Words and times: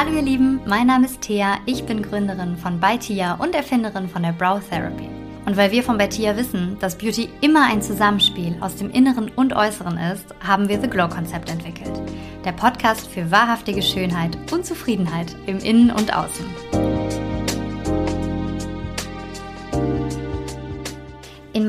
Hallo 0.00 0.16
ihr 0.16 0.22
Lieben, 0.22 0.62
mein 0.64 0.86
Name 0.86 1.04
ist 1.04 1.20
Thea, 1.20 1.58
ich 1.66 1.84
bin 1.84 2.00
Gründerin 2.00 2.56
von 2.56 2.80
Baitia 2.80 3.34
und 3.34 3.54
Erfinderin 3.54 4.08
von 4.08 4.22
der 4.22 4.32
Brow 4.32 4.58
Therapy. 4.66 5.10
Und 5.44 5.58
weil 5.58 5.72
wir 5.72 5.82
von 5.82 5.98
Baitia 5.98 6.38
wissen, 6.38 6.78
dass 6.80 6.96
Beauty 6.96 7.28
immer 7.42 7.66
ein 7.66 7.82
Zusammenspiel 7.82 8.56
aus 8.62 8.76
dem 8.76 8.90
Inneren 8.90 9.30
und 9.36 9.52
Äußeren 9.52 9.98
ist, 9.98 10.34
haben 10.40 10.70
wir 10.70 10.80
The 10.80 10.88
Glow 10.88 11.10
Konzept 11.10 11.50
entwickelt. 11.50 12.00
Der 12.46 12.52
Podcast 12.52 13.08
für 13.08 13.30
wahrhaftige 13.30 13.82
Schönheit 13.82 14.38
und 14.50 14.64
Zufriedenheit 14.64 15.36
im 15.46 15.58
Innen 15.58 15.90
und 15.90 16.16
Außen. 16.16 16.46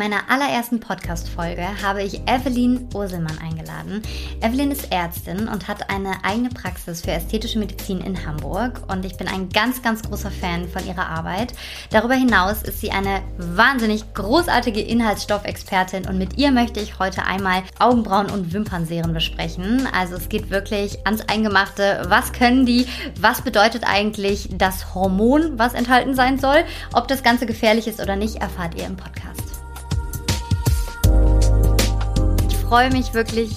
Meiner 0.02 0.31
allerersten 0.31 0.79
Podcast-Folge 0.79 1.63
habe 1.83 2.01
ich 2.01 2.21
Evelyn 2.27 2.89
Urselmann 2.91 3.38
eingeladen. 3.38 4.01
Evelyn 4.41 4.71
ist 4.71 4.91
Ärztin 4.91 5.47
und 5.47 5.68
hat 5.68 5.91
eine 5.91 6.23
eigene 6.23 6.50
Praxis 6.50 7.01
für 7.01 7.11
ästhetische 7.11 7.59
Medizin 7.59 8.01
in 8.01 8.25
Hamburg 8.25 8.82
und 8.92 9.06
ich 9.06 9.15
bin 9.15 9.28
ein 9.28 9.50
ganz, 9.50 9.83
ganz 9.83 10.01
großer 10.01 10.32
Fan 10.32 10.68
von 10.68 10.87
ihrer 10.87 11.07
Arbeit. 11.07 11.54
Darüber 11.92 12.15
hinaus 12.15 12.64
ist 12.64 12.82
sie 12.82 12.89
eine 12.89 13.21
wahnsinnig 13.37 14.11
großartige 14.15 14.82
Inhaltsstoffexpertin 14.82 16.07
und 16.07 16.18
mit 16.18 16.36
ihr 16.36 16.51
möchte 16.51 16.79
ich 16.79 16.97
heute 16.97 17.23
einmal 17.23 17.61
Augenbrauen- 17.78 18.31
und 18.31 18.54
Wimpernserien 18.54 19.14
besprechen. 19.14 19.87
Also 19.95 20.15
es 20.15 20.29
geht 20.29 20.50
wirklich 20.50 21.06
ans 21.06 21.21
Eingemachte. 21.29 22.07
Was 22.07 22.33
können 22.33 22.65
die? 22.65 22.87
Was 23.20 23.43
bedeutet 23.43 23.83
eigentlich 23.86 24.50
das 24.51 24.95
Hormon, 24.95 25.59
was 25.59 25.75
enthalten 25.75 26.15
sein 26.15 26.39
soll? 26.39 26.64
Ob 26.92 27.07
das 27.07 27.21
Ganze 27.21 27.45
gefährlich 27.45 27.86
ist 27.86 28.01
oder 28.01 28.15
nicht, 28.15 28.37
erfahrt 28.37 28.73
ihr 28.73 28.87
im 28.87 28.97
Podcast. 28.97 29.50
Freue 32.72 32.89
mich 32.89 33.14
wirklich 33.14 33.52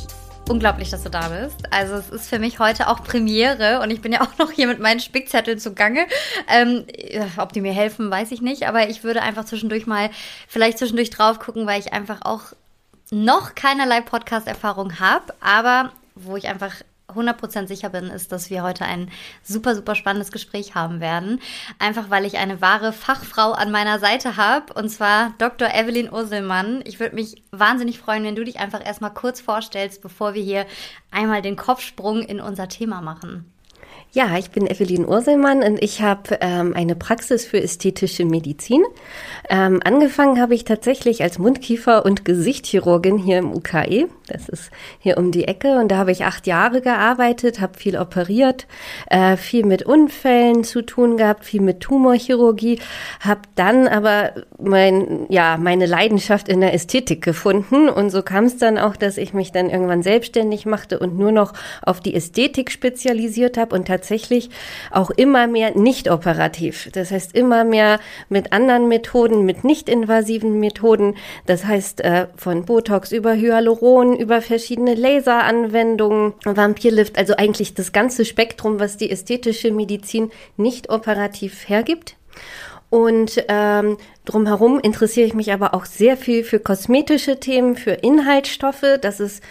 unglaublich, 0.49 0.91
dass 0.91 1.05
du 1.05 1.09
da 1.09 1.29
bist. 1.29 1.73
Also 1.73 1.95
es 1.95 2.11
ist 2.11 2.29
für 2.29 2.41
mich 2.41 2.59
heute 2.59 2.89
auch 2.89 3.05
Premiere 3.05 3.79
und 3.81 3.93
ich 3.93 4.01
bin 4.01 4.13
ja 4.13 4.21
auch 4.23 4.39
noch 4.39 4.51
hier 4.51 4.67
mit 4.67 4.81
meinen 4.81 4.99
Spickzetteln 4.99 5.61
zugange. 5.61 6.09
Ähm, 6.49 6.85
ob 7.37 7.53
die 7.53 7.61
mir 7.61 7.73
helfen, 7.73 8.11
weiß 8.11 8.33
ich 8.33 8.43
nicht, 8.43 8.67
aber 8.67 8.89
ich 8.89 9.05
würde 9.05 9.23
einfach 9.23 9.45
zwischendurch 9.45 9.87
mal 9.87 10.11
vielleicht 10.49 10.79
zwischendurch 10.79 11.11
drauf 11.11 11.39
gucken, 11.39 11.65
weil 11.65 11.79
ich 11.79 11.93
einfach 11.93 12.23
auch 12.23 12.55
noch 13.13 13.55
keinerlei 13.55 14.01
Podcast-Erfahrung 14.01 14.99
habe, 14.99 15.33
aber 15.41 15.93
wo 16.17 16.37
ich 16.37 16.49
einfach 16.49 16.75
100% 17.15 17.67
sicher 17.67 17.89
bin, 17.89 18.05
ist, 18.05 18.33
dass 18.33 18.51
wir 18.51 18.63
heute 18.63 18.85
ein 18.85 19.11
super, 19.43 19.75
super 19.75 19.95
spannendes 19.95 20.33
Gespräch 20.33 20.75
haben 20.75 21.01
werden. 21.01 21.41
Einfach 21.79 22.11
weil 22.11 22.25
ich 22.25 22.39
eine 22.39 22.61
wahre 22.61 22.93
Fachfrau 22.93 23.53
an 23.53 23.71
meiner 23.71 23.99
Seite 23.99 24.37
habe, 24.37 24.73
und 24.75 24.89
zwar 24.89 25.35
Dr. 25.39 25.69
Evelyn 25.75 26.13
Urselmann. 26.13 26.83
Ich 26.85 27.01
würde 27.01 27.15
mich 27.15 27.43
wahnsinnig 27.51 27.99
freuen, 27.99 28.25
wenn 28.25 28.37
du 28.37 28.45
dich 28.45 28.59
einfach 28.59 28.85
erstmal 28.85 29.15
kurz 29.15 29.41
vorstellst, 29.41 30.03
bevor 30.03 30.35
wir 30.35 30.43
hier 30.43 30.67
einmal 31.11 31.43
den 31.43 31.57
Kopfsprung 31.57 32.23
in 32.23 32.41
unser 32.41 32.69
Thema 32.69 33.01
machen. 33.01 33.54
Ja, 34.15 34.39
ich 34.39 34.53
bin 34.53 34.69
Evelyn 34.69 35.09
Urselmann 35.09 35.65
und 35.65 35.83
ich 35.83 36.01
habe 36.01 36.39
ähm, 36.41 36.73
eine 36.77 36.95
Praxis 36.95 37.45
für 37.45 37.61
ästhetische 37.61 38.25
Medizin. 38.25 38.85
Ähm, 39.51 39.81
angefangen 39.83 40.41
habe 40.41 40.55
ich 40.55 40.63
tatsächlich 40.63 41.25
als 41.25 41.41
Mundkiefer- 41.41 42.05
und 42.05 42.25
Gesichtchirurgin 42.25 43.19
hier 43.19 43.39
im 43.39 43.53
UKE. 43.53 44.07
Das 44.29 44.49
ist 44.49 44.71
hier 45.01 45.19
um 45.19 45.33
die 45.33 45.49
Ecke 45.49 45.81
und 45.81 45.89
da 45.89 45.97
habe 45.97 46.13
ich 46.13 46.25
acht 46.25 46.47
Jahre 46.47 46.81
gearbeitet, 46.81 47.61
habe 47.61 47.77
viel 47.77 47.99
operiert, 47.99 48.69
äh, 49.11 49.37
viel 49.37 49.67
mit 49.67 49.83
Unfällen 49.83 50.63
zu 50.63 50.83
tun 50.83 51.17
gehabt, 51.17 51.45
viel 51.45 51.61
mit 51.61 51.81
Tumorchirurgie, 51.81 52.79
habe 53.19 53.41
dann 53.57 53.89
aber 53.89 54.45
mein, 54.63 55.27
ja, 55.29 55.57
meine 55.57 55.87
Leidenschaft 55.87 56.49
in 56.49 56.61
der 56.61 56.73
Ästhetik 56.73 57.21
gefunden 57.21 57.89
und 57.89 58.11
so 58.11 58.23
kam 58.23 58.45
es 58.45 58.59
dann 58.59 58.79
auch, 58.79 58.95
dass 58.95 59.19
ich 59.19 59.35
mich 59.35 59.51
dann 59.51 59.71
irgendwann 59.71 60.05
selbstständig 60.05 60.67
machte 60.67 61.01
und 61.01 61.19
nur 61.19 61.33
noch 61.33 61.53
auf 61.83 61.99
die 61.99 62.15
Ästhetik 62.15 62.71
spezialisiert 62.71 63.59
habe 63.59 63.75
und 63.75 63.89
tatsächlich 63.89 64.04
auch 64.91 65.11
immer 65.11 65.47
mehr 65.47 65.77
nicht 65.77 66.11
operativ. 66.11 66.89
Das 66.93 67.11
heißt 67.11 67.35
immer 67.35 67.65
mehr 67.65 68.01
mit 68.29 68.53
anderen 68.53 68.89
Methoden, 68.89 69.45
mit 69.45 69.65
nicht 69.65 69.89
invasiven 69.89 70.61
Methoden. 70.61 71.17
Das 71.47 71.65
heißt 71.65 72.01
äh, 72.03 72.29
von 72.37 72.65
Botox 72.65 73.13
über 73.13 73.35
Hyaluron, 73.35 74.17
über 74.17 74.41
verschiedene 74.41 74.95
Laseranwendungen, 74.95 76.35
Vampirlift, 76.45 77.19
also 77.19 77.37
eigentlich 77.37 77.75
das 77.75 77.93
ganze 77.93 78.25
Spektrum, 78.25 78.81
was 78.81 78.97
die 78.97 79.11
ästhetische 79.11 79.71
Medizin 79.71 80.31
nicht 80.57 80.91
operativ 80.91 81.69
hergibt. 81.69 82.17
Und 82.91 83.45
ähm, 83.49 83.97
drumherum 84.25 84.79
interessiere 84.79 85.27
ich 85.27 85.35
mich 85.35 85.53
aber 85.53 85.75
auch 85.75 85.85
sehr 85.85 86.17
viel 86.17 86.45
für 86.45 86.61
kosmetische 86.61 87.41
Themen, 87.41 87.75
für 87.75 87.91
Inhaltsstoffe. 87.91 88.85
Das 89.01 89.19
ist 89.19 89.43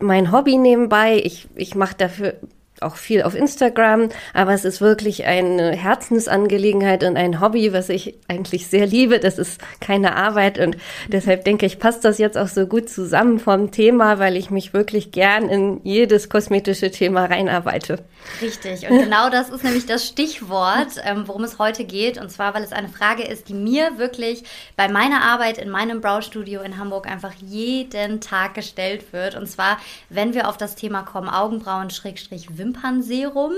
mein 0.00 0.32
Hobby 0.32 0.56
nebenbei. 0.56 1.20
Ich, 1.22 1.46
ich 1.54 1.74
mache 1.74 1.94
dafür 1.96 2.34
auch 2.82 2.96
viel 2.96 3.22
auf 3.22 3.34
Instagram, 3.34 4.08
aber 4.34 4.52
es 4.52 4.64
ist 4.64 4.80
wirklich 4.80 5.24
eine 5.26 5.72
Herzensangelegenheit 5.72 7.04
und 7.04 7.16
ein 7.16 7.40
Hobby, 7.40 7.72
was 7.72 7.88
ich 7.88 8.14
eigentlich 8.28 8.66
sehr 8.66 8.86
liebe. 8.86 9.18
Das 9.18 9.38
ist 9.38 9.60
keine 9.80 10.16
Arbeit 10.16 10.58
und 10.58 10.76
deshalb 11.08 11.44
denke 11.44 11.66
ich, 11.66 11.78
passt 11.78 12.04
das 12.04 12.18
jetzt 12.18 12.38
auch 12.38 12.48
so 12.48 12.66
gut 12.66 12.88
zusammen 12.88 13.38
vom 13.38 13.70
Thema, 13.70 14.18
weil 14.18 14.36
ich 14.36 14.50
mich 14.50 14.72
wirklich 14.72 15.12
gern 15.12 15.48
in 15.48 15.80
jedes 15.84 16.28
kosmetische 16.28 16.90
Thema 16.90 17.26
reinarbeite. 17.26 17.98
Richtig, 18.42 18.88
und 18.88 18.98
genau 18.98 19.30
das 19.30 19.48
ist 19.48 19.64
nämlich 19.64 19.86
das 19.86 20.06
Stichwort, 20.06 20.88
ähm, 21.04 21.24
worum 21.26 21.44
es 21.44 21.58
heute 21.58 21.84
geht. 21.84 22.18
Und 22.20 22.30
zwar, 22.30 22.54
weil 22.54 22.62
es 22.62 22.72
eine 22.72 22.88
Frage 22.88 23.22
ist, 23.22 23.48
die 23.48 23.54
mir 23.54 23.98
wirklich 23.98 24.44
bei 24.76 24.88
meiner 24.88 25.22
Arbeit 25.22 25.58
in 25.58 25.70
meinem 25.70 26.00
Braustudio 26.00 26.60
in 26.60 26.78
Hamburg 26.78 27.10
einfach 27.10 27.32
jeden 27.40 28.20
Tag 28.20 28.54
gestellt 28.54 29.12
wird. 29.12 29.34
Und 29.34 29.46
zwar, 29.46 29.78
wenn 30.08 30.34
wir 30.34 30.48
auf 30.48 30.56
das 30.56 30.74
Thema 30.74 31.02
kommen, 31.02 31.28
Augenbrauen, 31.28 31.90
Schrägstrich, 31.90 32.58
Wimpernserum. 32.68 33.52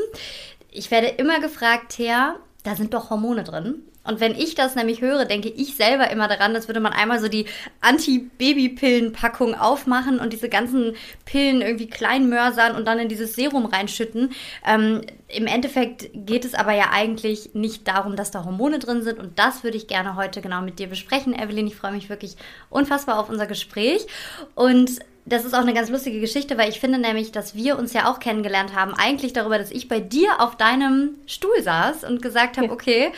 Ich 0.70 0.90
werde 0.90 1.08
immer 1.08 1.40
gefragt, 1.40 1.96
Thea, 1.96 2.36
da 2.62 2.76
sind 2.76 2.94
doch 2.94 3.10
Hormone 3.10 3.44
drin. 3.44 3.82
Und 4.02 4.18
wenn 4.20 4.34
ich 4.34 4.54
das 4.54 4.74
nämlich 4.74 5.02
höre, 5.02 5.26
denke 5.26 5.48
ich 5.48 5.76
selber 5.76 6.10
immer 6.10 6.26
daran, 6.26 6.54
als 6.54 6.68
würde 6.68 6.80
man 6.80 6.92
einmal 6.92 7.20
so 7.20 7.28
die 7.28 7.46
Anti-Baby-Pillen-Packung 7.80 9.54
aufmachen 9.54 10.18
und 10.18 10.32
diese 10.32 10.48
ganzen 10.48 10.96
Pillen 11.26 11.60
irgendwie 11.60 11.88
klein 11.88 12.28
mörsern 12.30 12.76
und 12.76 12.86
dann 12.86 12.98
in 12.98 13.08
dieses 13.08 13.34
Serum 13.34 13.66
reinschütten. 13.66 14.32
Ähm, 14.66 15.02
Im 15.28 15.46
Endeffekt 15.46 16.08
geht 16.14 16.46
es 16.46 16.54
aber 16.54 16.72
ja 16.72 16.90
eigentlich 16.92 17.50
nicht 17.52 17.86
darum, 17.88 18.16
dass 18.16 18.30
da 18.30 18.44
Hormone 18.44 18.78
drin 18.78 19.02
sind. 19.02 19.18
Und 19.18 19.38
das 19.38 19.64
würde 19.64 19.76
ich 19.76 19.86
gerne 19.86 20.16
heute 20.16 20.40
genau 20.40 20.62
mit 20.62 20.78
dir 20.78 20.86
besprechen, 20.86 21.38
Evelyn. 21.38 21.66
Ich 21.66 21.76
freue 21.76 21.92
mich 21.92 22.08
wirklich 22.08 22.36
unfassbar 22.70 23.18
auf 23.18 23.28
unser 23.28 23.46
Gespräch. 23.46 24.06
Und 24.54 25.00
das 25.26 25.44
ist 25.44 25.54
auch 25.54 25.60
eine 25.60 25.74
ganz 25.74 25.90
lustige 25.90 26.20
Geschichte, 26.20 26.56
weil 26.58 26.70
ich 26.70 26.80
finde 26.80 26.98
nämlich, 26.98 27.32
dass 27.32 27.54
wir 27.54 27.78
uns 27.78 27.92
ja 27.92 28.10
auch 28.10 28.18
kennengelernt 28.18 28.74
haben, 28.74 28.94
eigentlich 28.94 29.32
darüber, 29.32 29.58
dass 29.58 29.70
ich 29.70 29.88
bei 29.88 30.00
dir 30.00 30.40
auf 30.40 30.56
deinem 30.56 31.16
Stuhl 31.26 31.62
saß 31.62 32.04
und 32.04 32.22
gesagt 32.22 32.56
habe, 32.56 32.70
okay, 32.70 33.12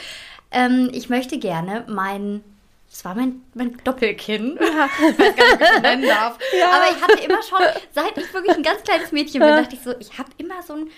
ähm, 0.53 0.91
ich 0.93 1.09
möchte 1.09 1.39
gerne 1.39 1.85
mein 1.89 2.43
das 2.93 3.07
war 3.07 3.15
mein, 3.15 3.43
mein 3.55 3.75
Doppelkinn. 3.85 4.59
Ja. 4.61 4.89
Ich 5.09 5.19
weiß 5.19 5.35
gar 5.35 5.47
nicht, 5.47 5.61
wie 5.61 5.65
ich 5.65 5.71
das 5.71 5.83
nennen 5.83 6.07
darf. 6.07 6.39
Ja. 6.59 6.67
Aber 6.67 6.95
ich 6.95 7.03
hatte 7.03 7.25
immer 7.25 7.43
schon, 7.43 7.59
seit 7.93 8.19
ich 8.19 8.35
wirklich 8.35 8.55
ein 8.55 8.63
ganz 8.63 8.83
kleines 8.83 9.13
Mädchen 9.13 9.41
bin, 9.41 9.49
dachte 9.49 9.75
ich 9.75 9.81
so, 9.81 9.95
ich 9.99 10.19
habe 10.19 10.29
immer 10.37 10.63
so 10.63 10.75
ein, 10.75 10.91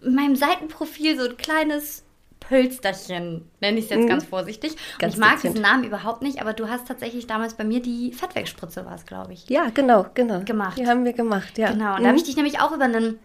in 0.00 0.14
meinem 0.14 0.34
Seitenprofil 0.34 1.18
so 1.18 1.28
ein 1.28 1.36
kleines 1.36 2.04
Pölsterchen, 2.40 3.48
nenne 3.60 3.78
ich 3.78 3.84
es 3.84 3.90
jetzt 3.90 4.04
mhm. 4.04 4.08
ganz 4.08 4.24
vorsichtig. 4.24 4.76
Ganz 4.98 5.14
ich 5.14 5.20
mag 5.20 5.36
dezent. 5.36 5.56
diesen 5.56 5.62
Namen 5.62 5.84
überhaupt 5.84 6.22
nicht, 6.22 6.40
aber 6.40 6.54
du 6.54 6.70
hast 6.70 6.88
tatsächlich 6.88 7.26
damals 7.26 7.52
bei 7.52 7.64
mir 7.64 7.80
die 7.80 8.12
Fettwegspritze, 8.12 8.86
war 8.86 8.94
es, 8.94 9.04
glaube 9.04 9.34
ich. 9.34 9.48
Ja, 9.50 9.68
genau, 9.74 10.06
genau. 10.14 10.40
Gemacht. 10.40 10.78
Die 10.78 10.86
haben 10.86 11.04
wir 11.04 11.12
gemacht, 11.12 11.58
ja. 11.58 11.70
Genau, 11.70 11.92
und 11.92 11.98
mhm. 11.98 12.02
da 12.04 12.08
habe 12.08 12.18
ich 12.18 12.24
dich 12.24 12.36
nämlich 12.36 12.60
auch 12.60 12.72
über 12.72 12.84
einen 12.84 13.18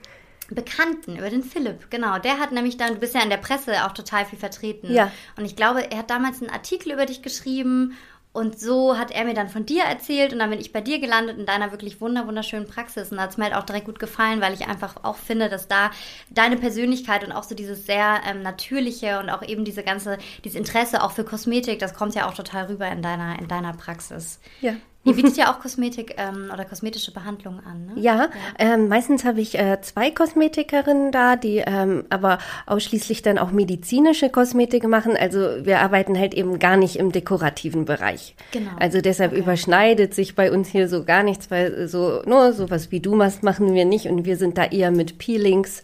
Bekannten, 0.50 1.17
über 1.17 1.29
den 1.29 1.44
Philipp, 1.44 1.89
genau. 1.89 2.19
Der 2.19 2.39
hat 2.39 2.51
nämlich 2.51 2.78
dann, 2.78 2.94
du 2.94 3.00
bist 3.00 3.16
ja 3.16 3.22
in 3.22 3.29
der 3.29 3.38
Presse 3.38 3.85
auch 3.85 3.94
total 3.94 4.25
viel 4.25 4.38
vertreten. 4.38 4.91
Ja. 4.91 5.11
Und 5.38 5.45
ich 5.45 5.56
glaube, 5.56 5.91
er 5.91 6.00
hat 6.00 6.09
damals 6.09 6.41
einen 6.41 6.51
Artikel 6.51 6.91
über 6.91 7.06
dich 7.06 7.22
geschrieben 7.22 7.95
und 8.35 8.59
so 8.59 8.97
hat 8.97 9.11
er 9.11 9.23
mir 9.23 9.34
dann 9.34 9.47
von 9.47 9.66
dir 9.66 9.84
erzählt 9.85 10.34
und 10.34 10.39
dann 10.39 10.50
bin 10.50 10.59
ich 10.59 10.73
bei 10.73 10.81
dir 10.81 11.00
gelandet 11.00 11.38
in 11.38 11.45
deiner 11.45 11.72
wirklich 11.72 12.01
wunder 12.01 12.28
wunderschönen 12.28 12.67
Praxis 12.67 13.09
und 13.09 13.16
da 13.16 13.23
hat 13.23 13.29
es 13.29 13.38
mir 13.38 13.45
halt 13.45 13.55
auch 13.55 13.63
direkt 13.63 13.85
gut 13.85 13.97
gefallen, 13.97 14.41
weil 14.41 14.53
ich 14.53 14.67
einfach 14.67 15.05
auch 15.05 15.16
finde, 15.16 15.47
dass 15.47 15.69
da 15.69 15.89
deine 16.29 16.57
Persönlichkeit 16.57 17.23
und 17.23 17.31
auch 17.31 17.43
so 17.43 17.55
dieses 17.55 17.85
sehr 17.85 18.20
ähm, 18.29 18.41
natürliche 18.41 19.22
und 19.22 19.29
auch 19.29 19.41
eben 19.41 19.64
diese 19.64 19.84
ganze, 19.84 20.17
dieses 20.43 20.58
Interesse 20.58 21.02
auch 21.02 21.14
für 21.14 21.23
Kosmetik, 21.23 21.79
das 21.79 21.93
kommt 21.93 22.14
ja 22.14 22.28
auch 22.28 22.34
total 22.34 22.66
rüber 22.66 22.87
in 22.90 23.02
deiner, 23.02 23.40
in 23.40 23.47
deiner 23.47 23.72
Praxis. 23.72 24.41
Ja. 24.59 24.73
Ihr 25.05 25.13
bietet 25.16 25.37
ja 25.37 25.53
auch 25.53 25.59
Kosmetik 25.59 26.16
ähm, 26.17 26.49
oder 26.52 26.66
kosmetische 26.66 27.13
Behandlungen 27.13 27.61
an, 27.66 27.85
ne? 27.85 27.93
Ja, 27.96 28.16
ja. 28.16 28.29
Ähm, 28.59 28.87
meistens 28.87 29.23
habe 29.23 29.40
ich 29.40 29.57
äh, 29.57 29.79
zwei 29.81 30.11
Kosmetikerinnen 30.11 31.11
da, 31.11 31.35
die 31.35 31.63
ähm, 31.66 32.05
aber 32.09 32.40
ausschließlich 32.66 33.22
dann 33.22 33.37
auch 33.37 33.52
medizinische 33.52 34.29
Kosmetik 34.29 34.87
machen. 34.87 35.16
Also 35.16 35.40
wir 35.63 35.79
arbeiten 35.79 36.17
halt 36.17 36.34
eben 36.34 36.59
gar 36.59 36.75
nicht 36.75 36.97
im 36.97 37.11
dekorativen 37.11 37.85
Bereich. 37.85 38.35
Genau. 38.52 38.72
Also 38.79 38.99
deshalb 38.99 39.31
okay. 39.31 39.41
überschneidet 39.41 40.13
sich 40.13 40.35
bei 40.35 40.52
uns 40.52 40.69
hier 40.69 40.90
so 40.90 41.03
gar 41.05 41.23
nichts, 41.23 41.51
weil 41.51 41.87
so 41.87 42.22
nur 42.25 42.53
sowas 42.53 42.91
wie 42.91 42.99
du 42.99 43.16
machst, 43.16 43.43
machen 43.43 43.73
wir 43.73 43.85
nicht. 43.85 44.08
Und 44.08 44.25
wir 44.25 44.37
sind 44.37 44.58
da 44.58 44.66
eher 44.66 44.91
mit 44.91 45.19
Peelings 45.19 45.84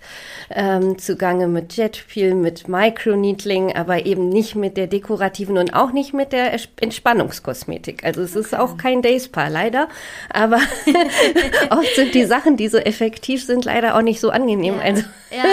ähm, 0.49 0.97
zugange, 0.97 1.47
mit 1.47 1.77
Jetpeel, 1.77 2.33
mit 2.33 2.67
Microneedling, 2.67 3.75
aber 3.75 4.05
eben 4.05 4.29
nicht 4.29 4.55
mit 4.55 4.77
der 4.77 4.87
dekorativen 4.87 5.57
und 5.57 5.73
auch 5.75 5.91
nicht 5.91 6.13
mit 6.13 6.31
der 6.31 6.53
Entspannungskosmetik. 6.79 8.03
Also 8.03 8.21
es 8.21 8.35
okay. 8.35 8.39
ist 8.39 8.55
auch 8.57 8.77
kein 8.77 9.01
Face-Spa, 9.11 9.47
leider. 9.47 9.89
Aber 10.29 10.57
oft 11.69 11.95
sind 11.95 12.13
die 12.13 12.25
Sachen, 12.25 12.57
die 12.57 12.67
so 12.67 12.77
effektiv 12.77 13.45
sind, 13.45 13.65
leider 13.65 13.95
auch 13.95 14.01
nicht 14.01 14.19
so 14.19 14.29
angenehm. 14.29 14.75
Ja, 14.75 14.81
also. 14.81 15.03
ja 15.31 15.43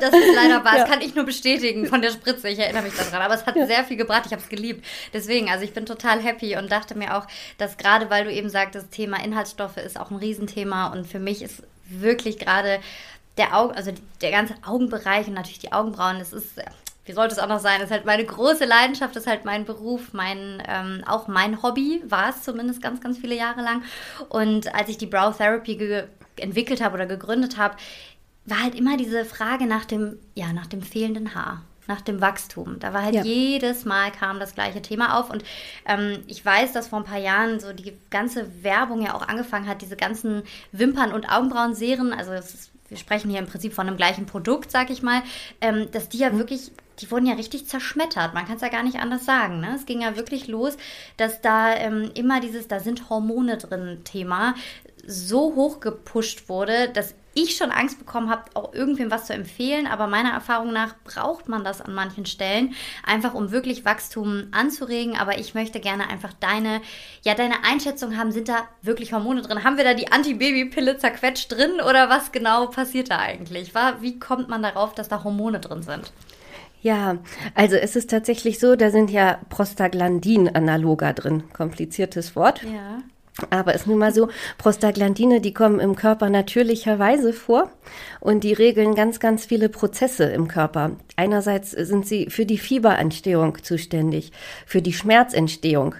das 0.00 0.10
ist 0.12 0.34
leider 0.34 0.64
wahr. 0.64 0.70
Ja. 0.70 0.84
Das 0.84 0.88
kann 0.88 1.00
ich 1.00 1.16
nur 1.16 1.24
bestätigen 1.24 1.86
von 1.86 2.00
der 2.00 2.10
Spritze. 2.10 2.48
Ich 2.48 2.58
erinnere 2.58 2.84
mich 2.84 2.94
daran. 2.94 3.22
Aber 3.22 3.34
es 3.34 3.44
hat 3.44 3.56
ja. 3.56 3.66
sehr 3.66 3.84
viel 3.84 3.96
gebracht. 3.96 4.22
Ich 4.26 4.32
habe 4.32 4.40
es 4.40 4.48
geliebt. 4.48 4.86
Deswegen, 5.12 5.50
also 5.50 5.64
ich 5.64 5.72
bin 5.72 5.84
total 5.84 6.20
happy 6.20 6.56
und 6.56 6.70
dachte 6.70 6.96
mir 6.96 7.16
auch, 7.16 7.26
dass 7.58 7.76
gerade 7.76 8.08
weil 8.08 8.24
du 8.24 8.32
eben 8.32 8.48
sagst, 8.48 8.76
das 8.76 8.88
Thema 8.90 9.22
Inhaltsstoffe 9.22 9.78
ist 9.78 9.98
auch 9.98 10.10
ein 10.10 10.16
Riesenthema 10.16 10.88
und 10.88 11.08
für 11.08 11.18
mich 11.18 11.42
ist 11.42 11.64
wirklich 11.88 12.38
gerade 12.38 12.78
der 13.36 13.56
Augen, 13.56 13.74
also 13.74 13.92
der 14.20 14.30
ganze 14.30 14.54
Augenbereich 14.64 15.26
und 15.26 15.34
natürlich 15.34 15.58
die 15.58 15.72
Augenbrauen, 15.72 16.18
das 16.18 16.32
ist 16.32 16.58
wie 17.10 17.14
sollte 17.14 17.34
es 17.34 17.40
auch 17.40 17.48
noch 17.48 17.58
sein? 17.58 17.80
Das 17.80 17.90
ist 17.90 17.92
halt 17.92 18.04
meine 18.04 18.24
große 18.24 18.64
Leidenschaft, 18.64 19.16
ist 19.16 19.26
halt 19.26 19.44
mein 19.44 19.64
Beruf, 19.64 20.12
mein, 20.12 20.62
ähm, 20.68 21.02
auch 21.08 21.26
mein 21.26 21.60
Hobby 21.60 22.00
war 22.06 22.30
es 22.30 22.42
zumindest 22.42 22.80
ganz, 22.80 23.00
ganz 23.00 23.18
viele 23.18 23.34
Jahre 23.34 23.62
lang. 23.62 23.82
Und 24.28 24.72
als 24.76 24.88
ich 24.88 24.96
die 24.96 25.06
Brow 25.06 25.36
Therapy 25.36 26.04
entwickelt 26.36 26.80
habe 26.80 26.94
oder 26.94 27.06
gegründet 27.06 27.58
habe, 27.58 27.74
war 28.44 28.62
halt 28.62 28.76
immer 28.76 28.96
diese 28.96 29.24
Frage 29.24 29.66
nach 29.66 29.86
dem, 29.86 30.20
ja, 30.36 30.52
nach 30.52 30.66
dem 30.66 30.82
fehlenden 30.82 31.34
Haar 31.34 31.62
nach 31.88 32.02
dem 32.02 32.20
Wachstum. 32.20 32.78
Da 32.78 32.92
war 32.92 33.02
halt 33.02 33.16
ja. 33.16 33.24
jedes 33.24 33.84
Mal 33.84 34.12
kam 34.12 34.38
das 34.38 34.54
gleiche 34.54 34.80
Thema 34.80 35.18
auf. 35.18 35.28
Und 35.28 35.42
ähm, 35.86 36.22
ich 36.28 36.44
weiß, 36.44 36.72
dass 36.72 36.86
vor 36.86 37.00
ein 37.00 37.04
paar 37.04 37.18
Jahren 37.18 37.58
so 37.58 37.72
die 37.72 37.94
ganze 38.10 38.62
Werbung 38.62 39.02
ja 39.02 39.14
auch 39.14 39.26
angefangen 39.26 39.66
hat, 39.66 39.82
diese 39.82 39.96
ganzen 39.96 40.44
Wimpern- 40.70 41.12
und 41.12 41.28
Augenbrauenserien, 41.28 42.12
also 42.12 42.32
ist, 42.32 42.70
wir 42.88 42.96
sprechen 42.96 43.28
hier 43.30 43.40
im 43.40 43.46
Prinzip 43.46 43.72
von 43.72 43.88
dem 43.88 43.96
gleichen 43.96 44.26
Produkt, 44.26 44.70
sag 44.70 44.90
ich 44.90 45.02
mal, 45.02 45.22
ähm, 45.60 45.90
dass 45.90 46.08
die 46.08 46.18
ja 46.18 46.30
mhm. 46.30 46.38
wirklich 46.38 46.70
die 47.00 47.10
wurden 47.10 47.26
ja 47.26 47.34
richtig 47.34 47.66
zerschmettert. 47.66 48.34
Man 48.34 48.46
kann 48.46 48.56
es 48.56 48.62
ja 48.62 48.68
gar 48.68 48.82
nicht 48.82 49.00
anders 49.00 49.24
sagen. 49.24 49.60
Ne? 49.60 49.74
Es 49.76 49.86
ging 49.86 50.02
ja 50.02 50.16
wirklich 50.16 50.48
los, 50.48 50.76
dass 51.16 51.40
da 51.40 51.74
ähm, 51.74 52.10
immer 52.14 52.40
dieses, 52.40 52.68
da 52.68 52.80
sind 52.80 53.10
Hormone 53.10 53.56
drin 53.58 54.02
Thema 54.04 54.54
so 55.06 55.54
hoch 55.54 55.80
gepusht 55.80 56.48
wurde, 56.48 56.88
dass 56.88 57.14
ich 57.32 57.56
schon 57.56 57.70
Angst 57.70 57.98
bekommen 57.98 58.28
habe, 58.28 58.44
auch 58.54 58.74
irgendwem 58.74 59.10
was 59.10 59.26
zu 59.26 59.32
empfehlen. 59.32 59.86
Aber 59.86 60.06
meiner 60.06 60.32
Erfahrung 60.32 60.72
nach 60.72 60.94
braucht 61.04 61.48
man 61.48 61.62
das 61.62 61.80
an 61.80 61.94
manchen 61.94 62.26
Stellen, 62.26 62.74
einfach 63.04 63.34
um 63.34 63.52
wirklich 63.52 63.84
Wachstum 63.84 64.48
anzuregen. 64.50 65.16
Aber 65.16 65.38
ich 65.38 65.54
möchte 65.54 65.80
gerne 65.80 66.08
einfach 66.08 66.32
deine, 66.32 66.80
ja, 67.22 67.34
deine 67.34 67.64
Einschätzung 67.64 68.16
haben. 68.16 68.32
Sind 68.32 68.48
da 68.48 68.68
wirklich 68.82 69.12
Hormone 69.12 69.42
drin? 69.42 69.64
Haben 69.64 69.76
wir 69.76 69.84
da 69.84 69.94
die 69.94 70.10
Antibabypille 70.10 70.98
zerquetscht 70.98 71.52
drin 71.52 71.80
oder 71.80 72.08
was 72.08 72.32
genau 72.32 72.66
passiert 72.66 73.10
da 73.10 73.18
eigentlich? 73.18 73.72
Wie 74.00 74.18
kommt 74.18 74.48
man 74.48 74.62
darauf, 74.62 74.94
dass 74.94 75.08
da 75.08 75.22
Hormone 75.22 75.60
drin 75.60 75.82
sind? 75.82 76.12
Ja, 76.82 77.18
also 77.54 77.76
es 77.76 77.94
ist 77.94 78.10
tatsächlich 78.10 78.58
so, 78.58 78.74
da 78.74 78.90
sind 78.90 79.10
ja 79.10 79.38
Prostaglandin-Analoga 79.50 81.12
drin. 81.12 81.44
Kompliziertes 81.52 82.36
Wort. 82.36 82.62
Ja. 82.62 83.02
Aber 83.48 83.74
es 83.74 83.82
ist 83.82 83.86
nun 83.86 83.98
mal 83.98 84.12
so, 84.12 84.28
Prostaglandine, 84.58 85.40
die 85.40 85.54
kommen 85.54 85.80
im 85.80 85.96
Körper 85.96 86.28
natürlicherweise 86.28 87.32
vor 87.32 87.70
und 88.20 88.44
die 88.44 88.52
regeln 88.52 88.94
ganz, 88.94 89.20
ganz 89.20 89.46
viele 89.46 89.68
Prozesse 89.68 90.24
im 90.24 90.48
Körper. 90.48 90.92
Einerseits 91.16 91.70
sind 91.70 92.06
sie 92.06 92.28
für 92.30 92.46
die 92.46 92.58
Fieberentstehung 92.58 93.62
zuständig, 93.62 94.32
für 94.66 94.82
die 94.82 94.92
Schmerzentstehung, 94.92 95.94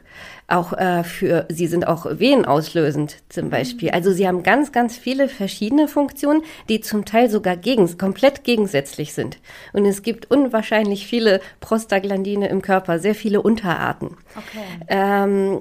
auch 0.51 0.73
äh, 0.73 1.05
für, 1.05 1.47
sie 1.49 1.67
sind 1.67 1.87
auch 1.87 2.07
venenauslösend 2.07 3.17
zum 3.29 3.51
Beispiel. 3.51 3.91
Also 3.91 4.13
sie 4.13 4.27
haben 4.27 4.43
ganz, 4.43 4.73
ganz 4.73 4.97
viele 4.97 5.29
verschiedene 5.29 5.89
Funktionen, 5.89 6.43
die 6.69 6.81
zum 6.81 7.05
Teil 7.05 7.31
sogar 7.31 7.57
gegen, 7.57 7.97
komplett 7.99 8.45
gegensätzlich 8.45 9.15
sind. 9.15 9.39
Und 9.73 9.87
es 9.87 10.03
gibt 10.03 10.31
unwahrscheinlich 10.31 11.07
viele 11.07 11.41
Prostaglandine 11.61 12.49
im 12.49 12.63
Körper, 12.63 12.99
sehr 12.99 13.15
viele 13.15 13.43
Unterarten. 13.43 14.17
Okay. 14.37 14.85
Ähm, 14.89 15.61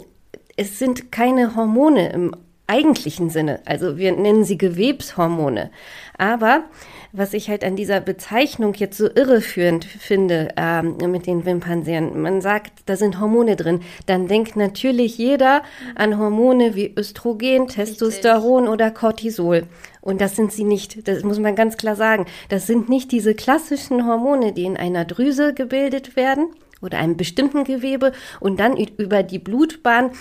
es 0.59 0.77
sind 0.77 1.09
keine 1.09 1.55
Hormone 1.55 2.11
im 2.11 2.35
eigentlichen 2.67 3.29
Sinne. 3.29 3.61
Also 3.65 3.97
wir 3.97 4.11
nennen 4.11 4.43
sie 4.43 4.57
Gewebshormone. 4.57 5.71
Aber 6.17 6.65
was 7.13 7.33
ich 7.33 7.49
halt 7.49 7.63
an 7.63 7.77
dieser 7.77 8.01
Bezeichnung 8.01 8.73
jetzt 8.73 8.97
so 8.97 9.07
irreführend 9.07 9.85
finde 9.85 10.49
ähm, 10.57 10.97
mit 11.07 11.27
den 11.27 11.45
Wimpernserien, 11.45 12.21
man 12.21 12.41
sagt, 12.41 12.73
da 12.87 12.97
sind 12.97 13.21
Hormone 13.21 13.55
drin, 13.55 13.79
dann 14.05 14.27
denkt 14.27 14.57
natürlich 14.57 15.17
jeder 15.17 15.63
an 15.95 16.19
Hormone 16.19 16.75
wie 16.75 16.93
Östrogen, 16.93 17.69
Testosteron 17.69 18.63
Richtig. 18.63 18.73
oder 18.73 18.91
Cortisol. 18.91 19.63
Und 20.01 20.19
das 20.19 20.35
sind 20.35 20.51
sie 20.51 20.65
nicht. 20.65 21.07
Das 21.07 21.23
muss 21.23 21.39
man 21.39 21.55
ganz 21.55 21.77
klar 21.77 21.95
sagen. 21.95 22.25
Das 22.49 22.67
sind 22.67 22.89
nicht 22.89 23.13
diese 23.13 23.33
klassischen 23.33 24.05
Hormone, 24.05 24.51
die 24.51 24.65
in 24.65 24.75
einer 24.75 25.05
Drüse 25.05 25.53
gebildet 25.53 26.17
werden 26.17 26.47
oder 26.81 26.97
einem 26.97 27.15
bestimmten 27.15 27.63
Gewebe 27.63 28.11
und 28.41 28.59
dann 28.59 28.75
über 28.77 29.23
die 29.23 29.39
Blutbahn 29.39 30.11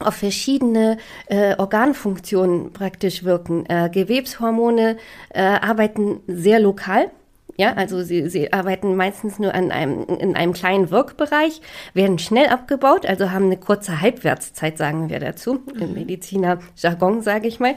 auf 0.00 0.14
verschiedene 0.16 0.96
äh, 1.26 1.54
Organfunktionen 1.56 2.72
praktisch 2.72 3.24
wirken. 3.24 3.66
Äh, 3.66 3.90
Gewebshormone 3.92 4.96
äh, 5.30 5.40
arbeiten 5.40 6.20
sehr 6.26 6.58
lokal. 6.60 7.10
Ja, 7.56 7.74
also 7.74 8.02
sie, 8.02 8.30
sie 8.30 8.54
arbeiten 8.54 8.96
meistens 8.96 9.38
nur 9.38 9.54
an 9.54 9.70
einem, 9.70 10.06
in 10.06 10.34
einem 10.34 10.54
kleinen 10.54 10.90
Wirkbereich, 10.90 11.60
werden 11.92 12.18
schnell 12.18 12.46
abgebaut, 12.46 13.04
also 13.04 13.32
haben 13.32 13.46
eine 13.46 13.58
kurze 13.58 14.00
Halbwertszeit, 14.00 14.78
sagen 14.78 15.10
wir 15.10 15.20
dazu, 15.20 15.60
mhm. 15.74 15.82
im 15.82 15.92
Mediziner-Jargon, 15.92 17.20
sage 17.20 17.48
ich 17.48 17.60
mal. 17.60 17.74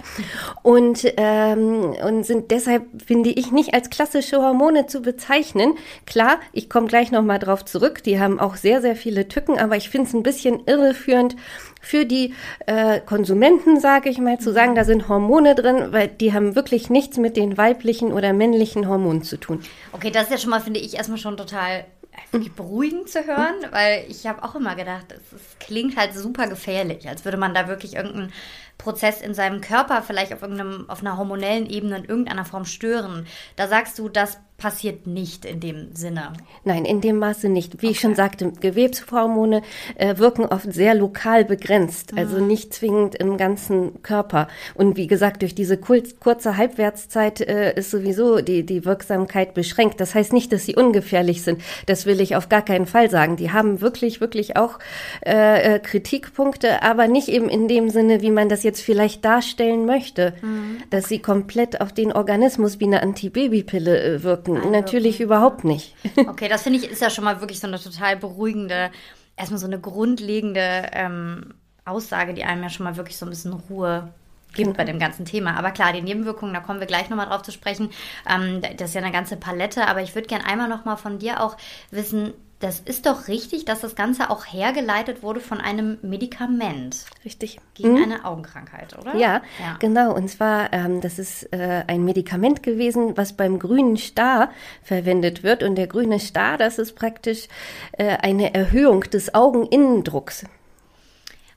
Und, 0.62 1.04
ähm, 1.18 1.96
und 2.02 2.26
sind 2.26 2.52
deshalb, 2.52 2.86
finde 3.06 3.32
ich, 3.32 3.52
nicht 3.52 3.74
als 3.74 3.90
klassische 3.90 4.38
Hormone 4.38 4.88
zu 4.88 5.02
bezeichnen. 5.02 5.74
Klar, 6.06 6.38
ich 6.54 6.70
komme 6.70 6.88
gleich 6.88 7.12
nochmal 7.12 7.40
drauf 7.40 7.66
zurück, 7.66 8.04
die 8.04 8.22
haben 8.22 8.40
auch 8.40 8.56
sehr, 8.56 8.82
sehr 8.82 8.96
viele 8.96 9.28
Tücken, 9.28 9.60
aber 9.60 9.76
ich 9.76 9.90
finde 9.90 10.08
es 10.08 10.14
ein 10.14 10.24
bisschen 10.24 10.62
irreführend, 10.66 11.36
für 11.84 12.06
die 12.06 12.34
äh, 12.66 13.02
Konsumenten, 13.02 13.80
sage 13.80 14.10
ich 14.10 14.18
mal, 14.18 14.40
zu 14.40 14.54
sagen, 14.54 14.74
da 14.74 14.86
sind 14.86 15.10
Hormone 15.10 15.54
drin, 15.54 15.92
weil 15.92 16.08
die 16.08 16.34
haben 16.34 16.56
wirklich 16.56 16.90
nichts 16.90 17.18
mit 17.18 17.38
den 17.38 17.58
weiblichen 17.58 18.14
oder 18.14 18.34
männlichen 18.34 18.88
Hormonen 18.88 19.22
zu 19.22 19.38
tun. 19.38 19.62
Okay, 19.92 20.10
das 20.10 20.24
ist 20.24 20.32
ja 20.32 20.38
schon 20.38 20.50
mal, 20.50 20.62
finde 20.62 20.80
ich, 20.80 20.96
erstmal 20.96 21.20
schon 21.20 21.38
total 21.38 21.86
wirklich 22.32 22.54
beruhigend 22.54 23.10
zu 23.10 23.26
hören, 23.26 23.56
weil 23.72 24.06
ich 24.08 24.26
habe 24.26 24.44
auch 24.44 24.56
immer 24.56 24.76
gedacht, 24.76 25.08
es, 25.10 25.40
es, 25.40 25.60
klingt 25.60 25.98
halt 25.98 26.14
super 26.14 26.48
gefährlich, 26.48 27.08
als 27.08 27.26
würde 27.26 27.38
man 27.38 27.54
da 27.54 27.68
wirklich 27.68 27.96
irgendeinen 27.96 28.34
Prozess 28.78 29.22
in 29.22 29.34
seinem 29.34 29.62
Körper 29.62 30.02
vielleicht 30.02 30.34
auf, 30.34 30.42
irgendeinem, 30.42 30.90
auf 30.90 31.02
einer 31.02 31.18
hormonellen 31.18 31.70
Ebene 31.70 31.98
in 31.98 32.06
irgendeiner 32.06 32.46
Form 32.46 32.66
stören. 32.66 33.28
Da 33.56 33.68
sagst 33.68 33.98
du, 34.00 34.10
das 34.10 34.40
passiert 34.64 35.08
nicht 35.08 35.44
in 35.44 35.60
dem 35.60 35.94
Sinne. 35.94 36.32
Nein, 36.64 36.86
in 36.86 37.02
dem 37.02 37.20
Maße 37.20 37.50
nicht. 37.50 37.82
Wie 37.82 37.88
okay. 37.88 37.92
ich 37.92 38.00
schon 38.00 38.16
sagte, 38.16 38.54
Gewebshormone 38.62 39.62
äh, 39.96 40.18
wirken 40.20 40.46
oft 40.46 40.72
sehr 40.72 40.96
lokal 40.96 41.44
begrenzt, 41.44 42.14
also 42.16 42.36
mhm. 42.36 42.36
also 42.36 42.46
nicht 42.46 42.74
zwingend 42.74 43.16
im 43.16 43.36
ganzen 43.36 44.02
Körper. 44.04 44.48
Und 44.74 44.96
wie 44.96 45.08
gesagt, 45.08 45.42
durch 45.42 45.54
diese 45.54 45.78
kurze 45.78 46.56
Halbwertszeit 46.56 47.42
äh, 47.42 47.74
ist 47.78 47.92
sowieso 47.92 48.40
die, 48.40 48.66
die 48.66 48.86
Wirksamkeit 48.86 49.54
beschränkt. 49.54 50.00
Das 50.00 50.16
heißt 50.16 50.32
nicht, 50.32 50.54
dass 50.54 50.66
sie 50.66 50.78
ungefährlich 50.78 51.42
sind. 51.42 51.62
Das 51.88 52.06
will 52.06 52.22
ich 52.22 52.38
auf 52.38 52.48
gar 52.48 52.62
keinen 52.62 52.86
Fall 52.86 53.10
sagen. 53.10 53.36
Die 53.36 53.52
haben 53.52 53.82
wirklich, 53.82 54.22
wirklich 54.22 54.56
auch 54.56 54.80
äh, 55.26 55.76
äh 55.76 55.80
Kritikpunkte, 55.80 56.84
aber 56.84 57.10
nicht 57.10 57.28
eben 57.28 57.50
in 57.50 57.68
dem 57.68 57.90
Sinne, 57.90 58.22
wie 58.22 58.32
man 58.32 58.48
das 58.48 58.64
jetzt 58.64 58.80
vielleicht 58.80 59.26
darstellen 59.26 59.86
möchte, 59.86 60.36
mhm. 60.42 60.78
dass 60.90 61.10
sie 61.10 61.20
komplett 61.20 61.82
auf 61.82 61.92
den 61.92 62.14
Organismus 62.14 62.80
wie 62.80 62.86
eine 62.86 63.04
Antibabypille 63.04 64.02
äh, 64.02 64.24
wirken 64.56 64.72
wirken. 64.72 64.82
Natürlich 64.84 65.22
überhaupt 65.22 65.64
nicht. 65.64 65.96
Okay, 66.28 66.48
das 66.48 66.64
finde 66.64 66.80
ich 66.80 66.90
ist 66.90 67.02
ja 67.02 67.10
schon 67.10 67.24
mal 67.24 67.42
wirklich 67.42 67.60
so 67.60 67.68
eine 67.68 67.80
total 67.80 68.18
beruhigende, 68.18 68.92
erstmal 69.36 69.60
so 69.60 69.68
eine 69.68 69.80
grundlegende 69.80 70.90
ähm, 70.94 71.54
Aussage, 71.86 72.34
die 72.34 72.44
einem 72.44 72.64
ja 72.64 72.70
schon 72.70 72.86
mal 72.86 72.96
wirklich 72.96 73.18
so 73.18 73.26
ein 73.26 73.30
bisschen 73.30 73.54
Ruhe 73.54 74.14
gibt 74.54 74.68
genau. 74.68 74.78
bei 74.78 74.86
dem 74.86 75.00
ganzen 75.00 75.26
Thema. 75.26 75.58
Aber 75.58 75.72
klar, 75.72 75.94
die 75.94 76.02
Nebenwirkungen, 76.02 76.54
da 76.54 76.60
kommen 76.60 76.80
wir 76.80 76.88
gleich 76.88 77.10
nochmal 77.10 77.28
drauf 77.28 77.42
zu 77.42 77.52
sprechen. 77.52 77.90
Ähm, 78.30 78.62
das 78.78 78.90
ist 78.90 78.96
ja 78.96 79.02
eine 79.02 79.12
ganze 79.12 79.38
Palette, 79.38 79.88
aber 79.88 80.02
ich 80.02 80.16
würde 80.16 80.28
gerne 80.28 80.46
einmal 80.46 80.70
nochmal 80.70 80.98
von 80.98 81.20
dir 81.20 81.42
auch 81.42 81.58
wissen, 81.92 82.34
das 82.64 82.80
ist 82.80 83.06
doch 83.06 83.28
richtig, 83.28 83.66
dass 83.66 83.82
das 83.82 83.96
Ganze 83.96 84.30
auch 84.30 84.46
hergeleitet 84.46 85.22
wurde 85.22 85.42
von 85.42 85.60
einem 85.60 85.98
Medikament. 86.02 87.06
Richtig. 87.26 87.60
Gegen 87.74 87.96
mhm. 87.96 88.04
eine 88.04 88.26
Augenkrankheit, 88.26 88.98
oder? 88.98 89.16
Ja, 89.16 89.42
ja. 89.60 89.76
genau. 89.80 90.16
Und 90.16 90.30
zwar, 90.30 90.72
ähm, 90.72 91.02
das 91.02 91.20
ist 91.20 91.52
äh, 91.52 91.84
ein 91.88 92.06
Medikament 92.06 92.64
gewesen, 92.64 93.18
was 93.18 93.34
beim 93.34 93.60
grünen 93.60 93.98
Star 93.98 94.50
verwendet 94.82 95.44
wird. 95.44 95.62
Und 95.62 95.76
der 95.76 95.88
grüne 95.88 96.20
Star, 96.20 96.58
das 96.58 96.80
ist 96.80 96.96
praktisch 96.96 97.50
äh, 97.94 98.16
eine 98.18 98.54
Erhöhung 98.54 99.02
des 99.02 99.36
Augeninnendrucks. 99.36 100.46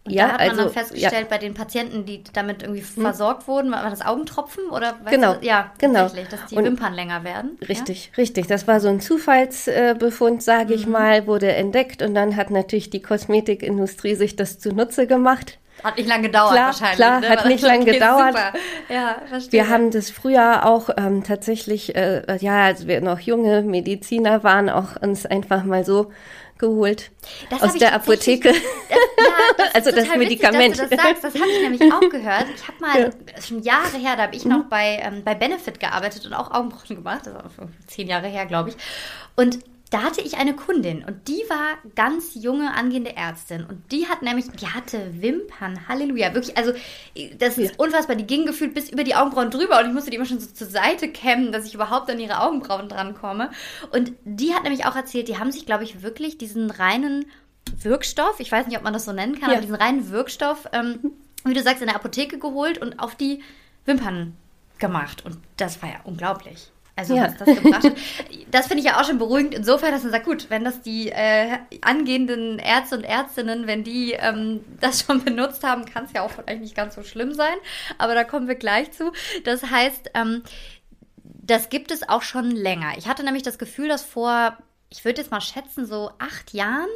Und 0.06 0.12
ja, 0.12 0.26
da 0.26 0.32
hat 0.32 0.38
man 0.40 0.50
also, 0.50 0.62
dann 0.62 0.72
festgestellt, 0.72 1.22
ja. 1.22 1.26
bei 1.28 1.38
den 1.38 1.54
Patienten, 1.54 2.04
die 2.04 2.22
damit 2.32 2.62
irgendwie 2.62 2.82
hm. 2.82 3.02
versorgt 3.02 3.48
wurden, 3.48 3.72
war 3.72 3.88
das 3.88 4.02
Augentropfen 4.02 4.64
oder 4.70 4.94
genau, 5.10 5.34
du, 5.34 5.46
ja, 5.46 5.72
genau. 5.78 6.08
dass 6.08 6.46
die 6.50 6.56
und 6.56 6.64
Wimpern 6.64 6.94
länger 6.94 7.24
werden. 7.24 7.58
Richtig, 7.68 8.06
ja? 8.06 8.16
richtig. 8.16 8.46
Das 8.46 8.66
war 8.66 8.80
so 8.80 8.88
ein 8.88 9.00
Zufallsbefund, 9.00 10.42
sage 10.42 10.74
mhm. 10.74 10.80
ich 10.80 10.86
mal, 10.86 11.26
wurde 11.26 11.52
entdeckt 11.52 12.02
und 12.02 12.14
dann 12.14 12.36
hat 12.36 12.50
natürlich 12.50 12.90
die 12.90 13.02
Kosmetikindustrie 13.02 14.14
sich 14.14 14.36
das 14.36 14.58
zunutze 14.58 15.06
gemacht. 15.06 15.58
Hat 15.84 15.98
nicht 15.98 16.08
lange 16.08 16.22
gedauert 16.22 16.52
klar, 16.52 16.66
wahrscheinlich. 16.66 16.96
Klar, 16.96 17.20
ne? 17.20 17.28
hat 17.28 17.46
nicht 17.46 17.62
lange 17.62 17.84
gedauert. 17.84 18.34
Super. 18.34 18.52
Ja, 18.88 19.16
verstehe. 19.28 19.52
Wir 19.52 19.68
haben 19.68 19.90
das 19.90 20.10
früher 20.10 20.64
auch 20.64 20.88
ähm, 20.96 21.22
tatsächlich, 21.22 21.94
äh, 21.94 22.22
ja, 22.40 22.64
als 22.64 22.86
wir 22.86 23.00
noch 23.02 23.20
junge 23.20 23.62
Mediziner 23.62 24.42
waren, 24.42 24.70
auch 24.70 24.96
uns 25.00 25.26
einfach 25.26 25.64
mal 25.64 25.84
so 25.84 26.10
geholt 26.58 27.10
das 27.50 27.62
aus 27.62 27.74
der 27.74 27.92
Apotheke. 27.94 28.48
Das, 28.48 28.58
das 29.56 29.74
also 29.74 29.90
das 29.90 30.08
Medikament. 30.16 30.78
Witzig, 30.78 30.78
dass 30.78 30.90
du 30.90 30.96
das 30.96 31.04
sagst. 31.04 31.24
Das 31.24 31.34
habe 31.34 31.50
ich 31.50 31.62
nämlich 31.62 31.92
auch 31.92 32.00
gehört. 32.10 32.46
Ich 32.54 32.68
habe 32.68 32.80
mal, 32.80 33.00
ja. 33.00 33.42
schon 33.42 33.62
Jahre 33.62 33.96
her, 33.98 34.16
da 34.16 34.24
habe 34.24 34.36
ich 34.36 34.44
noch 34.44 34.64
mhm. 34.64 34.68
bei, 34.68 35.00
ähm, 35.02 35.22
bei 35.24 35.34
Benefit 35.34 35.80
gearbeitet 35.80 36.26
und 36.26 36.34
auch 36.34 36.50
Augenbrauen 36.50 36.96
gemacht. 36.96 37.26
Das 37.26 37.34
auch 37.34 37.50
zehn 37.86 38.08
Jahre 38.08 38.28
her, 38.28 38.46
glaube 38.46 38.70
ich. 38.70 38.76
Und 39.36 39.58
da 39.90 40.02
hatte 40.02 40.20
ich 40.20 40.36
eine 40.36 40.54
Kundin 40.54 41.04
und 41.04 41.28
die 41.28 41.42
war 41.48 41.78
ganz 41.94 42.34
junge 42.34 42.74
angehende 42.74 43.14
Ärztin 43.14 43.64
und 43.64 43.92
die 43.92 44.08
hat 44.08 44.20
nämlich, 44.20 44.46
die 44.50 44.66
hatte 44.66 45.22
Wimpern, 45.22 45.88
Halleluja, 45.88 46.34
wirklich, 46.34 46.56
also 46.58 46.72
das 47.38 47.56
ist 47.56 47.70
ja. 47.70 47.76
unfassbar, 47.78 48.16
die 48.16 48.26
ging 48.26 48.46
gefühlt 48.46 48.74
bis 48.74 48.90
über 48.90 49.04
die 49.04 49.14
Augenbrauen 49.14 49.50
drüber 49.50 49.78
und 49.78 49.86
ich 49.86 49.92
musste 49.92 50.10
die 50.10 50.16
immer 50.16 50.26
schon 50.26 50.40
so 50.40 50.50
zur 50.50 50.66
Seite 50.66 51.08
kämmen, 51.08 51.52
dass 51.52 51.66
ich 51.66 51.74
überhaupt 51.74 52.10
an 52.10 52.18
ihre 52.18 52.40
Augenbrauen 52.40 52.88
drankomme. 52.88 53.50
Und 53.92 54.12
die 54.24 54.54
hat 54.54 54.64
nämlich 54.64 54.86
auch 54.86 54.96
erzählt, 54.96 55.28
die 55.28 55.38
haben 55.38 55.52
sich, 55.52 55.66
glaube 55.66 55.84
ich, 55.84 56.02
wirklich 56.02 56.36
diesen 56.36 56.70
reinen 56.70 57.26
Wirkstoff, 57.82 58.40
ich 58.40 58.50
weiß 58.50 58.66
nicht, 58.66 58.76
ob 58.76 58.84
man 58.84 58.92
das 58.92 59.04
so 59.04 59.12
nennen 59.12 59.38
kann, 59.38 59.50
ja. 59.50 59.56
aber 59.56 59.62
diesen 59.62 59.76
reinen 59.76 60.10
Wirkstoff, 60.10 60.68
ähm, 60.72 61.12
wie 61.44 61.54
du 61.54 61.62
sagst, 61.62 61.82
in 61.82 61.88
der 61.88 61.96
Apotheke 61.96 62.38
geholt 62.38 62.78
und 62.78 62.98
auf 62.98 63.14
die 63.14 63.42
Wimpern 63.84 64.36
gemacht 64.78 65.24
und 65.24 65.38
das 65.56 65.82
war 65.82 65.90
ja 65.90 65.96
unglaublich. 66.04 66.70
Also 66.98 67.14
ja. 67.14 67.24
was 67.24 67.36
das 67.36 67.62
gebracht 67.62 67.84
hat. 67.84 67.92
Das 68.50 68.68
finde 68.68 68.80
ich 68.80 68.86
ja 68.86 68.98
auch 68.98 69.04
schon 69.04 69.18
beruhigend 69.18 69.54
insofern, 69.54 69.90
dass 69.90 70.02
man 70.02 70.12
sagt, 70.12 70.24
gut, 70.24 70.48
wenn 70.48 70.64
das 70.64 70.80
die 70.80 71.10
äh, 71.10 71.58
angehenden 71.82 72.58
Ärzte 72.58 72.96
und 72.96 73.04
Ärztinnen, 73.04 73.66
wenn 73.66 73.84
die 73.84 74.12
ähm, 74.12 74.64
das 74.80 75.02
schon 75.02 75.22
benutzt 75.24 75.62
haben, 75.62 75.84
kann 75.84 76.04
es 76.04 76.12
ja 76.14 76.22
auch 76.22 76.30
vielleicht 76.30 76.62
nicht 76.62 76.74
ganz 76.74 76.94
so 76.94 77.02
schlimm 77.02 77.34
sein. 77.34 77.54
Aber 77.98 78.14
da 78.14 78.24
kommen 78.24 78.48
wir 78.48 78.54
gleich 78.54 78.92
zu. 78.92 79.12
Das 79.44 79.64
heißt, 79.64 80.12
ähm, 80.14 80.42
das 81.22 81.68
gibt 81.68 81.90
es 81.90 82.08
auch 82.08 82.22
schon 82.22 82.50
länger. 82.50 82.94
Ich 82.96 83.08
hatte 83.08 83.24
nämlich 83.24 83.42
das 83.42 83.58
Gefühl, 83.58 83.88
dass 83.88 84.02
vor, 84.02 84.56
ich 84.88 85.04
würde 85.04 85.20
jetzt 85.20 85.30
mal 85.30 85.42
schätzen, 85.42 85.84
so 85.84 86.12
acht 86.18 86.54
Jahren 86.54 86.88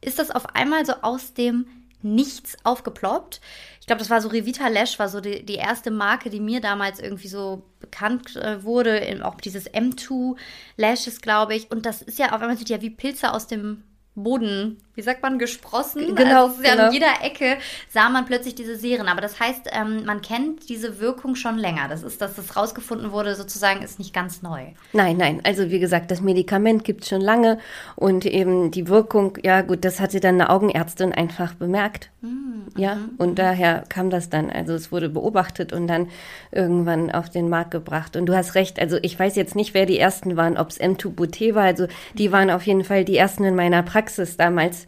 ist 0.00 0.18
das 0.18 0.30
auf 0.30 0.54
einmal 0.54 0.84
so 0.86 0.94
aus 1.02 1.34
dem 1.34 1.66
Nichts 2.02 2.56
aufgeploppt. 2.64 3.42
Ich 3.80 3.86
glaube, 3.86 3.98
das 3.98 4.08
war 4.08 4.22
so 4.22 4.30
Revita 4.30 4.68
Lash, 4.68 4.98
war 4.98 5.10
so 5.10 5.20
die, 5.20 5.44
die 5.44 5.56
erste 5.56 5.90
Marke, 5.90 6.30
die 6.30 6.40
mir 6.40 6.62
damals 6.62 6.98
irgendwie 6.98 7.28
so 7.28 7.62
bekannt 7.78 8.36
äh, 8.36 8.64
wurde. 8.64 9.20
Auch 9.22 9.38
dieses 9.38 9.70
M2 9.70 10.34
Lashes, 10.78 11.20
glaube 11.20 11.54
ich. 11.54 11.70
Und 11.70 11.84
das 11.84 12.00
ist 12.00 12.18
ja 12.18 12.32
auf 12.32 12.40
einmal 12.40 12.56
sieht 12.56 12.70
ja 12.70 12.80
wie 12.80 12.88
Pilze 12.88 13.34
aus 13.34 13.48
dem 13.48 13.82
Boden, 14.16 14.78
wie 14.96 15.02
sagt 15.02 15.22
man, 15.22 15.38
gesprossen. 15.38 16.14
Genau, 16.14 16.48
also 16.48 16.62
genau. 16.62 16.86
An 16.86 16.92
jeder 16.92 17.22
Ecke 17.22 17.56
sah 17.88 18.08
man 18.10 18.26
plötzlich 18.26 18.54
diese 18.54 18.76
Serien. 18.76 19.08
Aber 19.08 19.20
das 19.20 19.38
heißt, 19.38 19.70
ähm, 19.72 20.04
man 20.04 20.20
kennt 20.20 20.68
diese 20.68 21.00
Wirkung 21.00 21.36
schon 21.36 21.56
länger. 21.56 21.88
Das 21.88 22.02
ist, 22.02 22.20
dass 22.20 22.34
das 22.34 22.56
rausgefunden 22.56 23.12
wurde, 23.12 23.34
sozusagen, 23.34 23.82
ist 23.82 23.98
nicht 23.98 24.12
ganz 24.12 24.42
neu. 24.42 24.66
Nein, 24.92 25.16
nein. 25.16 25.40
Also 25.44 25.70
wie 25.70 25.78
gesagt, 25.78 26.10
das 26.10 26.20
Medikament 26.20 26.84
gibt 26.84 27.04
es 27.04 27.08
schon 27.08 27.20
lange 27.20 27.58
und 27.96 28.26
eben 28.26 28.72
die 28.72 28.88
Wirkung, 28.88 29.38
ja 29.42 29.62
gut, 29.62 29.84
das 29.84 30.00
hat 30.00 30.10
sie 30.10 30.20
dann 30.20 30.34
eine 30.34 30.50
Augenärztin 30.50 31.12
einfach 31.12 31.54
bemerkt. 31.54 32.10
Mhm. 32.20 32.66
Ja, 32.76 32.96
mhm, 32.96 33.10
und 33.16 33.30
mhm. 33.30 33.34
daher 33.36 33.84
kam 33.88 34.10
das 34.10 34.28
dann. 34.28 34.50
Also 34.50 34.74
es 34.74 34.92
wurde 34.92 35.08
beobachtet 35.08 35.72
und 35.72 35.86
dann 35.86 36.08
irgendwann 36.52 37.10
auf 37.10 37.30
den 37.30 37.48
Markt 37.48 37.70
gebracht. 37.70 38.16
Und 38.16 38.26
du 38.26 38.36
hast 38.36 38.54
recht, 38.54 38.78
also 38.78 38.98
ich 39.02 39.18
weiß 39.18 39.36
jetzt 39.36 39.56
nicht, 39.56 39.72
wer 39.72 39.86
die 39.86 39.98
ersten 39.98 40.36
waren, 40.36 40.58
ob 40.58 40.68
es 40.68 40.80
M2 40.80 41.14
Bouté 41.14 41.54
war. 41.54 41.64
Also 41.64 41.86
die 42.14 42.32
waren 42.32 42.50
auf 42.50 42.66
jeden 42.66 42.84
Fall 42.84 43.04
die 43.04 43.16
ersten 43.16 43.44
in 43.44 43.54
meiner 43.54 43.82
Praxis 43.82 43.99
Praxis 44.00 44.36
damals, 44.38 44.86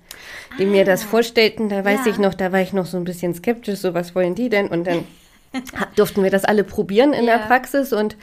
die 0.58 0.64
ah. 0.64 0.68
mir 0.68 0.84
das 0.84 1.04
ah. 1.04 1.08
vorstellten. 1.08 1.68
Da 1.68 1.84
weiß 1.84 2.00
ja. 2.06 2.12
ich 2.12 2.18
noch, 2.18 2.34
da 2.34 2.52
war 2.52 2.60
ich 2.60 2.72
noch 2.72 2.86
so 2.86 2.96
ein 2.96 3.04
bisschen 3.04 3.34
skeptisch, 3.34 3.80
so 3.80 3.92
was 3.92 4.14
wollen 4.14 4.34
die 4.34 4.48
denn? 4.48 4.68
Und 4.68 4.86
dann 4.86 5.04
durften 5.96 6.22
wir 6.22 6.30
das 6.30 6.44
alle 6.44 6.64
probieren 6.64 7.12
in 7.12 7.24
ja. 7.24 7.36
der 7.36 7.44
Praxis 7.44 7.92
und 7.92 8.16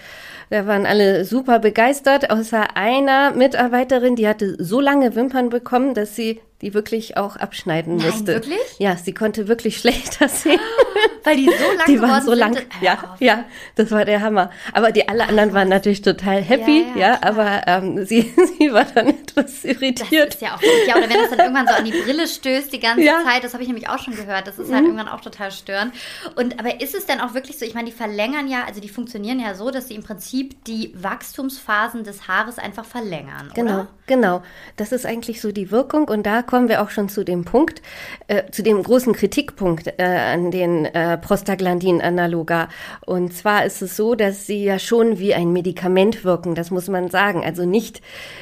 da 0.49 0.65
waren 0.65 0.87
alle 0.87 1.25
super 1.25 1.59
begeistert, 1.59 2.31
außer 2.31 2.75
einer 2.75 3.31
Mitarbeiterin, 3.31 4.15
die 4.15 4.27
hatte 4.27 4.55
so 4.57 4.79
lange 4.79 5.13
Wimpern 5.13 5.49
bekommen, 5.49 5.93
dass 5.93 6.15
sie 6.15 6.41
die 6.61 6.73
wirklich 6.73 7.15
auch 7.17 7.37
abschneiden 7.37 7.97
Nein, 7.97 8.07
musste. 8.07 8.35
Wirklich? 8.35 8.59
Ja, 8.79 8.95
sie 8.97 9.13
konnte 9.13 9.47
wirklich 9.47 9.77
schlechter 9.79 10.27
sehen. 10.27 10.59
Weil 11.23 11.37
die 11.37 11.45
so 11.45 11.51
lang 11.51 11.85
die 11.87 12.01
waren 12.01 12.23
so 12.23 12.33
lang. 12.33 12.53
Sind. 12.53 12.67
Ja, 12.81 13.15
ja, 13.19 13.45
das 13.75 13.91
war 13.91 14.05
der 14.05 14.21
Hammer. 14.21 14.51
Aber 14.73 14.91
die 14.91 15.07
alle 15.07 15.27
anderen 15.27 15.53
waren 15.53 15.69
natürlich 15.69 16.01
total 16.01 16.41
happy, 16.41 16.85
ja, 16.95 16.95
ja, 16.95 17.07
ja 17.13 17.19
aber 17.21 17.61
ähm, 17.67 18.05
sie, 18.05 18.33
sie 18.59 18.71
war 18.73 18.85
dann 18.85 19.07
etwas 19.07 19.63
irritiert. 19.63 20.27
Das 20.27 20.35
ist 20.35 20.41
ja 20.41 20.55
auch 20.55 20.61
ja, 20.87 20.95
oder 20.95 21.09
wenn 21.09 21.17
das 21.17 21.29
dann 21.29 21.39
irgendwann 21.39 21.67
so 21.67 21.73
an 21.73 21.85
die 21.85 21.91
Brille 21.91 22.27
stößt 22.27 22.71
die 22.73 22.79
ganze 22.79 23.03
ja. 23.03 23.23
Zeit, 23.23 23.43
das 23.43 23.53
habe 23.53 23.63
ich 23.63 23.69
nämlich 23.69 23.89
auch 23.89 23.99
schon 23.99 24.15
gehört, 24.15 24.47
das 24.47 24.59
ist 24.59 24.71
halt 24.71 24.83
mhm. 24.83 24.91
irgendwann 24.91 25.07
auch 25.07 25.21
total 25.21 25.51
störend. 25.51 25.93
Und 26.35 26.59
aber 26.59 26.81
ist 26.81 26.95
es 26.95 27.05
denn 27.05 27.19
auch 27.21 27.33
wirklich 27.33 27.57
so, 27.57 27.65
ich 27.65 27.73
meine, 27.73 27.89
die 27.89 27.95
verlängern 27.95 28.47
ja, 28.47 28.63
also 28.65 28.81
die 28.81 28.89
funktionieren 28.89 29.39
ja 29.39 29.55
so, 29.55 29.71
dass 29.71 29.87
sie 29.87 29.95
im 29.95 30.03
Prinzip 30.03 30.63
die 30.65 30.93
Wachstumsphasen 30.95 32.03
des 32.03 32.27
Haares 32.27 32.57
einfach 32.57 32.85
verlängern, 32.85 33.51
Genau, 33.53 33.73
oder? 33.73 33.87
genau. 34.07 34.43
Das 34.77 34.91
ist 34.91 35.05
eigentlich 35.05 35.41
so 35.41 35.51
die 35.51 35.71
Wirkung 35.71 36.07
und 36.07 36.23
da 36.23 36.41
kommen 36.49 36.67
wir 36.67 36.81
auch 36.81 36.89
schon 36.89 37.09
zu 37.09 37.23
dem 37.23 37.45
Punkt, 37.45 37.83
äh, 38.27 38.49
zu 38.49 38.63
dem 38.63 38.81
großen 38.81 39.13
Kritikpunkt 39.13 39.85
äh, 39.99 40.03
an 40.03 40.49
den 40.49 40.85
äh, 40.85 41.15
Prostaglandin-Analoga. 41.19 42.69
Und 43.05 43.35
zwar 43.35 43.65
ist 43.65 43.83
es 43.83 43.95
so, 43.95 44.15
dass 44.15 44.47
sie 44.47 44.63
ja 44.63 44.79
schon 44.79 45.19
wie 45.19 45.35
ein 45.35 45.53
Medikament 45.53 46.23
wirken, 46.23 46.55
das 46.55 46.71
muss 46.71 46.87
man 46.87 47.11
sagen. 47.11 47.43
Also 47.45 47.67
nicht 47.67 48.01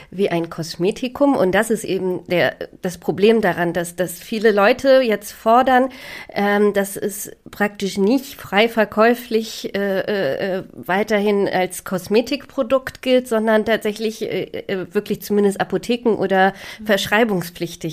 wie 0.09 0.29
ein 0.29 0.49
Kosmetikum. 0.49 1.35
Und 1.35 1.51
das 1.51 1.69
ist 1.69 1.83
eben 1.83 2.25
der, 2.27 2.55
das 2.81 2.97
Problem 2.97 3.41
daran, 3.41 3.73
dass, 3.73 3.97
dass 3.97 4.19
viele 4.19 4.53
Leute 4.53 5.01
jetzt 5.01 5.33
fordern, 5.33 5.89
ähm, 6.33 6.71
dass 6.71 6.95
es 6.95 7.29
praktisch 7.51 7.97
nicht 7.97 8.35
frei 8.35 8.69
verkäuflich 8.69 9.75
äh, 9.75 10.59
äh, 10.59 10.63
weiterhin 10.71 11.45
als 11.49 11.83
Kosmetikprodukt 11.83 13.01
gilt, 13.01 13.27
sondern 13.27 13.65
tatsächlich 13.65 14.21
äh, 14.21 14.43
äh 14.67 14.93
wirklich 14.93 15.21
zumindest 15.21 15.59
Apotheken 15.59 16.15
oder 16.15 16.53
mhm. 16.79 16.85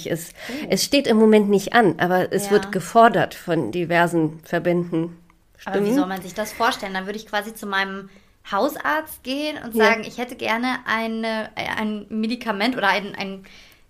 Verschreibungspflichtig 0.04 0.06
ist. 0.06 0.34
Oh. 0.48 0.66
Es 0.70 0.84
steht 0.84 1.06
im 1.06 1.16
Moment 1.16 1.48
nicht 1.48 1.72
an, 1.72 1.96
aber 1.98 2.32
es 2.32 2.46
ja. 2.46 2.50
wird 2.52 2.72
gefordert 2.72 3.34
von 3.34 3.72
diversen 3.72 4.40
Verbänden. 4.44 5.18
Stimmen? 5.56 5.76
Aber 5.76 5.86
wie 5.86 5.92
soll 5.92 6.06
man 6.06 6.22
sich 6.22 6.34
das 6.34 6.52
vorstellen? 6.52 6.94
Dann 6.94 7.06
würde 7.06 7.18
ich 7.18 7.26
quasi 7.26 7.54
zu 7.54 7.66
meinem 7.66 8.10
Hausarzt 8.50 9.22
gehen 9.22 9.56
und 9.64 9.74
sagen, 9.74 10.02
ja. 10.02 10.08
ich 10.08 10.18
hätte 10.18 10.36
gerne 10.36 10.78
eine, 10.86 11.50
ein 11.54 12.06
Medikament 12.10 12.76
oder 12.76 12.88
ein, 12.88 13.14
ein 13.14 13.44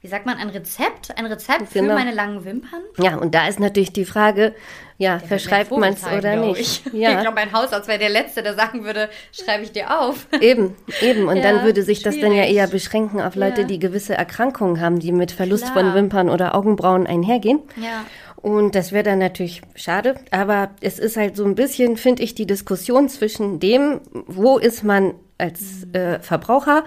wie 0.04 0.08
sagt 0.08 0.26
man, 0.26 0.36
ein 0.36 0.50
Rezept, 0.50 1.16
ein 1.16 1.24
Rezept 1.24 1.72
genau. 1.72 1.88
für 1.88 1.94
meine 1.94 2.12
langen 2.12 2.44
Wimpern. 2.44 2.82
Ja, 2.98 3.16
und 3.16 3.34
da 3.34 3.48
ist 3.48 3.58
natürlich 3.58 3.90
die 3.90 4.04
Frage, 4.04 4.54
ja, 4.98 5.16
der 5.16 5.28
verschreibt 5.28 5.70
man 5.70 5.94
es 5.94 6.04
oder 6.04 6.36
nicht? 6.36 6.60
Ich, 6.60 6.92
ja. 6.92 7.12
ich 7.12 7.20
glaube, 7.20 7.36
mein 7.36 7.50
Hausarzt 7.54 7.88
wäre 7.88 7.98
der 7.98 8.10
Letzte, 8.10 8.42
der 8.42 8.52
sagen 8.52 8.84
würde, 8.84 9.08
schreibe 9.32 9.62
ich 9.62 9.72
dir 9.72 9.98
auf. 9.98 10.26
Eben, 10.42 10.76
eben. 11.00 11.26
Und 11.26 11.38
ja, 11.38 11.42
dann 11.42 11.64
würde 11.64 11.82
sich 11.82 12.00
schwierig. 12.00 12.20
das 12.20 12.28
dann 12.28 12.36
ja 12.36 12.44
eher 12.44 12.66
beschränken 12.66 13.22
auf 13.22 13.34
Leute, 13.34 13.62
ja. 13.62 13.66
die 13.66 13.78
gewisse 13.78 14.12
Erkrankungen 14.12 14.78
haben, 14.78 14.98
die 14.98 15.10
mit 15.10 15.32
Verlust 15.32 15.72
Klar. 15.72 15.84
von 15.84 15.94
Wimpern 15.94 16.28
oder 16.28 16.54
Augenbrauen 16.54 17.06
einhergehen. 17.06 17.60
Ja. 17.76 18.04
Und 18.36 18.74
das 18.74 18.92
wäre 18.92 19.04
dann 19.04 19.20
natürlich 19.20 19.62
schade. 19.74 20.16
Aber 20.30 20.72
es 20.82 20.98
ist 20.98 21.16
halt 21.16 21.34
so 21.34 21.46
ein 21.46 21.54
bisschen, 21.54 21.96
finde 21.96 22.24
ich, 22.24 22.34
die 22.34 22.46
Diskussion 22.46 23.08
zwischen 23.08 23.58
dem, 23.58 24.02
wo 24.26 24.58
ist 24.58 24.84
man 24.84 25.14
als 25.38 25.86
äh, 25.94 26.18
Verbraucher 26.20 26.84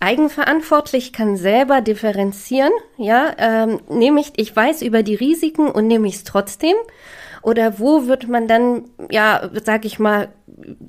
eigenverantwortlich, 0.00 1.12
kann 1.12 1.36
selber 1.36 1.82
differenzieren, 1.82 2.72
ja, 2.96 3.32
ähm, 3.38 3.80
nehme 3.88 4.20
ich, 4.20 4.32
ich 4.36 4.54
weiß 4.54 4.82
über 4.82 5.02
die 5.02 5.14
Risiken 5.14 5.70
und 5.70 5.86
nehme 5.86 6.08
ich 6.08 6.16
es 6.16 6.24
trotzdem. 6.24 6.74
Oder 7.42 7.78
wo 7.78 8.06
wird 8.06 8.28
man 8.28 8.48
dann, 8.48 8.84
ja, 9.10 9.48
sag 9.64 9.84
ich 9.84 9.98
mal, 9.98 10.28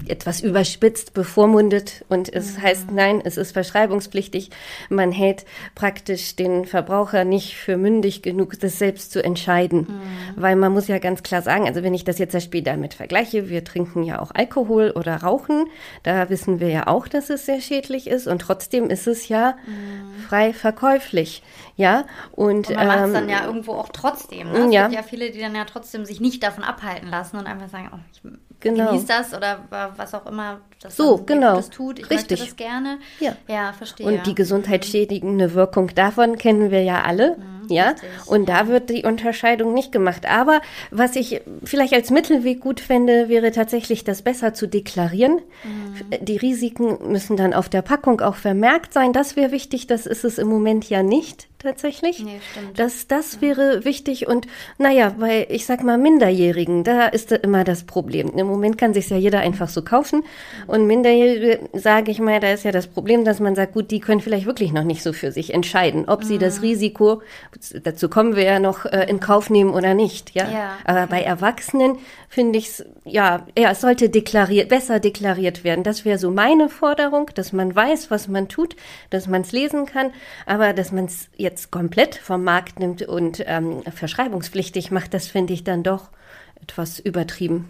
etwas 0.07 0.41
überspitzt 0.41 1.13
bevormundet 1.13 2.05
und 2.09 2.33
es 2.33 2.57
mhm. 2.57 2.61
heißt, 2.61 2.91
nein, 2.91 3.21
es 3.23 3.37
ist 3.37 3.51
verschreibungspflichtig. 3.51 4.49
Man 4.89 5.11
hält 5.11 5.45
praktisch 5.75 6.35
den 6.35 6.65
Verbraucher 6.65 7.23
nicht 7.23 7.55
für 7.55 7.77
mündig 7.77 8.21
genug, 8.21 8.59
das 8.59 8.79
selbst 8.79 9.11
zu 9.11 9.23
entscheiden. 9.23 9.79
Mhm. 9.79 10.41
Weil 10.41 10.55
man 10.55 10.71
muss 10.71 10.87
ja 10.87 10.99
ganz 10.99 11.23
klar 11.23 11.41
sagen, 11.41 11.67
also 11.67 11.83
wenn 11.83 11.93
ich 11.93 12.03
das 12.03 12.17
jetzt 12.17 12.33
das 12.33 12.43
Spiel 12.43 12.63
damit 12.63 12.93
vergleiche, 12.93 13.49
wir 13.49 13.63
trinken 13.63 14.03
ja 14.03 14.21
auch 14.21 14.31
Alkohol 14.31 14.91
oder 14.91 15.17
rauchen, 15.17 15.65
da 16.03 16.29
wissen 16.29 16.59
wir 16.59 16.69
ja 16.69 16.87
auch, 16.87 17.07
dass 17.07 17.29
es 17.29 17.45
sehr 17.45 17.61
schädlich 17.61 18.07
ist 18.07 18.27
und 18.27 18.39
trotzdem 18.39 18.89
ist 18.89 19.07
es 19.07 19.27
ja 19.27 19.55
mhm. 19.65 20.21
frei 20.21 20.53
verkäuflich. 20.53 21.43
Ja, 21.77 22.05
und, 22.31 22.69
und 22.69 22.75
man 22.75 22.87
macht 22.87 23.05
es 23.05 23.13
dann 23.13 23.23
ähm, 23.23 23.29
ja 23.29 23.45
irgendwo 23.45 23.73
auch 23.73 23.89
trotzdem. 23.89 24.51
Ne? 24.51 24.65
Es 24.67 24.73
ja. 24.73 24.83
gibt 24.83 24.95
ja 24.95 25.03
viele, 25.03 25.31
die 25.31 25.39
dann 25.39 25.55
ja 25.55 25.65
trotzdem 25.65 26.05
sich 26.05 26.19
nicht 26.19 26.43
davon 26.43 26.63
abhalten 26.63 27.09
lassen 27.09 27.37
und 27.37 27.47
einfach 27.47 27.69
sagen, 27.69 27.89
oh, 27.93 27.99
ich 28.13 28.21
genau. 28.61 28.91
genieße 28.91 29.07
das 29.07 29.33
oder 29.33 29.59
was 29.97 30.13
auch 30.13 30.25
immer 30.25 30.61
das 30.81 30.95
so, 30.95 31.17
genau. 31.17 31.55
das 31.55 31.69
tut. 31.69 31.99
Ich 31.99 32.09
Richtig. 32.09 32.39
möchte 32.39 32.45
das 32.45 32.55
gerne. 32.55 32.99
Ja, 33.19 33.35
ja 33.47 33.73
verstehe. 33.73 34.07
Und 34.07 34.25
die 34.25 34.33
gesundheitsschädigende 34.33 35.53
Wirkung 35.53 35.93
davon 35.93 36.37
kennen 36.37 36.71
wir 36.71 36.83
ja 36.83 37.01
alle. 37.03 37.37
Mhm, 37.37 37.60
ja, 37.71 37.89
richtig, 37.89 38.09
und 38.27 38.49
da 38.49 38.67
wird 38.67 38.89
die 38.89 39.03
Unterscheidung 39.03 39.73
nicht 39.73 39.91
gemacht. 39.91 40.27
Aber 40.29 40.61
was 40.89 41.15
ich 41.15 41.41
vielleicht 41.63 41.93
als 41.93 42.09
Mittelweg 42.09 42.59
gut 42.59 42.79
fände, 42.79 43.29
wäre 43.29 43.51
tatsächlich 43.51 44.03
das 44.03 44.21
besser 44.21 44.53
zu 44.53 44.67
deklarieren. 44.67 45.41
Mhm. 45.63 46.25
Die 46.25 46.37
Risiken 46.37 47.11
müssen 47.11 47.37
dann 47.37 47.53
auf 47.53 47.69
der 47.69 47.81
Packung 47.81 48.21
auch 48.21 48.35
vermerkt 48.35 48.93
sein. 48.93 49.13
Das 49.13 49.35
wäre 49.35 49.51
wichtig. 49.51 49.87
Das 49.87 50.05
ist 50.05 50.23
es 50.23 50.37
im 50.37 50.47
Moment 50.47 50.89
ja 50.89 51.03
nicht 51.03 51.47
tatsächlich. 51.61 52.23
Nee, 52.23 52.39
stimmt. 52.51 52.79
Das, 52.79 53.07
das 53.07 53.35
ja. 53.35 53.41
wäre 53.41 53.85
wichtig. 53.85 54.27
Und 54.27 54.47
naja, 54.77 55.15
weil 55.17 55.47
ich 55.49 55.65
sag 55.65 55.83
mal, 55.83 55.97
Minderjährigen, 55.97 56.83
da 56.83 57.07
ist 57.07 57.31
immer 57.31 57.63
das 57.63 57.83
Problem. 57.83 58.31
Im 58.35 58.47
Moment 58.47 58.77
kann 58.77 58.93
sich 58.93 59.09
ja 59.09 59.17
jeder 59.17 59.39
einfach 59.39 59.69
so 59.69 59.81
kaufen. 59.81 60.23
Und 60.67 60.87
Minderjährige, 60.87 61.69
sage 61.73 62.11
ich 62.11 62.19
mal, 62.19 62.39
da 62.39 62.51
ist 62.51 62.63
ja 62.63 62.71
das 62.71 62.87
Problem, 62.87 63.25
dass 63.25 63.39
man 63.39 63.55
sagt, 63.55 63.73
gut, 63.73 63.91
die 63.91 63.99
können 63.99 64.21
vielleicht 64.21 64.45
wirklich 64.45 64.71
noch 64.71 64.83
nicht 64.83 65.03
so 65.03 65.13
für 65.13 65.31
sich 65.31 65.53
entscheiden, 65.53 66.05
ob 66.07 66.23
sie 66.23 66.37
das 66.37 66.57
mhm. 66.57 66.63
Risiko 66.63 67.21
dazu 67.83 68.09
kommen 68.09 68.35
wir 68.35 68.43
ja 68.43 68.59
noch, 68.59 68.85
äh, 68.85 69.05
in 69.09 69.19
Kauf 69.19 69.49
nehmen 69.49 69.73
oder 69.73 69.93
nicht. 69.93 70.31
Ja. 70.31 70.49
Ja, 70.49 70.77
Aber 70.85 71.07
bei 71.07 71.21
Erwachsenen 71.21 71.97
finde 72.27 72.59
ich 72.59 72.67
es, 72.67 72.85
ja, 73.05 73.45
ja, 73.57 73.71
es 73.71 73.81
sollte 73.81 74.09
deklariert, 74.09 74.69
besser 74.69 74.99
deklariert 74.99 75.63
werden. 75.63 75.83
Das 75.83 76.05
wäre 76.05 76.17
so 76.17 76.31
meine 76.31 76.69
Forderung, 76.69 77.29
dass 77.35 77.53
man 77.53 77.75
weiß, 77.75 78.11
was 78.11 78.27
man 78.27 78.49
tut, 78.49 78.75
dass 79.09 79.27
man 79.27 79.41
es 79.41 79.51
lesen 79.51 79.85
kann, 79.85 80.11
aber 80.45 80.73
dass 80.73 80.91
man 80.91 81.05
es 81.05 81.29
jetzt 81.35 81.71
komplett 81.71 82.15
vom 82.15 82.43
Markt 82.43 82.79
nimmt 82.79 83.03
und 83.03 83.43
ähm, 83.45 83.83
verschreibungspflichtig 83.83 84.91
macht, 84.91 85.13
das 85.13 85.27
finde 85.27 85.53
ich 85.53 85.63
dann 85.63 85.83
doch 85.83 86.09
etwas 86.61 86.99
übertrieben. 86.99 87.67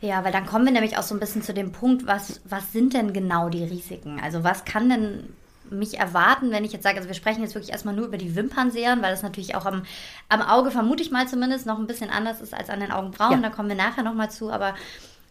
Ja, 0.00 0.24
weil 0.24 0.32
dann 0.32 0.46
kommen 0.46 0.64
wir 0.64 0.72
nämlich 0.72 0.98
auch 0.98 1.02
so 1.02 1.14
ein 1.14 1.20
bisschen 1.20 1.42
zu 1.42 1.54
dem 1.54 1.72
Punkt, 1.72 2.06
was, 2.06 2.40
was 2.44 2.72
sind 2.72 2.94
denn 2.94 3.12
genau 3.12 3.48
die 3.48 3.64
Risiken? 3.64 4.20
Also 4.22 4.42
was 4.44 4.64
kann 4.64 4.88
denn 4.88 5.32
mich 5.72 5.98
erwarten, 5.98 6.50
wenn 6.50 6.64
ich 6.64 6.72
jetzt 6.72 6.82
sage, 6.82 6.96
also 6.96 7.08
wir 7.08 7.14
sprechen 7.14 7.42
jetzt 7.42 7.54
wirklich 7.54 7.72
erstmal 7.72 7.94
nur 7.94 8.06
über 8.06 8.18
die 8.18 8.36
Wimpernserien, 8.36 9.02
weil 9.02 9.10
das 9.10 9.22
natürlich 9.22 9.54
auch 9.54 9.66
am, 9.66 9.84
am 10.28 10.42
Auge, 10.42 10.70
vermute 10.70 11.02
ich 11.02 11.10
mal 11.10 11.26
zumindest, 11.26 11.66
noch 11.66 11.78
ein 11.78 11.86
bisschen 11.86 12.10
anders 12.10 12.40
ist 12.40 12.54
als 12.54 12.70
an 12.70 12.80
den 12.80 12.92
Augenbrauen. 12.92 13.42
Ja. 13.42 13.48
Da 13.48 13.50
kommen 13.50 13.68
wir 13.68 13.76
nachher 13.76 14.02
nochmal 14.02 14.30
zu. 14.30 14.50
Aber 14.50 14.74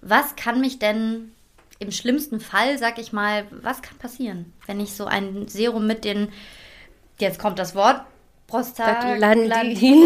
was 0.01 0.36
kann 0.36 0.62
mich 0.62 0.79
denn 0.79 1.31
im 1.79 1.91
schlimmsten 1.91 2.39
Fall, 2.39 2.77
sag 2.77 3.00
ich 3.00 3.12
mal, 3.12 3.45
was 3.50 3.81
kann 3.81 3.98
passieren, 3.98 4.53
wenn 4.67 4.79
ich 4.79 4.93
so 4.93 5.05
ein 5.05 5.48
Serum 5.48 5.88
mit 5.88 6.05
den, 6.05 6.29
jetzt 7.19 7.39
kommt 7.39 7.57
das 7.57 7.74
Wort, 7.74 8.01
Prostaglandin. 8.51 10.03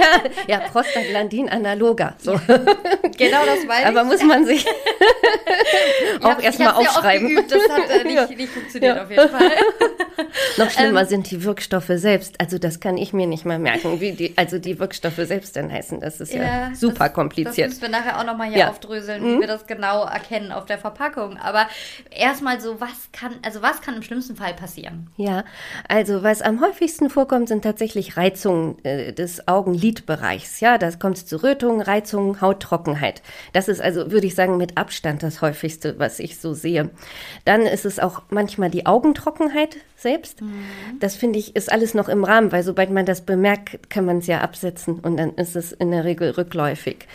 ja, 0.00 0.22
ja, 0.48 0.58
Prostaglandin 0.68 1.48
analoga. 1.48 2.14
So. 2.18 2.32
Genau, 2.42 3.38
das 3.46 3.66
weiß 3.68 3.86
Aber 3.86 4.02
ich. 4.02 4.06
muss 4.08 4.22
man 4.22 4.44
sich 4.44 4.66
Ich 6.18 6.24
auch 6.24 6.38
erstmal 6.40 6.68
hab's 6.74 6.82
ja 6.84 6.90
aufschreiben. 6.90 7.28
Geübt, 7.28 7.52
das 7.52 7.68
hat 7.68 7.88
äh, 7.90 8.04
nicht, 8.04 8.14
Ja. 8.16 8.26
nicht 8.26 8.52
funktioniert 8.52 8.98
auf 8.98 9.10
jeden 9.10 9.28
Fall. 9.28 9.50
Noch 10.58 10.70
schlimmer 10.70 11.00
Ähm, 11.02 11.06
sind 11.08 11.30
die 11.30 11.44
Wirkstoffe 11.44 11.90
selbst. 11.94 12.40
Also 12.40 12.58
das 12.58 12.80
kann 12.80 12.96
ich 12.96 13.12
mir 13.12 13.26
nicht 13.26 13.44
mal 13.44 13.58
merken, 13.58 14.00
wie 14.00 14.12
die, 14.12 14.34
also 14.36 14.58
die 14.58 14.78
Wirkstoffe 14.78 15.16
selbst 15.16 15.56
dann 15.56 15.70
heißen. 15.72 16.00
Das 16.00 16.20
ist 16.20 16.32
ja, 16.34 16.70
super 16.74 17.06
das, 17.06 17.12
kompliziert. 17.14 17.70
Das 17.70 17.80
müssen 17.80 17.82
wir 17.82 17.88
nachher 18.00 18.18
auch 18.18 18.24
nochmal 18.24 18.48
hier 18.48 18.58
Ja. 18.58 18.64
Mhm. 18.66 18.70
aufdröseln, 18.72 19.24
wie 19.24 19.40
wir 19.40 19.46
das 19.46 19.66
genau 19.66 20.04
erkennen 20.04 20.52
auf 20.52 20.66
der 20.66 20.78
Verpackung. 20.78 21.38
Aber 21.38 21.66
erstmal 22.10 22.60
so, 22.60 22.80
was 22.80 22.90
kann, 23.12 23.34
also 23.42 23.62
was 23.62 23.80
kann 23.80 23.94
im 23.96 24.02
schlimmsten 24.02 24.36
Fall 24.36 24.54
passieren? 24.54 25.08
Ja, 25.16 25.44
also 25.88 26.22
was 26.22 26.42
am 26.42 26.60
häufigsten 26.60 27.10
vorkommt, 27.10 27.48
sind 27.52 27.62
tatsächlich 27.64 28.16
Reizungen 28.16 28.82
äh, 28.82 29.12
des 29.12 29.46
Augenlidbereichs. 29.46 30.60
Ja, 30.60 30.78
das 30.78 30.98
kommt 30.98 31.18
zu 31.18 31.42
Rötungen, 31.42 31.82
Reizungen, 31.82 32.40
Hauttrockenheit. 32.40 33.20
Das 33.52 33.68
ist 33.68 33.82
also, 33.82 34.10
würde 34.10 34.26
ich 34.26 34.34
sagen, 34.34 34.56
mit 34.56 34.78
Abstand 34.78 35.22
das 35.22 35.42
häufigste, 35.42 35.98
was 35.98 36.18
ich 36.18 36.38
so 36.38 36.54
sehe. 36.54 36.88
Dann 37.44 37.62
ist 37.62 37.84
es 37.84 37.98
auch 37.98 38.22
manchmal 38.30 38.70
die 38.70 38.86
Augentrockenheit 38.86 39.76
selbst. 40.02 40.40
Das 41.00 41.14
finde 41.16 41.38
ich, 41.38 41.56
ist 41.56 41.70
alles 41.72 41.94
noch 41.94 42.08
im 42.08 42.24
Rahmen, 42.24 42.52
weil 42.52 42.62
sobald 42.62 42.90
man 42.90 43.06
das 43.06 43.20
bemerkt, 43.22 43.90
kann 43.90 44.04
man 44.04 44.18
es 44.18 44.26
ja 44.26 44.40
absetzen 44.40 44.98
und 45.00 45.16
dann 45.16 45.34
ist 45.36 45.56
es 45.56 45.72
in 45.72 45.90
der 45.90 46.04
Regel 46.04 46.30
rückläufig. 46.30 47.06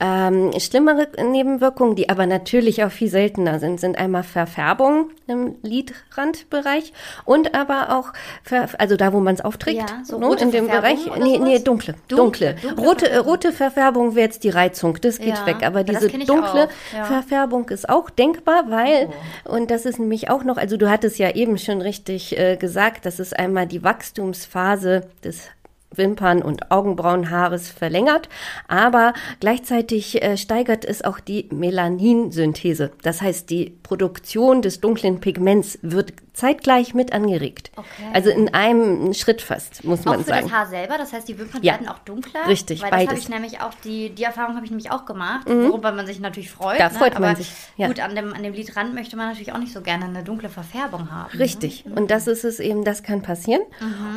Ähm, 0.00 0.52
schlimmere 0.58 1.08
Nebenwirkungen, 1.22 1.96
die 1.96 2.08
aber 2.08 2.26
natürlich 2.26 2.82
auch 2.84 2.90
viel 2.90 3.08
seltener 3.08 3.58
sind, 3.58 3.80
sind 3.80 3.98
einmal 3.98 4.22
Verfärbung 4.22 5.10
im 5.26 5.56
Lidrandbereich 5.62 6.92
und 7.24 7.54
aber 7.54 7.96
auch, 7.96 8.12
Ver 8.42 8.68
also 8.78 8.96
da, 8.96 9.12
wo 9.12 9.20
man 9.20 9.34
es 9.34 9.40
aufträgt, 9.40 9.78
Ja, 9.90 10.04
so 10.04 10.18
ne, 10.18 10.26
rote 10.26 10.44
in 10.44 10.50
dem 10.50 10.68
Bereich. 10.68 10.98
Nee, 11.18 11.38
nee, 11.38 11.58
dunkle, 11.58 11.94
Dunkle, 12.08 12.54
dunkle. 12.54 12.54
dunkle 12.62 12.84
rote, 12.86 13.06
Verfärbung. 13.06 13.30
rote 13.30 13.52
Verfärbung 13.52 14.14
wäre 14.14 14.26
jetzt 14.26 14.44
die 14.44 14.50
Reizung, 14.50 14.98
das 15.00 15.18
geht 15.18 15.28
Ja, 15.36 15.46
weg. 15.46 15.56
Aber 15.62 15.84
diese 15.84 16.08
dunkle 16.08 16.68
ja. 16.94 17.04
Verfärbung 17.04 17.68
ist 17.70 17.88
auch 17.88 18.10
denkbar, 18.10 18.64
weil, 18.70 19.08
Oh. 19.46 19.54
und 19.56 19.70
das 19.70 19.84
ist 19.84 19.98
nämlich 19.98 20.30
auch 20.30 20.44
noch, 20.44 20.56
also 20.56 20.76
du 20.76 20.88
hattest 20.90 21.18
ja 21.18 21.30
eben 21.34 21.58
schon 21.58 21.80
richtig 21.80 22.35
äh, 22.36 22.56
gesagt, 22.56 23.06
das 23.06 23.20
ist 23.20 23.36
einmal 23.36 23.66
die 23.66 23.82
Wachstumsphase 23.82 25.08
des 25.24 25.48
Wimpern- 25.94 26.42
und 26.42 26.70
Augenbrauenhaares 26.70 27.68
verlängert, 27.68 28.28
aber 28.68 29.14
gleichzeitig 29.40 30.22
äh, 30.22 30.36
steigert 30.36 30.84
es 30.84 31.02
auch 31.02 31.20
die 31.20 31.48
Melaninsynthese. 31.52 32.92
Das 33.02 33.22
heißt, 33.22 33.50
die 33.50 33.78
Produktion 33.82 34.62
des 34.62 34.80
dunklen 34.80 35.20
Pigments 35.20 35.78
wird 35.82 36.12
zeitgleich 36.32 36.92
mit 36.92 37.14
angeregt. 37.14 37.70
Okay. 37.76 37.86
Also 38.12 38.28
in 38.28 38.52
einem 38.52 39.14
Schritt 39.14 39.40
fast, 39.40 39.84
muss 39.84 40.00
Auch 40.00 40.12
man 40.12 40.18
für 40.20 40.26
sagen. 40.26 40.48
das 40.48 40.52
Haar 40.52 40.66
selber, 40.66 40.98
das 40.98 41.12
heißt, 41.14 41.26
die 41.26 41.38
Wimpern 41.38 41.62
Ja. 41.62 41.74
werden 41.74 41.88
auch 41.88 42.00
dunkler. 42.00 42.46
Richtig, 42.46 42.82
weil 42.82 42.90
das 42.90 42.98
habe 42.98 43.06
beides. 43.08 43.22
ich 43.24 43.28
nämlich 43.30 43.60
auch, 43.62 43.72
die, 43.84 44.10
die 44.10 44.22
Erfahrung 44.24 44.54
habe 44.54 44.64
ich 44.66 44.70
nämlich 44.70 44.90
auch 44.90 45.06
gemacht, 45.06 45.46
worüber 45.48 45.92
man 45.92 46.06
sich 46.06 46.20
natürlich 46.20 46.50
freut. 46.50 46.78
Da 46.78 46.90
ne? 46.90 46.94
freut 46.94 47.14
man 47.14 47.24
Aber 47.24 47.36
sich, 47.36 47.50
ja. 47.76 47.86
Gut, 47.86 48.00
an 48.00 48.14
dem, 48.14 48.34
an 48.34 48.42
dem 48.42 48.52
Lidrand 48.52 48.92
möchte 48.94 49.16
man 49.16 49.28
natürlich 49.28 49.52
auch 49.52 49.58
nicht 49.58 49.72
so 49.72 49.80
gerne 49.80 50.04
eine 50.04 50.22
dunkle 50.22 50.50
Verfärbung 50.50 51.10
haben. 51.10 51.30
Richtig. 51.38 51.86
Mhm. 51.86 51.92
Und 51.92 52.10
das 52.10 52.26
ist 52.26 52.44
es 52.44 52.60
eben, 52.60 52.84
das 52.84 53.02
kann 53.02 53.22
passieren. 53.22 53.62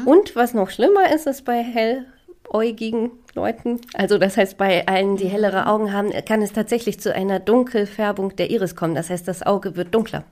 Und 0.06 0.36
was 0.36 0.54
noch 0.54 0.70
schlimmer 0.72 1.14
ist, 1.14 1.26
ist 1.26 1.46
bei 1.46 1.59
helläugigen 1.60 3.12
Leuten, 3.36 3.80
also 3.94 4.18
das 4.18 4.38
heißt 4.38 4.58
bei 4.58 4.88
allen, 4.88 5.18
die 5.18 5.28
hellere 5.28 5.68
Augen 5.68 5.94
haben, 5.94 6.12
kann 6.26 6.42
es 6.42 6.54
tatsächlich 6.54 7.00
zu 7.00 7.14
einer 7.14 7.40
Dunkelfärbung 7.40 8.36
der 8.36 8.50
Iris 8.50 8.76
kommen. 8.76 8.96
Das 8.96 9.10
heißt, 9.10 9.28
das 9.28 9.44
Auge 9.44 9.76
wird 9.76 9.94
dunkler. 9.94 10.24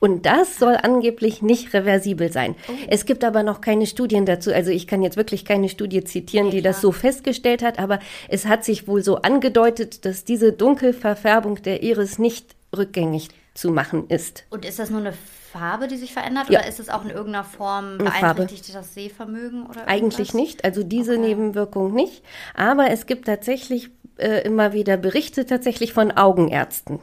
Und 0.00 0.26
das 0.26 0.58
soll 0.58 0.76
angeblich 0.82 1.42
nicht 1.42 1.72
reversibel 1.74 2.32
sein. 2.32 2.56
Es 2.88 3.06
gibt 3.06 3.22
aber 3.22 3.44
noch 3.44 3.60
keine 3.60 3.86
Studien 3.86 4.26
dazu. 4.26 4.52
Also 4.52 4.72
ich 4.72 4.88
kann 4.88 5.02
jetzt 5.02 5.16
wirklich 5.16 5.44
keine 5.44 5.68
Studie 5.68 6.02
zitieren, 6.02 6.50
die 6.50 6.62
das 6.62 6.80
so 6.80 6.90
festgestellt 6.90 7.62
hat, 7.62 7.78
aber 7.78 8.00
es 8.28 8.46
hat 8.46 8.64
sich 8.64 8.88
wohl 8.88 9.04
so 9.04 9.18
angedeutet, 9.18 10.04
dass 10.04 10.24
diese 10.24 10.52
Dunkelverfärbung 10.52 11.62
der 11.62 11.84
Iris 11.84 12.18
nicht 12.18 12.56
rückgängig 12.76 13.28
zu 13.54 13.70
machen 13.70 14.08
ist. 14.08 14.44
Und 14.50 14.64
ist 14.64 14.78
das 14.78 14.90
nur 14.90 15.00
eine 15.00 15.12
Farbe, 15.12 15.86
die 15.88 15.96
sich 15.96 16.12
verändert? 16.12 16.48
Ja. 16.48 16.60
Oder 16.60 16.68
ist 16.68 16.80
es 16.80 16.88
auch 16.88 17.04
in 17.04 17.10
irgendeiner 17.10 17.44
Form 17.44 17.98
Eine 18.00 18.10
Farbe. 18.10 18.34
beeinträchtigt 18.36 18.74
das 18.74 18.94
Sehvermögen? 18.94 19.66
Oder 19.66 19.86
Eigentlich 19.86 20.34
nicht, 20.34 20.64
also 20.64 20.82
diese 20.82 21.18
Nebenwirkung 21.18 21.92
nicht. 21.92 22.22
Aber 22.54 22.90
es 22.90 23.06
gibt 23.06 23.26
tatsächlich 23.26 23.90
äh, 24.16 24.42
immer 24.44 24.72
wieder 24.72 24.96
Berichte 24.96 25.44
tatsächlich 25.46 25.92
von 25.92 26.10
Augenärzten. 26.12 27.00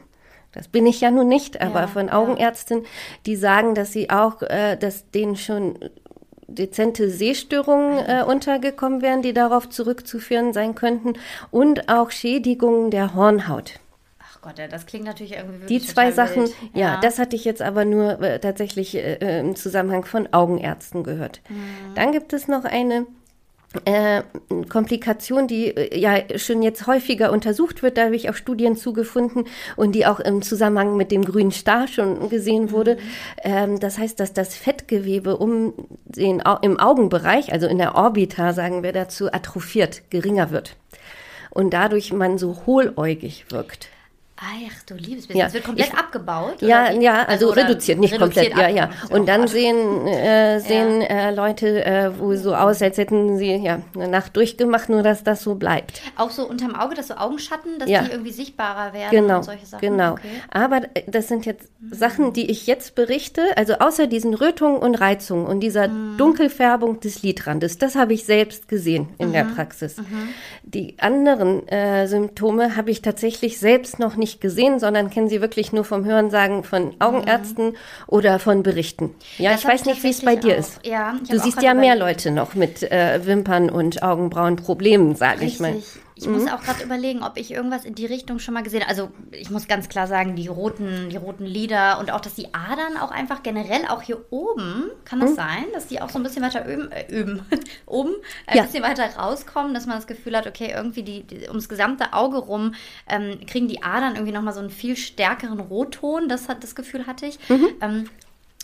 Das 0.52 0.68
bin 0.68 0.88
ich 0.88 1.00
ja 1.02 1.12
nun 1.12 1.28
nicht, 1.28 1.62
aber 1.62 1.82
Ja, 1.82 1.88
von 1.88 2.08
ja. 2.08 2.14
Augenärzten, 2.14 2.84
die 3.28 3.36
sagen, 3.36 3.76
dass 3.76 3.92
sie 3.92 4.10
auch, 4.10 4.42
äh, 4.42 4.78
dass 4.78 5.12
denen 5.12 5.36
schon 5.36 5.78
dezente 6.48 7.12
Sehstörungen 7.12 8.00
äh, 8.00 8.24
untergekommen 8.24 9.04
wären, 9.04 9.22
die 9.22 9.34
darauf 9.34 9.70
zurückzuführen 9.70 10.52
sein 10.54 10.74
könnten 10.74 11.14
und 11.52 11.90
auch 11.90 12.10
Schädigungen 12.10 12.90
der 12.90 13.14
Hornhaut. 13.14 13.80
Ach 14.40 14.48
Gott, 14.48 14.60
ja, 14.60 14.68
das 14.68 14.86
klingt 14.86 15.06
natürlich 15.06 15.34
irgendwie 15.34 15.66
Die 15.68 15.76
wirklich 15.76 15.88
zwei 15.90 16.12
total 16.12 16.28
Sachen, 16.28 16.44
wild. 16.44 16.56
ja, 16.74 17.00
das 17.02 17.20
hatte 17.20 17.36
ich 17.36 17.44
jetzt 17.44 17.62
aber 17.62 17.84
nur 17.84 18.22
äh, 18.22 18.40
tatsächlich 18.40 18.96
äh, 18.96 19.16
äh, 19.16 19.40
im 19.42 19.56
Zusammenhang 19.56 20.06
von 20.06 20.32
Augenärzten 20.32 21.04
gehört. 21.04 21.42
Mhm. 21.50 21.96
Dann 21.96 22.12
gibt 22.14 22.32
es 22.32 22.48
noch 22.48 22.64
eine 22.64 23.06
äh, 23.86 24.24
Komplikation, 24.70 25.48
die 25.48 25.76
äh, 25.76 26.00
ja 26.00 26.40
schon 26.40 26.62
jetzt 26.62 26.88
häufiger 26.88 27.34
untersucht 27.34 27.84
wird, 27.84 27.98
da 27.98 28.06
habe 28.06 28.16
ich 28.16 28.30
auch 28.30 28.34
Studien 28.34 28.78
zugefunden 28.78 29.44
und 29.76 29.94
die 29.94 30.06
auch 30.06 30.22
im 30.22 30.42
Zusammenhang 30.42 30.96
mit 30.96 31.12
dem 31.12 31.26
grünen 31.26 31.52
Star 31.52 31.88
schon 31.88 32.30
gesehen 32.30 32.72
wurde. 32.72 32.98
Ähm, 33.44 33.80
das 33.80 33.98
heißt, 33.98 34.20
dass 34.20 34.34
das 34.34 34.56
Fettgewebe 34.56 35.38
um 35.38 35.74
den 36.06 36.42
im 36.62 36.80
Augenbereich, 36.80 37.52
also 37.52 37.68
in 37.68 37.78
der 37.78 37.96
Orbita, 37.96 38.54
sagen 38.54 38.84
wir 38.84 38.94
dazu, 38.94 39.32
atrophiert, 39.32 40.10
geringer 40.10 40.50
wird. 40.50 40.78
Und 41.52 41.74
dadurch 41.74 42.14
man 42.14 42.38
so 42.38 42.66
hohläugig 42.66 43.46
wirkt. 43.50 43.90
Ach 44.42 44.84
du 44.88 44.94
liebes 44.94 45.28
bisschen. 45.28 45.38
Ja, 45.42 45.48
Es 45.48 45.54
wird 45.54 45.66
komplett 45.66 45.88
ich- 45.90 45.94
abgebaut? 45.98 46.62
Ja, 46.62 46.92
ja, 46.92 47.24
also, 47.24 47.52
oder 47.52 47.64
reduziert, 47.68 48.00
nicht 48.00 48.14
reduziert 48.14 48.54
komplett, 48.54 48.70
ja, 48.74 48.86
ja. 48.86 48.90
Und 49.10 49.28
dann 49.28 49.42
hart. 49.42 49.50
sehen, 49.50 50.08
äh, 50.08 50.60
sehen 50.62 51.02
äh, 51.02 51.32
Leute 51.32 51.84
äh, 51.86 52.18
wo 52.18 52.34
so 52.36 52.56
aus, 52.56 52.82
als 52.82 52.98
hätten 52.98 53.38
sie 53.38 53.56
ja 53.58 53.82
eine 53.96 54.08
Nacht 54.08 54.38
durchgemacht, 54.38 54.88
nur 54.88 55.04
dass 55.04 55.26
das 55.26 55.42
so 55.44 55.56
bleibt. 55.56 56.02
Auch 56.16 56.30
so 56.30 56.48
unterm 56.48 56.74
Auge, 56.74 56.96
dass 56.96 57.10
so 57.10 57.16
Augenschatten, 57.16 57.80
dass 57.80 57.90
Ja. 57.90 58.04
die 58.04 58.12
irgendwie 58.12 58.32
sichtbarer 58.32 58.94
werden 58.94 59.12
Genau, 59.12 59.38
und 59.40 59.44
solche 59.44 59.66
Sachen. 59.66 59.82
genau. 59.82 60.14
Okay. 60.14 60.30
Aber 60.52 60.84
äh, 60.94 61.04
das 61.08 61.28
sind 61.28 61.46
jetzt 61.46 61.70
Sachen, 61.92 62.32
die 62.32 62.50
ich 62.50 62.66
jetzt 62.66 62.96
berichte, 62.96 63.42
also 63.58 63.74
außer 63.74 64.08
diesen 64.08 64.34
Rötungen 64.34 64.78
und 64.78 64.96
Reizungen 64.96 65.48
und 65.48 65.60
dieser 65.60 65.90
Mhm. 65.90 66.16
Dunkelfärbung 66.18 67.02
des 67.02 67.24
Lidrandes, 67.24 67.78
das 67.78 67.96
habe 67.96 68.14
ich 68.14 68.24
selbst 68.24 68.70
gesehen 68.70 69.10
in 69.18 69.30
Mhm. 69.30 69.34
der 69.34 69.44
Praxis. 69.44 69.98
Die 70.64 70.96
anderen 71.00 71.68
äh, 71.68 72.08
Symptome 72.08 72.78
habe 72.78 72.90
ich 72.92 73.02
tatsächlich 73.02 73.60
selbst 73.60 74.00
noch 74.00 74.16
nicht 74.16 74.29
gesehen, 74.38 74.80
sondern 74.80 75.10
kenne 75.10 75.28
sie 75.30 75.42
wirklich 75.42 75.74
nur 75.74 75.84
vom 75.84 76.06
Hörensagen 76.06 76.64
von 76.64 76.94
Augenärzten 77.00 77.76
oder 78.08 78.38
von 78.40 78.62
Berichten. 78.64 79.16
Ja, 79.38 79.50
Mhm. 79.50 79.54
Das 79.54 79.62
ich 79.64 79.68
weiß 79.68 79.82
ich 79.82 79.86
nicht, 79.88 80.04
wie 80.04 80.10
es 80.10 80.22
bei 80.22 80.36
dir 80.36 80.56
tatsächlich 80.56 80.60
ist. 80.60 80.80
auch. 80.86 80.92
Ja, 80.92 81.16
du 81.30 81.38
auch 81.40 81.44
siehst 81.44 81.62
ja 81.62 81.74
mehr. 81.74 81.96
Leute 81.96 82.32
noch 82.32 82.54
mit 82.54 82.84
äh, 82.84 83.26
Wimpern 83.26 83.70
und 83.70 84.04
Augenbrauenproblemen, 84.04 85.16
sage 85.16 85.46
ich 85.46 85.60
mal. 85.60 85.76
Ich 86.22 86.28
muss 86.28 86.48
auch 86.52 86.62
gerade 86.62 86.84
überlegen, 86.84 87.24
ob 87.24 87.38
ich 87.38 87.52
irgendwas 87.52 87.86
in 87.86 87.96
die 87.96 88.06
Richtung 88.06 88.40
schon 88.40 88.54
mal 88.54 88.62
gesehen 88.64 88.82
habe. 88.82 88.90
Also 88.90 89.12
ich 89.32 89.50
muss 89.50 89.68
ganz 89.68 89.88
klar 89.90 90.06
sagen, 90.08 90.36
die 90.36 90.48
roten, 90.48 91.10
die 91.10 91.18
roten 91.18 91.46
Lider 91.46 91.98
und 92.00 92.12
auch, 92.12 92.20
dass 92.20 92.36
die 92.36 92.54
Adern 92.54 92.98
auch 92.98 93.12
einfach 93.12 93.42
generell 93.42 93.86
auch 93.88 94.02
hier 94.02 94.26
oben, 94.32 94.90
kann 95.06 95.20
das 95.22 95.36
sein, 95.36 95.66
dass 95.74 95.88
die 95.88 96.02
auch 96.02 96.10
so 96.10 96.20
ein 96.20 96.24
bisschen 96.24 96.44
weiter 96.44 96.66
üben, 96.66 96.92
äh, 96.92 97.06
üben 97.10 97.42
oben, 97.86 98.12
ein 98.48 98.58
Ja. 98.58 98.64
bisschen 98.64 98.84
weiter 98.84 99.06
rauskommen, 99.16 99.74
dass 99.74 99.86
man 99.86 99.96
das 99.96 100.08
Gefühl 100.08 100.36
hat, 100.36 100.46
okay, 100.46 100.74
irgendwie 100.76 101.04
die, 101.04 101.24
die 101.24 101.48
ums 101.48 101.70
gesamte 101.70 102.14
Auge 102.14 102.38
rum 102.38 102.74
ähm, 103.08 103.40
kriegen 103.48 103.68
die 103.68 103.82
Adern 103.84 104.16
irgendwie 104.16 104.34
nochmal 104.34 104.54
so 104.54 104.60
einen 104.60 104.70
viel 104.72 104.98
stärkeren 104.98 105.60
Rotton. 105.60 106.28
Das 106.28 106.50
hat 106.50 106.64
das 106.64 106.76
Gefühl 106.76 107.08
hatte 107.08 107.26
ich. 107.28 107.40
Mhm. 107.50 107.68
Ähm, 107.82 108.10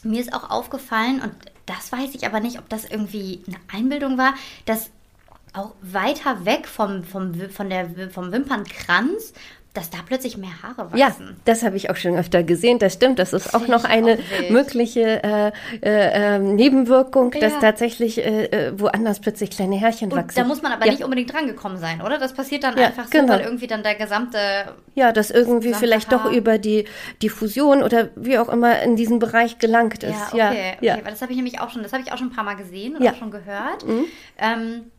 mir 0.03 0.19
ist 0.21 0.33
auch 0.33 0.49
aufgefallen 0.49 1.21
und 1.21 1.31
das 1.65 1.91
weiß 1.91 2.13
ich 2.13 2.27
aber 2.27 2.39
nicht, 2.41 2.59
ob 2.59 2.69
das 2.69 2.85
irgendwie 2.85 3.41
eine 3.47 3.57
Einbildung 3.73 4.17
war, 4.19 4.35
dass 4.65 4.91
auch 5.57 5.73
weiter 5.81 6.45
weg 6.45 6.67
vom, 6.67 7.03
vom, 7.03 7.33
von 7.49 7.69
der, 7.69 7.89
vom 8.11 8.31
Wimpernkranz 8.31 9.33
dass 9.75 9.89
da 9.89 9.97
plötzlich 10.05 10.37
mehr 10.37 10.63
Haare 10.63 10.91
wachsen. 10.91 10.97
Ja, 10.97 11.15
das 11.43 11.63
habe 11.63 11.75
ich 11.75 11.89
auch 11.89 11.95
schon 11.97 12.15
öfter 12.15 12.43
gesehen. 12.43 12.79
Das 12.79 12.93
stimmt. 12.93 13.19
Das 13.19 13.33
ist 13.33 13.47
das 13.47 13.53
auch 13.53 13.67
noch 13.67 13.83
eine 13.83 14.13
auch 14.13 14.49
mögliche 14.49 15.21
äh, 15.23 15.47
äh, 15.81 16.35
ähm, 16.35 16.55
Nebenwirkung, 16.55 17.33
ja. 17.33 17.41
dass 17.41 17.59
tatsächlich 17.59 18.17
äh, 18.17 18.45
äh, 18.45 18.79
woanders 18.79 19.19
plötzlich 19.19 19.49
kleine 19.49 19.75
Härchen 19.75 20.11
Und 20.11 20.17
wachsen. 20.17 20.37
Da 20.37 20.45
muss 20.45 20.61
man 20.61 20.71
aber 20.71 20.85
ja. 20.85 20.93
nicht 20.93 21.03
unbedingt 21.03 21.31
drangekommen 21.31 21.77
sein, 21.77 22.01
oder? 22.01 22.17
Das 22.17 22.33
passiert 22.33 22.63
dann 22.63 22.77
ja, 22.77 22.87
einfach 22.87 23.05
so, 23.05 23.11
genau. 23.11 23.33
weil 23.33 23.41
irgendwie 23.41 23.67
dann 23.67 23.83
der 23.83 23.95
gesamte 23.95 24.37
ja, 24.95 25.11
dass 25.11 25.29
irgendwie 25.29 25.73
vielleicht 25.73 26.11
Haar. 26.11 26.23
doch 26.23 26.31
über 26.31 26.57
die 26.57 26.85
die 27.21 27.27
Fusion 27.27 27.83
oder 27.83 28.09
wie 28.15 28.37
auch 28.37 28.47
immer 28.47 28.81
in 28.81 28.95
diesen 28.95 29.19
Bereich 29.19 29.59
gelangt 29.59 30.03
ist. 30.03 30.33
Ja, 30.33 30.51
okay, 30.51 30.77
ja, 30.79 30.93
okay. 30.93 31.05
Weil 31.05 31.11
das 31.11 31.21
habe 31.21 31.33
ich 31.33 31.35
nämlich 31.35 31.59
auch 31.59 31.69
schon, 31.69 31.83
das 31.83 31.91
habe 31.91 32.01
ich 32.01 32.13
auch 32.13 32.17
schon 32.17 32.27
ein 32.27 32.33
paar 32.33 32.45
Mal 32.45 32.55
gesehen 32.55 32.95
und 32.95 33.05
auch 33.05 33.15
schon 33.15 33.31
gehört. 33.31 33.85
Mhm. 33.85 34.05
Ähm, 34.37 34.91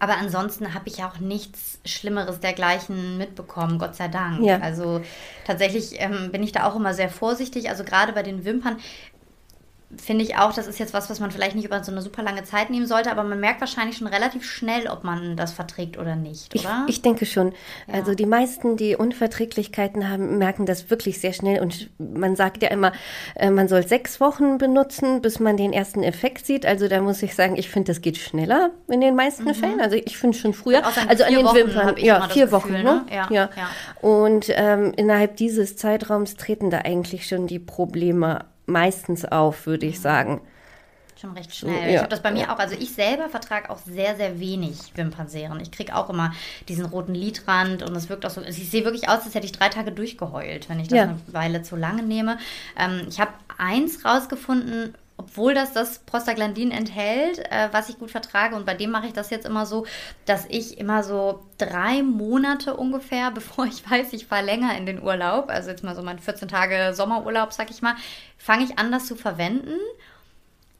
aber 0.00 0.16
ansonsten 0.16 0.74
habe 0.74 0.88
ich 0.88 1.02
auch 1.02 1.18
nichts 1.18 1.80
Schlimmeres 1.84 2.40
dergleichen 2.40 3.18
mitbekommen, 3.18 3.78
Gott 3.78 3.96
sei 3.96 4.08
Dank. 4.08 4.44
Ja. 4.44 4.58
Also 4.60 5.00
tatsächlich 5.44 6.00
ähm, 6.00 6.30
bin 6.30 6.42
ich 6.42 6.52
da 6.52 6.64
auch 6.64 6.76
immer 6.76 6.94
sehr 6.94 7.08
vorsichtig. 7.08 7.68
Also 7.68 7.84
gerade 7.84 8.12
bei 8.12 8.22
den 8.22 8.44
Wimpern 8.44 8.78
finde 10.00 10.24
ich 10.24 10.36
auch, 10.36 10.52
das 10.52 10.66
ist 10.66 10.78
jetzt 10.78 10.94
was, 10.94 11.10
was 11.10 11.20
man 11.20 11.30
vielleicht 11.30 11.54
nicht 11.54 11.64
über 11.64 11.82
so 11.82 11.92
eine 11.92 12.02
super 12.02 12.22
lange 12.22 12.44
Zeit 12.44 12.70
nehmen 12.70 12.86
sollte, 12.86 13.10
aber 13.10 13.24
man 13.24 13.40
merkt 13.40 13.60
wahrscheinlich 13.60 13.96
schon 13.96 14.06
relativ 14.06 14.44
schnell, 14.44 14.88
ob 14.88 15.04
man 15.04 15.36
das 15.36 15.52
verträgt 15.52 15.98
oder 15.98 16.16
nicht, 16.16 16.54
oder? 16.54 16.84
Ich, 16.86 16.96
ich 16.96 17.02
denke 17.02 17.26
schon. 17.26 17.52
Ja. 17.86 17.94
Also 17.94 18.14
die 18.14 18.26
meisten, 18.26 18.76
die 18.76 18.96
Unverträglichkeiten 18.96 20.08
haben, 20.08 20.38
merken 20.38 20.66
das 20.66 20.90
wirklich 20.90 21.20
sehr 21.20 21.32
schnell 21.32 21.60
und 21.60 21.90
man 21.98 22.36
sagt 22.36 22.62
ja 22.62 22.68
immer, 22.68 22.92
äh, 23.34 23.50
man 23.50 23.68
soll 23.68 23.86
sechs 23.86 24.20
Wochen 24.20 24.58
benutzen, 24.58 25.20
bis 25.20 25.40
man 25.40 25.56
den 25.56 25.72
ersten 25.72 26.02
Effekt 26.02 26.46
sieht. 26.46 26.66
Also 26.66 26.88
da 26.88 27.00
muss 27.00 27.22
ich 27.22 27.34
sagen, 27.34 27.56
ich 27.56 27.68
finde, 27.68 27.92
das 27.92 28.00
geht 28.00 28.16
schneller 28.16 28.70
in 28.88 29.00
den 29.00 29.14
meisten 29.14 29.44
mhm. 29.44 29.54
Fällen. 29.54 29.80
Also 29.80 29.96
ich 29.96 30.16
finde 30.16 30.36
schon 30.36 30.54
früher. 30.54 30.82
Also 31.08 31.24
an 31.24 31.32
den 31.32 31.44
Wochen 31.44 31.56
Wimpern, 31.56 31.96
ja, 31.98 32.28
vier 32.28 32.50
Wochen, 32.52 32.68
Gefühl, 32.68 32.84
ne? 32.84 33.04
Ja, 33.10 33.28
ja. 33.30 33.50
ja. 33.56 33.68
Und 34.00 34.46
ähm, 34.50 34.92
innerhalb 34.96 35.36
dieses 35.36 35.76
Zeitraums 35.76 36.36
treten 36.36 36.70
da 36.70 36.78
eigentlich 36.78 37.26
schon 37.26 37.46
die 37.46 37.58
Probleme 37.58 38.44
meistens 38.68 39.24
auf, 39.24 39.66
würde 39.66 39.86
ich 39.86 40.00
sagen. 40.00 40.40
Schon 41.20 41.32
recht 41.32 41.52
schnell. 41.52 41.82
Ja. 41.82 41.88
Ich 41.88 41.98
habe 41.98 42.08
das 42.08 42.22
bei 42.22 42.30
mir 42.30 42.52
auch. 42.52 42.60
Also 42.60 42.76
ich 42.78 42.92
selber 42.94 43.28
vertrage 43.28 43.70
auch 43.70 43.78
sehr, 43.78 44.14
sehr 44.16 44.38
wenig 44.38 44.92
Wimpernserien. 44.94 45.58
Ich 45.58 45.72
kriege 45.72 45.96
auch 45.96 46.10
immer 46.10 46.32
diesen 46.68 46.84
roten 46.84 47.14
Lidrand 47.14 47.82
und 47.82 47.96
es 47.96 48.08
wirkt 48.08 48.24
auch 48.24 48.30
so. 48.30 48.40
Also 48.40 48.60
ich 48.60 48.70
sehe 48.70 48.84
wirklich 48.84 49.08
aus, 49.08 49.24
als 49.24 49.34
hätte 49.34 49.46
ich 49.46 49.52
drei 49.52 49.68
Tage 49.68 49.90
durchgeheult, 49.90 50.68
wenn 50.68 50.78
ich 50.78 50.86
das 50.86 50.96
ja. 50.96 51.02
eine 51.04 51.18
Weile 51.26 51.62
zu 51.62 51.74
lange 51.74 52.04
nehme. 52.04 52.38
Ähm, 52.78 53.06
ich 53.08 53.18
habe 53.18 53.32
eins 53.56 54.04
rausgefunden, 54.04 54.94
obwohl 55.18 55.52
das 55.52 55.72
das 55.72 55.98
Prostaglandin 55.98 56.70
enthält, 56.70 57.40
äh, 57.50 57.68
was 57.72 57.88
ich 57.88 57.98
gut 57.98 58.10
vertrage. 58.10 58.54
Und 58.56 58.64
bei 58.64 58.74
dem 58.74 58.90
mache 58.90 59.08
ich 59.08 59.12
das 59.12 59.30
jetzt 59.30 59.44
immer 59.44 59.66
so, 59.66 59.84
dass 60.24 60.46
ich 60.48 60.78
immer 60.78 61.02
so 61.02 61.44
drei 61.58 62.02
Monate 62.02 62.76
ungefähr, 62.76 63.30
bevor 63.34 63.66
ich 63.66 63.88
weiß, 63.88 64.12
ich 64.12 64.26
fahre 64.26 64.44
länger 64.44 64.78
in 64.78 64.86
den 64.86 65.02
Urlaub, 65.02 65.50
also 65.50 65.70
jetzt 65.70 65.84
mal 65.84 65.96
so 65.96 66.02
mein 66.02 66.20
14 66.20 66.48
Tage 66.48 66.94
Sommerurlaub, 66.94 67.52
sag 67.52 67.70
ich 67.70 67.82
mal, 67.82 67.96
fange 68.38 68.64
ich 68.64 68.78
an, 68.78 68.92
das 68.92 69.06
zu 69.06 69.16
verwenden. 69.16 69.74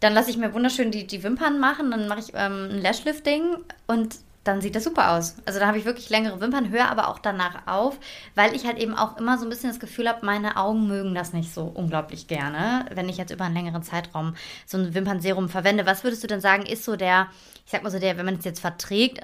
Dann 0.00 0.14
lasse 0.14 0.30
ich 0.30 0.36
mir 0.36 0.54
wunderschön 0.54 0.92
die, 0.92 1.06
die 1.06 1.24
Wimpern 1.24 1.58
machen, 1.58 1.90
dann 1.90 2.06
mache 2.06 2.20
ich 2.20 2.32
ähm, 2.34 2.68
ein 2.70 2.80
Lashlifting 2.80 3.56
und 3.88 4.16
dann 4.48 4.60
sieht 4.62 4.74
das 4.74 4.84
super 4.84 5.12
aus. 5.12 5.36
Also 5.44 5.60
da 5.60 5.66
habe 5.66 5.78
ich 5.78 5.84
wirklich 5.84 6.08
längere 6.08 6.40
Wimpern, 6.40 6.70
höre 6.70 6.90
aber 6.90 7.08
auch 7.08 7.18
danach 7.18 7.66
auf, 7.66 7.98
weil 8.34 8.54
ich 8.56 8.64
halt 8.64 8.78
eben 8.78 8.94
auch 8.94 9.18
immer 9.18 9.38
so 9.38 9.44
ein 9.44 9.50
bisschen 9.50 9.68
das 9.68 9.78
Gefühl 9.78 10.08
habe, 10.08 10.24
meine 10.24 10.56
Augen 10.56 10.88
mögen 10.88 11.14
das 11.14 11.32
nicht 11.32 11.52
so 11.52 11.64
unglaublich 11.64 12.26
gerne, 12.28 12.86
wenn 12.94 13.08
ich 13.08 13.18
jetzt 13.18 13.30
über 13.30 13.44
einen 13.44 13.54
längeren 13.54 13.82
Zeitraum 13.82 14.34
so 14.66 14.78
ein 14.78 14.94
Wimpernserum 14.94 15.48
verwende. 15.48 15.86
Was 15.86 16.02
würdest 16.02 16.24
du 16.24 16.26
denn 16.26 16.40
sagen, 16.40 16.64
ist 16.64 16.84
so 16.84 16.96
der, 16.96 17.28
ich 17.66 17.72
sag 17.72 17.82
mal 17.82 17.90
so 17.90 17.98
der, 17.98 18.16
wenn 18.16 18.24
man 18.24 18.36
es 18.36 18.44
jetzt 18.44 18.60
verträgt, 18.60 19.20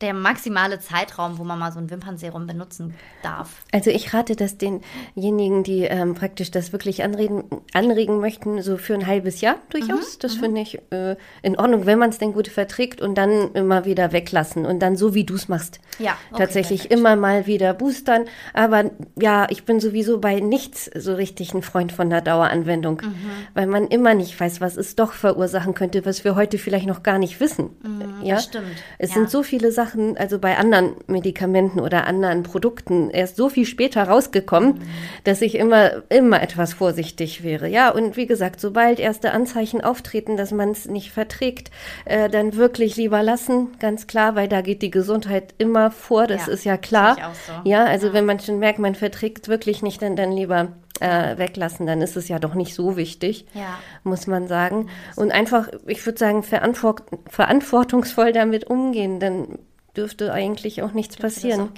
der 0.00 0.14
maximale 0.14 0.80
Zeitraum, 0.80 1.38
wo 1.38 1.44
man 1.44 1.58
mal 1.58 1.72
so 1.72 1.78
ein 1.78 1.90
Wimpernserum 1.90 2.46
benutzen 2.46 2.94
darf? 3.22 3.50
Also 3.72 3.90
ich 3.90 4.14
rate 4.14 4.34
das 4.34 4.56
denjenigen, 4.56 5.62
die 5.62 5.82
ähm, 5.82 6.14
praktisch 6.14 6.50
das 6.50 6.72
wirklich 6.72 7.02
anreden, 7.02 7.44
anregen 7.74 8.18
möchten, 8.20 8.62
so 8.62 8.76
für 8.76 8.94
ein 8.94 9.06
halbes 9.06 9.40
Jahr 9.40 9.56
durchaus. 9.70 10.16
Mhm, 10.16 10.20
das 10.20 10.36
mhm. 10.36 10.40
finde 10.40 10.60
ich 10.62 10.80
äh, 10.90 11.16
in 11.42 11.58
Ordnung, 11.58 11.84
wenn 11.86 11.98
man 11.98 12.10
es 12.10 12.18
denn 12.18 12.32
gut 12.32 12.48
verträgt 12.48 13.00
und 13.00 13.16
dann 13.16 13.52
immer 13.52 13.84
wieder 13.84 14.12
weglassen 14.12 14.64
und 14.64 14.80
dann 14.80 14.96
so 14.96 15.14
wie 15.14 15.24
du 15.24 15.34
es 15.34 15.48
machst. 15.48 15.80
Ja, 15.98 16.16
okay, 16.30 16.44
tatsächlich 16.44 16.82
perfekt. 16.82 17.00
immer 17.00 17.16
mal 17.16 17.46
wieder 17.46 17.74
boostern. 17.74 18.24
Aber 18.54 18.90
ja, 19.20 19.46
ich 19.50 19.64
bin 19.64 19.80
sowieso 19.80 20.18
bei 20.18 20.40
nichts 20.40 20.90
so 20.94 21.14
richtig 21.14 21.52
ein 21.54 21.62
Freund 21.62 21.92
von 21.92 22.08
der 22.08 22.22
Daueranwendung, 22.22 23.02
mhm. 23.04 23.30
weil 23.54 23.66
man 23.66 23.88
immer 23.88 24.14
nicht 24.14 24.38
weiß, 24.38 24.60
was 24.60 24.76
es 24.76 24.96
doch 24.96 25.12
verursachen 25.12 25.74
könnte, 25.74 26.06
was 26.06 26.24
wir 26.24 26.36
heute 26.36 26.56
vielleicht 26.58 26.86
noch 26.86 27.02
gar 27.02 27.18
nicht 27.18 27.38
wissen. 27.40 27.70
Mhm, 27.82 28.22
ja, 28.22 28.36
das 28.36 28.44
stimmt. 28.44 28.66
Es 28.98 29.10
ja. 29.10 29.16
sind 29.16 29.30
so 29.30 29.42
viele 29.42 29.57
Sachen, 29.72 30.16
also 30.16 30.38
bei 30.38 30.56
anderen 30.56 30.96
Medikamenten 31.06 31.80
oder 31.80 32.06
anderen 32.06 32.42
Produkten, 32.42 33.10
erst 33.10 33.36
so 33.36 33.48
viel 33.48 33.66
später 33.66 34.04
rausgekommen, 34.04 34.82
dass 35.24 35.42
ich 35.42 35.56
immer, 35.56 36.02
immer 36.08 36.42
etwas 36.42 36.72
vorsichtig 36.72 37.42
wäre. 37.42 37.68
Ja, 37.68 37.90
und 37.90 38.16
wie 38.16 38.26
gesagt, 38.26 38.60
sobald 38.60 39.00
erste 39.00 39.32
Anzeichen 39.32 39.80
auftreten, 39.80 40.36
dass 40.36 40.52
man 40.52 40.70
es 40.70 40.86
nicht 40.86 41.10
verträgt, 41.10 41.70
äh, 42.04 42.28
dann 42.28 42.56
wirklich 42.56 42.96
lieber 42.96 43.22
lassen, 43.22 43.68
ganz 43.78 44.06
klar, 44.06 44.34
weil 44.34 44.48
da 44.48 44.60
geht 44.60 44.82
die 44.82 44.90
Gesundheit 44.90 45.54
immer 45.58 45.90
vor, 45.90 46.26
das 46.26 46.46
ja, 46.46 46.52
ist 46.52 46.64
ja 46.64 46.76
klar. 46.76 47.16
So. 47.46 47.68
Ja, 47.68 47.84
also 47.84 48.08
ja. 48.08 48.12
wenn 48.12 48.24
man 48.24 48.40
schon 48.40 48.58
merkt, 48.58 48.78
man 48.78 48.94
verträgt 48.94 49.48
wirklich 49.48 49.82
nicht, 49.82 50.00
dann, 50.02 50.16
dann 50.16 50.32
lieber 50.32 50.68
äh, 51.00 51.38
weglassen, 51.38 51.86
dann 51.86 52.02
ist 52.02 52.16
es 52.16 52.28
ja 52.28 52.38
doch 52.38 52.54
nicht 52.54 52.74
so 52.74 52.96
wichtig, 52.96 53.46
ja. 53.54 53.78
muss 54.04 54.26
man 54.26 54.48
sagen. 54.48 54.88
Und 55.16 55.32
einfach, 55.32 55.68
ich 55.86 56.04
würde 56.04 56.18
sagen, 56.18 56.42
verantwort 56.42 57.02
verantwortungsvoll 57.28 58.32
damit 58.32 58.64
umgehen, 58.68 59.20
dann 59.20 59.58
dürfte 59.98 60.32
eigentlich 60.32 60.82
auch 60.82 60.92
nichts 60.92 61.16
dürfte 61.16 61.40
passieren. 61.40 61.70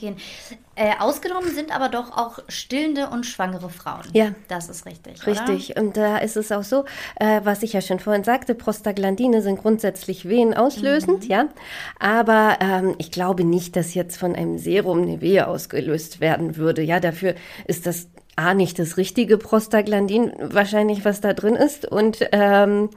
Äh, 0.76 0.92
ausgenommen 0.98 1.50
sind 1.54 1.74
aber 1.74 1.88
doch 1.88 2.16
auch 2.16 2.38
stillende 2.48 3.08
und 3.10 3.26
schwangere 3.26 3.68
Frauen. 3.68 4.02
Ja. 4.12 4.34
Das 4.48 4.68
ist 4.68 4.86
richtig. 4.86 5.26
Richtig. 5.26 5.72
Oder? 5.72 5.82
Und 5.82 5.96
da 5.96 6.18
ist 6.18 6.36
es 6.36 6.52
auch 6.52 6.62
so, 6.62 6.84
äh, 7.16 7.40
was 7.44 7.62
ich 7.62 7.72
ja 7.72 7.80
schon 7.80 7.98
vorhin 7.98 8.24
sagte, 8.24 8.54
Prostaglandine 8.54 9.42
sind 9.42 9.60
grundsätzlich 9.60 10.28
wehenauslösend, 10.28 11.24
mhm. 11.24 11.30
ja. 11.30 11.48
Aber 11.98 12.58
ähm, 12.60 12.94
ich 12.98 13.10
glaube 13.10 13.44
nicht, 13.44 13.76
dass 13.76 13.94
jetzt 13.94 14.16
von 14.16 14.34
einem 14.34 14.58
Serum 14.58 15.02
eine 15.02 15.20
Wehe 15.20 15.48
ausgelöst 15.48 16.20
werden 16.20 16.56
würde. 16.56 16.82
Ja, 16.82 17.00
dafür 17.00 17.34
ist 17.66 17.86
das 17.86 18.08
A, 18.40 18.54
nicht 18.54 18.78
das 18.78 18.96
richtige 18.96 19.36
Prostaglandin, 19.36 20.32
wahrscheinlich, 20.40 21.04
was 21.04 21.20
da 21.20 21.34
drin 21.34 21.54
ist. 21.54 21.84
Und 21.84 22.26
ähm, 22.32 22.88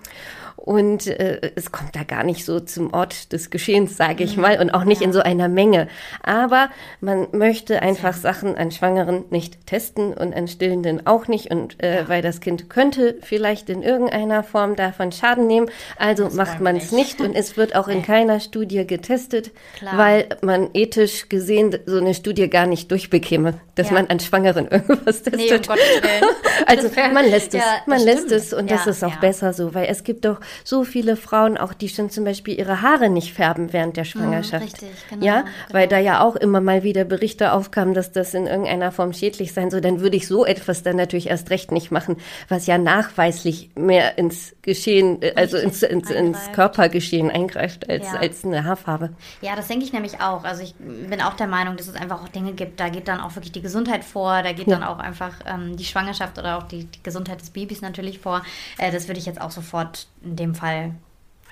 und 0.63 1.07
äh, 1.07 1.51
es 1.55 1.73
kommt 1.73 1.93
da 1.93 2.03
gar 2.03 2.23
nicht 2.23 2.45
so 2.45 2.61
zum 2.61 2.93
Ort 2.93 3.33
des 3.33 3.49
Geschehens, 3.49 3.97
sage 3.97 4.23
ich 4.23 4.37
mhm. 4.37 4.43
mal, 4.43 4.61
und 4.61 4.69
auch 4.69 4.85
nicht 4.85 5.01
ja. 5.01 5.07
in 5.07 5.11
so 5.13 5.19
einer 5.19 5.49
Menge. 5.49 5.89
Aber 6.21 6.69
man 7.01 7.27
möchte 7.33 7.81
einfach 7.81 8.13
Sachen 8.13 8.55
an 8.55 8.71
Schwangeren 8.71 9.25
nicht 9.29 9.67
testen 9.67 10.13
und 10.13 10.33
an 10.33 10.47
Stillenden 10.47 11.05
auch 11.05 11.27
nicht. 11.27 11.51
Und 11.51 11.83
äh, 11.83 11.97
ja. 11.97 12.09
weil 12.09 12.21
das 12.21 12.39
Kind 12.39 12.69
könnte 12.69 13.17
vielleicht 13.21 13.69
in 13.69 13.83
irgendeiner 13.83 14.41
Form 14.41 14.77
davon 14.77 15.11
Schaden 15.11 15.47
nehmen, 15.47 15.69
also 15.97 16.23
das 16.23 16.33
macht 16.35 16.61
man 16.61 16.77
es 16.77 16.93
nicht. 16.93 17.19
Und 17.19 17.35
es 17.35 17.57
wird 17.57 17.75
auch 17.75 17.89
in 17.89 18.01
keiner 18.05 18.39
Studie 18.39 18.87
getestet, 18.87 19.51
Klar. 19.79 19.97
weil 19.97 20.29
man 20.43 20.69
ethisch 20.73 21.27
gesehen 21.27 21.77
so 21.85 21.97
eine 21.97 22.13
Studie 22.13 22.49
gar 22.49 22.67
nicht 22.67 22.89
durchbekäme, 22.89 23.55
dass 23.75 23.87
ja. 23.87 23.95
man 23.95 24.07
an 24.07 24.21
Schwangeren 24.21 24.67
irgendwas 24.71 25.23
testet. 25.23 25.35
Nee, 25.35 25.53
um 25.53 25.75
also 26.67 26.89
man 27.13 27.29
lässt 27.29 27.53
es, 27.53 27.61
man 27.85 27.99
lässt 27.99 28.31
es 28.31 28.53
und 28.53 28.71
das 28.71 28.87
ist 28.87 29.03
auch 29.03 29.17
besser 29.17 29.51
so, 29.51 29.73
weil 29.73 29.87
es 29.87 30.05
gibt 30.05 30.23
doch 30.23 30.39
so 30.63 30.83
viele 30.83 31.15
Frauen 31.15 31.57
auch, 31.57 31.73
die 31.73 31.89
schon 31.89 32.09
zum 32.09 32.23
Beispiel 32.23 32.57
ihre 32.57 32.81
Haare 32.81 33.09
nicht 33.09 33.33
färben 33.33 33.73
während 33.73 33.97
der 33.97 34.03
mhm, 34.03 34.09
Schwangerschaft. 34.09 34.63
richtig, 34.63 34.89
genau, 35.09 35.25
ja, 35.25 35.41
genau. 35.41 35.53
weil 35.71 35.87
da 35.87 35.99
ja 35.99 36.21
auch 36.21 36.35
immer 36.35 36.61
mal 36.61 36.83
wieder 36.83 37.03
Berichte 37.03 37.53
aufkamen, 37.53 37.93
dass 37.93 38.11
das 38.11 38.33
in 38.33 38.47
irgendeiner 38.47 38.91
Form 38.91 39.13
schädlich 39.13 39.53
sein 39.53 39.71
soll. 39.71 39.81
Dann 39.81 40.01
würde 40.01 40.17
ich 40.17 40.27
so 40.27 40.45
etwas 40.45 40.83
dann 40.83 40.95
natürlich 40.95 41.29
erst 41.29 41.49
recht 41.49 41.71
nicht 41.71 41.91
machen, 41.91 42.17
was 42.49 42.67
ja 42.67 42.77
nachweislich 42.77 43.69
mehr 43.75 44.17
ins 44.17 44.55
Geschehen, 44.61 45.21
äh, 45.21 45.33
also 45.35 45.57
ins, 45.57 45.83
ins, 45.83 46.09
ins, 46.09 46.37
Körpergeschehen 46.53 47.31
eingreift 47.31 47.89
als, 47.89 48.05
ja. 48.05 48.19
als 48.19 48.45
eine 48.45 48.63
Haarfarbe. 48.63 49.09
Ja, 49.41 49.55
das 49.55 49.67
denke 49.67 49.85
ich 49.85 49.93
nämlich 49.93 50.21
auch. 50.21 50.43
Also 50.43 50.63
ich 50.63 50.75
bin 50.75 51.21
auch 51.21 51.33
der 51.33 51.47
Meinung, 51.47 51.77
dass 51.77 51.87
es 51.87 51.95
einfach 51.95 52.23
auch 52.23 52.29
Dinge 52.29 52.53
gibt, 52.53 52.79
da 52.79 52.89
geht 52.89 53.07
dann 53.07 53.19
auch 53.19 53.35
wirklich 53.35 53.51
die 53.51 53.61
Gesundheit 53.61 54.03
vor, 54.03 54.41
da 54.43 54.53
geht 54.53 54.67
ja. 54.67 54.77
dann 54.77 54.83
auch 54.83 54.99
einfach 54.99 55.33
ähm, 55.45 55.75
die 55.77 55.85
Schwangerschaft 55.85 56.37
oder 56.37 56.57
auch 56.57 56.63
die, 56.63 56.85
die 56.85 57.03
Gesundheit 57.03 57.41
des 57.41 57.49
Babys 57.49 57.81
natürlich 57.81 58.19
vor. 58.19 58.43
Äh, 58.77 58.91
das 58.91 59.07
würde 59.07 59.19
ich 59.19 59.25
jetzt 59.25 59.41
auch 59.41 59.51
sofort 59.51 60.07
in 60.23 60.35
dem 60.35 60.55
Fall 60.55 60.95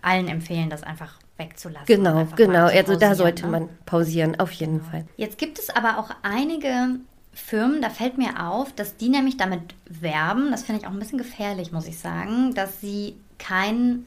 allen 0.01 0.27
empfehlen, 0.27 0.69
das 0.69 0.83
einfach 0.83 1.19
wegzulassen. 1.37 1.85
Genau, 1.85 2.25
genau. 2.35 2.65
Also 2.65 2.95
da 2.95 3.15
sollte 3.15 3.45
ne? 3.45 3.51
man 3.51 3.69
pausieren, 3.85 4.39
auf 4.39 4.51
jeden 4.51 4.79
genau. 4.79 4.89
Fall. 4.89 5.05
Jetzt 5.17 5.37
gibt 5.37 5.59
es 5.59 5.69
aber 5.69 5.97
auch 5.99 6.09
einige 6.23 6.99
Firmen, 7.33 7.81
da 7.81 7.89
fällt 7.89 8.17
mir 8.17 8.45
auf, 8.45 8.73
dass 8.73 8.97
die 8.97 9.09
nämlich 9.09 9.37
damit 9.37 9.61
werben, 9.85 10.51
das 10.51 10.63
finde 10.63 10.81
ich 10.81 10.87
auch 10.87 10.91
ein 10.91 10.99
bisschen 10.99 11.17
gefährlich, 11.17 11.71
muss 11.71 11.87
ich 11.87 11.97
sagen, 11.97 12.53
dass 12.53 12.81
sie 12.81 13.15
kein 13.37 14.05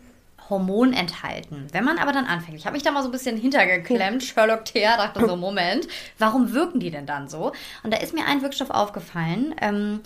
Hormon 0.51 0.93
enthalten. 0.93 1.67
Wenn 1.73 1.85
man 1.85 1.99
aber 1.99 2.13
dann 2.13 2.27
anfängt, 2.27 2.59
ich 2.59 2.67
habe 2.67 2.75
mich 2.75 2.83
da 2.83 2.91
mal 2.91 3.03
so 3.03 3.09
ein 3.09 3.13
bisschen 3.13 3.39
hintergeklemmt, 3.39 4.23
Sherlock 4.23 4.67
Thea, 4.67 4.97
dachte 4.97 5.27
so, 5.27 5.37
Moment, 5.39 5.89
warum 6.19 6.53
wirken 6.53 6.81
die 6.81 6.91
denn 6.91 7.07
dann 7.07 7.29
so? 7.29 7.53
Und 7.83 7.93
da 7.93 7.99
ist 7.99 8.15
mir 8.15 8.27
ein 8.27 8.43
Wirkstoff 8.43 8.71
aufgefallen, 8.71 9.55
ähm, 9.61 10.01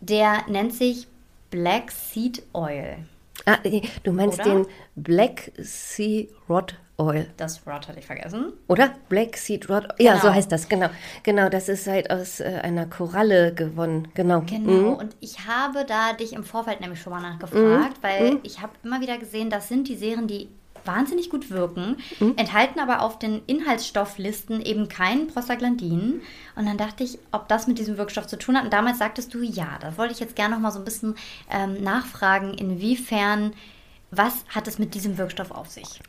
der 0.00 0.44
nennt 0.48 0.74
sich 0.74 1.08
Black 1.50 1.90
Seed 1.90 2.42
Oil. 2.52 2.98
Ah, 3.46 3.58
du 4.04 4.12
meinst 4.12 4.40
Oder? 4.40 4.50
den 4.54 4.66
Black 4.96 5.52
Sea 5.58 6.26
Rod 6.48 6.76
Oil. 6.96 7.26
Das 7.36 7.66
Rod 7.66 7.88
hatte 7.88 7.98
ich 7.98 8.06
vergessen. 8.06 8.52
Oder? 8.68 8.94
Black 9.08 9.36
Seed 9.36 9.68
Rod. 9.68 9.88
Ja, 9.98 10.12
Genau. 10.12 10.22
so 10.24 10.32
heißt 10.34 10.52
das, 10.52 10.68
genau. 10.68 10.88
Genau, 11.24 11.48
das 11.48 11.68
ist 11.68 11.88
halt 11.88 12.08
aus 12.10 12.38
äh, 12.38 12.60
einer 12.62 12.86
Koralle 12.86 13.52
gewonnen. 13.52 14.06
Genau. 14.14 14.42
Genau, 14.42 14.92
und 14.92 15.16
ich 15.20 15.46
habe 15.48 15.84
da 15.84 16.12
dich 16.12 16.32
im 16.34 16.44
Vorfeld 16.44 16.80
nämlich 16.80 17.00
schon 17.00 17.12
mal 17.12 17.20
nachgefragt, 17.20 17.96
weil 18.00 18.38
ich 18.44 18.62
habe 18.62 18.72
immer 18.84 19.00
wieder 19.00 19.18
gesehen, 19.18 19.50
das 19.50 19.66
sind 19.68 19.88
die 19.88 19.96
Serien, 19.96 20.28
die 20.28 20.48
wahnsinnig 20.86 21.28
gut 21.30 21.50
wirken, 21.50 21.96
enthalten 22.36 22.80
aber 22.80 23.02
auf 23.02 23.18
den 23.18 23.42
Inhaltsstofflisten 23.46 24.62
eben 24.62 24.88
kein 24.88 25.26
Prostaglandin. 25.28 26.22
Und 26.56 26.66
dann 26.66 26.78
dachte 26.78 27.04
ich, 27.04 27.18
ob 27.32 27.48
das 27.48 27.66
mit 27.66 27.78
diesem 27.78 27.98
Wirkstoff 27.98 28.26
zu 28.26 28.38
tun 28.38 28.56
hat. 28.56 28.64
Und 28.64 28.72
damals 28.72 28.98
sagtest 28.98 29.34
du 29.34 29.42
ja. 29.42 29.78
Da 29.80 29.98
wollte 29.98 30.14
ich 30.14 30.20
jetzt 30.20 30.36
gerne 30.36 30.54
noch 30.54 30.62
mal 30.62 30.70
so 30.70 30.78
ein 30.78 30.84
bisschen 30.84 31.16
ähm, 31.50 31.82
nachfragen, 31.82 32.54
inwiefern, 32.54 33.52
was 34.10 34.44
hat 34.48 34.68
es 34.68 34.78
mit 34.78 34.94
diesem 34.94 35.18
Wirkstoff 35.18 35.50
auf 35.50 35.68
sich? 35.70 36.00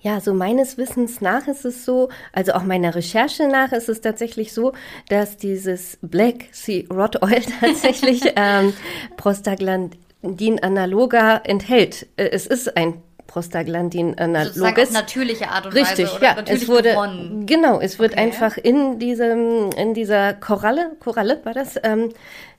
Ja, 0.00 0.20
so 0.20 0.34
meines 0.34 0.76
Wissens 0.76 1.22
nach 1.22 1.46
ist 1.46 1.64
es 1.64 1.84
so, 1.86 2.10
also 2.32 2.52
auch 2.52 2.62
meiner 2.62 2.94
Recherche 2.94 3.48
nach 3.48 3.72
ist 3.72 3.88
es 3.88 4.02
tatsächlich 4.02 4.52
so, 4.52 4.74
dass 5.08 5.38
dieses 5.38 5.96
Black 6.02 6.48
Sea 6.52 6.84
Rod 6.90 7.22
Oil 7.22 7.42
tatsächlich 7.60 8.20
ähm, 8.36 8.74
Prostaglandin-Analoga 9.16 11.38
enthält. 11.38 12.06
Äh, 12.16 12.28
Es 12.28 12.46
ist 12.46 12.76
ein 12.76 13.02
Sozusagen 13.26 13.70
auf 13.70 14.14
Prostaglandin-analoges. 14.14 14.92
natürliche 14.92 15.48
Art 15.48 15.66
und 15.66 15.74
Richtig, 15.74 16.06
Weise 16.06 16.16
oder 16.16 16.24
ja, 16.24 16.34
natürlich 16.34 16.62
es 16.62 16.68
wurde 16.68 16.90
gewonnen. 16.90 17.46
genau, 17.46 17.80
es 17.80 17.98
wird 17.98 18.12
Okay. 18.12 18.20
einfach 18.22 18.56
in 18.58 18.98
diesem 18.98 19.70
in 19.76 19.94
dieser 19.94 20.34
Koralle, 20.34 20.92
Koralle 21.00 21.40
war 21.44 21.54
das 21.54 21.74
ähm, 21.82 22.10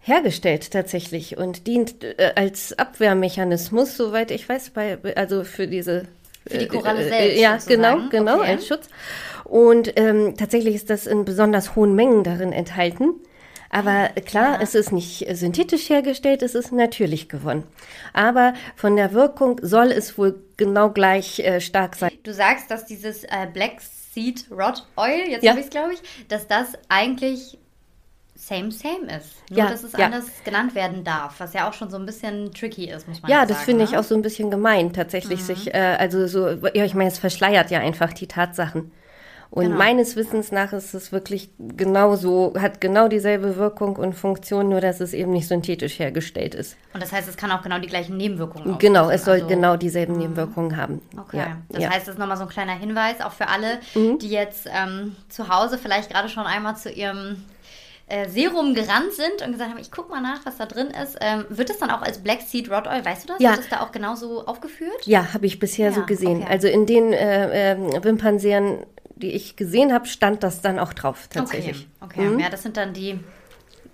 hergestellt 0.02 0.72
tatsächlich 0.72 1.38
und 1.38 1.66
dient 1.68 2.04
äh, 2.04 2.34
als 2.36 2.78
Abwehrmechanismus, 2.78 3.96
soweit 3.98 4.32
ich 4.32 4.48
weiß, 4.50 4.72
bei 4.72 4.98
also 5.16 5.44
für 5.44 5.68
diese 5.68 6.06
Für 6.48 6.58
die 6.58 6.66
äh, 6.66 6.68
Koralle 6.68 7.06
äh, 7.06 7.10
selbst 7.10 7.40
Ja, 7.42 7.58
genau, 7.68 7.90
sozusagen. 8.00 8.10
genau 8.10 8.36
Okay. 8.40 8.52
als 8.52 8.68
Schutz. 8.68 8.88
Und 9.46 9.94
ähm, 9.96 10.36
tatsächlich 10.38 10.76
ist 10.76 10.90
das 10.90 11.06
in 11.08 11.24
besonders 11.26 11.76
hohen 11.76 11.96
Mengen 11.96 12.24
darin 12.24 12.52
enthalten. 12.52 13.14
Aber 13.70 14.10
klar, 14.26 14.54
Ja. 14.54 14.60
es 14.62 14.76
ist 14.76 14.92
nicht 14.92 15.26
synthetisch 15.36 15.90
hergestellt, 15.90 16.42
es 16.42 16.56
ist 16.56 16.72
natürlich 16.72 17.30
gewonnen. 17.30 17.64
Aber 18.14 18.54
von 18.76 18.96
der 18.96 19.14
Wirkung 19.14 19.60
soll 19.62 19.92
es 19.92 20.18
wohl 20.18 20.42
genau 20.58 20.90
gleich 20.90 21.40
äh, 21.40 21.60
stark 21.60 21.96
sein. 21.96 22.12
Du 22.24 22.34
sagst, 22.34 22.72
dass 22.72 22.86
dieses 22.86 23.24
äh, 23.26 23.48
Black 23.52 23.82
Seed 24.14 24.46
Rod 24.52 24.86
Oil, 24.96 25.28
jetzt 25.30 25.44
Ja. 25.44 25.52
habe 25.52 25.60
ich 25.60 25.66
es, 25.66 25.72
glaube 25.72 25.94
ich, 25.94 26.28
dass 26.28 26.48
das 26.48 26.74
eigentlich 26.90 27.58
same, 28.36 28.72
same 28.72 29.06
ist. 29.18 29.32
Nur, 29.50 29.60
Ja, 29.60 29.70
dass 29.70 29.84
es 29.84 29.94
ja. 29.94 30.06
anders 30.06 30.26
genannt 30.44 30.76
werden 30.76 31.04
darf, 31.04 31.40
was 31.40 31.54
ja 31.54 31.70
auch 31.70 31.74
schon 31.74 31.90
so 31.90 31.98
ein 31.98 32.06
bisschen 32.06 32.54
tricky 32.54 32.90
ist, 32.90 33.08
muss 33.08 33.22
man 33.22 33.32
Ja, 33.32 33.42
jetzt 33.42 33.50
das 33.50 33.58
sagen, 33.58 33.66
finde 33.66 33.84
ich 33.86 33.92
ne? 33.92 34.00
auch 34.00 34.04
so 34.04 34.16
ein 34.16 34.22
bisschen 34.22 34.52
gemein, 34.52 34.94
tatsächlich 34.94 35.44
sich, 35.44 35.74
äh, 35.74 35.78
also 36.00 36.28
so, 36.28 36.50
ja, 36.50 36.86
ich 36.86 36.94
meine, 36.94 37.10
es 37.10 37.18
verschleiert 37.18 37.72
ja 37.72 37.80
einfach 37.80 38.14
die 38.14 38.28
Tatsachen. 38.28 38.92
Und 39.56 39.64
Genau. 39.64 39.78
meines 39.78 40.16
Wissens 40.18 40.52
nach 40.52 40.74
ist 40.74 40.94
es 40.94 41.12
wirklich 41.14 41.50
genauso, 41.58 42.54
hat 42.60 42.82
genau 42.82 43.08
dieselbe 43.08 43.56
Wirkung 43.56 43.96
und 43.96 44.14
Funktion, 44.14 44.68
nur 44.70 44.82
dass 44.82 45.00
es 45.00 45.14
eben 45.14 45.32
nicht 45.32 45.48
synthetisch 45.48 45.98
hergestellt 45.98 46.54
ist. 46.54 46.76
Und 46.94 47.02
das 47.02 47.12
heißt, 47.14 47.28
es 47.30 47.38
kann 47.38 47.52
auch 47.52 47.62
genau 47.62 47.80
die 47.80 47.88
gleichen 47.88 48.18
Nebenwirkungen 48.18 48.78
Genau, 48.80 49.04
auslösen. 49.06 49.16
es 49.16 49.26
soll 49.26 49.34
Also- 49.36 49.48
genau 49.48 49.78
dieselben 49.78 50.18
Nebenwirkungen 50.18 50.76
haben. 50.76 51.02
Okay, 51.18 51.38
Ja, 51.38 51.58
das 51.70 51.82
ja. 51.84 51.88
Mhm. 51.90 51.94
heißt, 51.94 52.08
das 52.08 52.14
ist 52.16 52.20
nochmal 52.20 52.36
so 52.38 52.44
ein 52.44 52.50
kleiner 52.50 52.74
Hinweis, 52.74 53.22
auch 53.22 53.32
für 53.32 53.48
alle, 53.48 53.80
die 53.96 54.30
jetzt 54.30 54.68
ähm, 54.70 55.16
zu 55.30 55.48
Hause 55.48 55.78
vielleicht 55.78 56.12
gerade 56.12 56.28
schon 56.28 56.44
einmal 56.46 56.76
zu 56.76 56.92
ihrem 56.92 57.44
äh, 58.08 58.28
Serum 58.30 58.76
gerannt 58.76 59.14
sind 59.14 59.42
und 59.44 59.54
gesagt 59.54 59.72
haben, 59.72 59.80
ich 59.80 59.90
guck 59.92 60.10
mal 60.12 60.22
nach, 60.22 60.46
was 60.46 60.58
da 60.58 60.66
drin 60.68 60.88
ist. 61.02 61.18
Ähm, 61.22 61.46
wird 61.50 61.72
es 61.72 61.80
dann 61.80 61.90
auch 61.90 62.02
als 62.04 62.20
Black 62.20 62.42
Seed 62.42 62.70
Rod 62.70 62.86
Oil, 62.88 63.04
weißt 63.04 63.24
du 63.24 63.28
das? 63.34 63.40
Ja. 63.42 63.52
Wird 63.52 63.62
es 63.62 63.70
da 63.70 63.82
auch 63.82 63.92
genauso 63.92 64.46
aufgeführt? 64.46 65.06
Ja, 65.06 65.34
habe 65.34 65.48
ich 65.48 65.58
bisher 65.60 65.92
so 65.92 66.02
Ja, 66.02 66.06
gesehen. 66.06 66.42
okay. 66.44 66.48
Also 66.52 66.68
in 66.68 66.86
den 66.86 67.14
äh, 67.14 67.72
äh, 67.72 68.04
Wimpernserien, 68.04 68.86
die 69.16 69.32
ich 69.32 69.56
gesehen 69.56 69.94
habe, 69.94 70.06
stand 70.08 70.44
das 70.44 70.62
dann 70.62 70.80
auch 70.80 70.94
drauf, 70.94 71.28
tatsächlich. 71.30 71.88
Okay, 72.02 72.20
okay. 72.28 72.42
ja, 72.42 72.50
das 72.50 72.64
sind 72.64 72.78
dann 72.78 72.94
die 72.94 73.20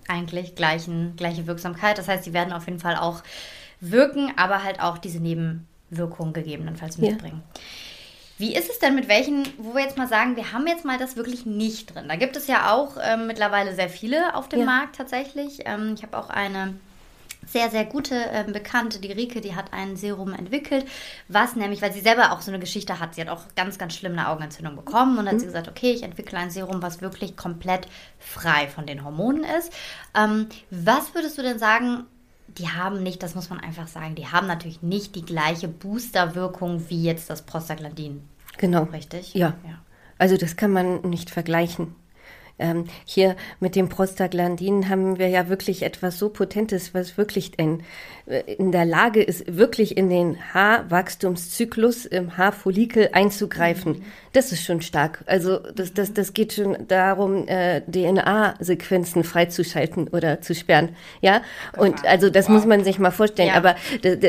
eigentlich 0.08 0.54
gleichen, 0.54 1.14
gleiche 1.16 1.46
Wirksamkeit. 1.46 1.98
Das 1.98 2.08
heißt, 2.08 2.26
die 2.26 2.32
werden 2.32 2.52
auf 2.52 2.66
jeden 2.66 2.80
Fall 2.80 2.96
auch 2.96 3.22
wirken, 3.80 4.32
aber 4.36 4.62
halt 4.62 4.80
auch 4.80 4.98
diese 4.98 5.20
Nebenwirkungen 5.20 6.32
gegebenenfalls 6.32 6.96
Ja. 6.96 7.10
mitbringen. 7.10 7.42
Wie 8.38 8.56
ist 8.56 8.68
es 8.70 8.80
denn 8.80 8.94
mit 8.96 9.08
welchen, 9.08 9.46
wo 9.58 9.74
wir 9.74 9.82
jetzt 9.82 9.96
mal 9.96 10.08
sagen, 10.08 10.34
wir 10.34 10.52
haben 10.52 10.66
jetzt 10.66 10.84
mal 10.84 10.98
das 10.98 11.16
wirklich 11.16 11.46
nicht 11.46 11.94
drin? 11.94 12.06
Da 12.08 12.16
gibt 12.16 12.34
es 12.34 12.48
ja 12.48 12.72
auch 12.72 12.96
ähm, 13.00 13.28
mittlerweile 13.28 13.74
sehr 13.74 13.88
viele 13.88 14.34
auf 14.34 14.48
dem 14.48 14.60
Ja. 14.60 14.66
Markt 14.66 14.96
tatsächlich. 14.96 15.60
Ähm, 15.64 15.94
ich 15.96 16.02
habe 16.02 16.16
auch 16.18 16.28
eine 16.28 16.74
sehr, 17.52 17.70
sehr 17.70 17.84
gute 17.84 18.14
ähm, 18.14 18.52
Bekannte, 18.52 18.98
die 18.98 19.12
Rike, 19.12 19.40
die 19.40 19.54
hat 19.54 19.72
ein 19.72 19.96
Serum 19.96 20.32
entwickelt, 20.32 20.86
was 21.28 21.54
nämlich, 21.56 21.82
weil 21.82 21.92
sie 21.92 22.00
selber 22.00 22.32
auch 22.32 22.40
so 22.40 22.50
eine 22.50 22.58
Geschichte 22.58 22.98
hat, 22.98 23.14
sie 23.14 23.20
hat 23.20 23.28
auch 23.28 23.42
ganz, 23.56 23.78
ganz 23.78 23.94
schlimm 23.94 24.12
eine 24.12 24.28
Augenentzündung 24.28 24.76
bekommen 24.76 25.18
und 25.18 25.28
hat 25.28 25.38
sie 25.40 25.46
gesagt, 25.46 25.68
okay, 25.68 25.92
ich 25.92 26.02
entwickle 26.02 26.38
ein 26.38 26.50
Serum, 26.50 26.82
was 26.82 27.00
wirklich 27.00 27.36
komplett 27.36 27.86
frei 28.18 28.66
von 28.68 28.86
den 28.86 29.04
Hormonen 29.04 29.44
ist. 29.58 29.72
Ähm, 30.16 30.48
was 30.70 31.14
würdest 31.14 31.38
du 31.38 31.42
denn 31.42 31.58
sagen, 31.58 32.04
die 32.48 32.68
haben 32.68 33.02
nicht, 33.02 33.22
das 33.22 33.34
muss 33.34 33.50
man 33.50 33.60
einfach 33.60 33.88
sagen, 33.88 34.14
die 34.14 34.26
haben 34.26 34.46
natürlich 34.46 34.82
nicht 34.82 35.14
die 35.14 35.24
gleiche 35.24 35.68
Boosterwirkung 35.68 36.88
wie 36.90 37.02
jetzt 37.02 37.30
das 37.30 37.42
Prostaglandin, 37.42 38.22
Genau. 38.58 38.84
richtig? 38.84 39.34
Ja. 39.34 39.54
Also 40.18 40.36
das 40.36 40.56
kann 40.56 40.70
man 40.70 41.00
nicht 41.02 41.30
vergleichen. 41.30 41.94
Ähm, 42.62 42.84
hier 43.04 43.36
mit 43.60 43.76
dem 43.76 43.88
Prostaglandin 43.88 44.88
haben 44.88 45.18
wir 45.18 45.28
ja 45.28 45.48
wirklich 45.48 45.82
etwas 45.82 46.18
so 46.18 46.28
Potentes, 46.28 46.94
was 46.94 47.18
wirklich 47.18 47.52
ein, 47.58 47.82
äh, 48.26 48.54
in 48.54 48.72
der 48.72 48.84
Lage 48.84 49.22
ist, 49.22 49.56
wirklich 49.56 49.96
in 49.96 50.08
den 50.08 50.38
Haarwachstumszyklus 50.54 52.06
im 52.06 52.36
Haarfollikel 52.36 53.10
einzugreifen. 53.12 54.04
Das 54.32 54.52
ist 54.52 54.64
schon 54.64 54.80
stark. 54.80 55.24
Also 55.26 55.58
das, 55.58 55.92
das, 55.92 56.14
das 56.14 56.32
geht 56.32 56.54
schon 56.54 56.76
darum, 56.88 57.46
äh, 57.48 57.82
DNA-Sequenzen 57.82 59.24
freizuschalten 59.24 60.08
oder 60.08 60.40
zu 60.40 60.54
sperren. 60.54 60.90
Ja, 61.20 61.42
und 61.76 62.06
also 62.06 62.30
das 62.30 62.48
muss 62.48 62.64
man 62.64 62.84
sich 62.84 62.98
mal 62.98 63.10
vorstellen. 63.10 63.48
Ja. 63.48 63.56
Aber 63.56 63.74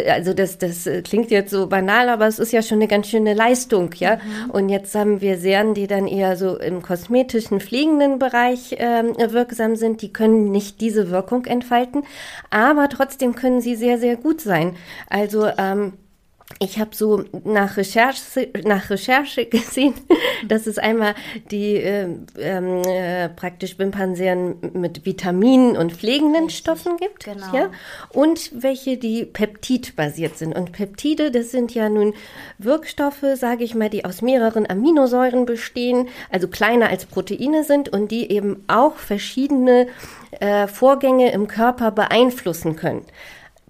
also 0.10 0.34
das, 0.34 0.58
das 0.58 0.88
äh, 0.88 1.02
klingt 1.04 1.32
jetzt 1.32 1.52
so 1.52 1.68
banal, 1.68 2.10
aber 2.10 2.28
es 2.28 2.40
ist 2.40 2.52
ja 2.52 2.62
schon 2.62 2.80
eine 2.80 2.88
ganz 2.88 3.08
schöne 3.08 3.34
Leistung, 3.34 3.92
ja. 3.98 4.20
Und 4.50 4.70
jetzt 4.70 4.96
haben 4.96 5.22
wir 5.22 5.38
Serien, 5.38 5.74
die 5.74 5.88
dann 5.88 6.08
eher 6.08 6.36
so 6.36 6.58
im 6.58 6.82
kosmetischen, 6.82 7.60
pflegenden 7.60 8.20
Bereich 8.24 8.76
ähm, 8.80 9.16
wirksam 9.18 9.76
sind. 9.76 10.02
Die 10.02 10.14
können 10.14 10.50
nicht 10.50 10.80
diese 10.80 11.12
Wirkung 11.12 11.46
entfalten, 11.46 12.04
aber 12.50 12.88
trotzdem 12.88 13.36
können 13.36 13.60
sie 13.60 13.76
sehr, 13.76 13.98
sehr 13.98 14.16
gut 14.16 14.40
sein. 14.40 14.78
Also 15.10 15.48
ähm, 15.58 15.94
ich 16.60 16.80
habe 16.80 16.96
so 16.96 17.24
nach 17.44 17.78
Recherche, 17.78 18.50
nach 18.64 18.90
Recherche 18.90 19.46
gesehen, 19.50 19.94
dass 20.48 20.68
es 20.68 20.78
einmal 20.78 21.16
die 21.52 21.76
äh, 21.76 22.08
äh, 22.38 23.30
praktisch 23.30 23.78
Wimpernserien 23.80 24.56
mit 24.74 25.06
Vitaminen 25.06 25.76
und 25.78 25.94
pflegenden 25.94 26.50
Stoffen 26.50 26.98
gibt. 26.98 27.26
genau. 27.26 27.54
Ja? 27.54 27.70
Und 28.10 28.52
welche, 28.62 28.98
die 28.98 29.26
peptidbasiert 29.26 30.38
sind. 30.38 30.56
Und 30.56 30.72
Peptide, 30.72 31.32
das 31.32 31.52
sind 31.52 31.74
ja 31.74 31.90
nun 31.90 32.14
Wirkstoffe, 32.58 33.26
sage 33.36 33.64
ich 33.64 33.76
mal, 33.76 33.90
die 33.90 34.06
aus 34.06 34.22
mehreren 34.22 34.70
Aminosäuren 34.70 35.46
bestehen, 35.46 36.08
also 36.30 36.48
kleiner 36.48 36.90
als 36.90 37.06
Proteine 37.06 37.64
sind 37.64 37.90
und 37.90 38.12
die 38.12 38.32
eben 38.32 38.64
auch 38.68 38.96
verschiedene 38.96 39.88
äh, 40.40 40.68
Vorgänge 40.68 41.32
im 41.32 41.48
Körper 41.48 41.92
beeinflussen 41.92 42.76
können. 42.76 43.06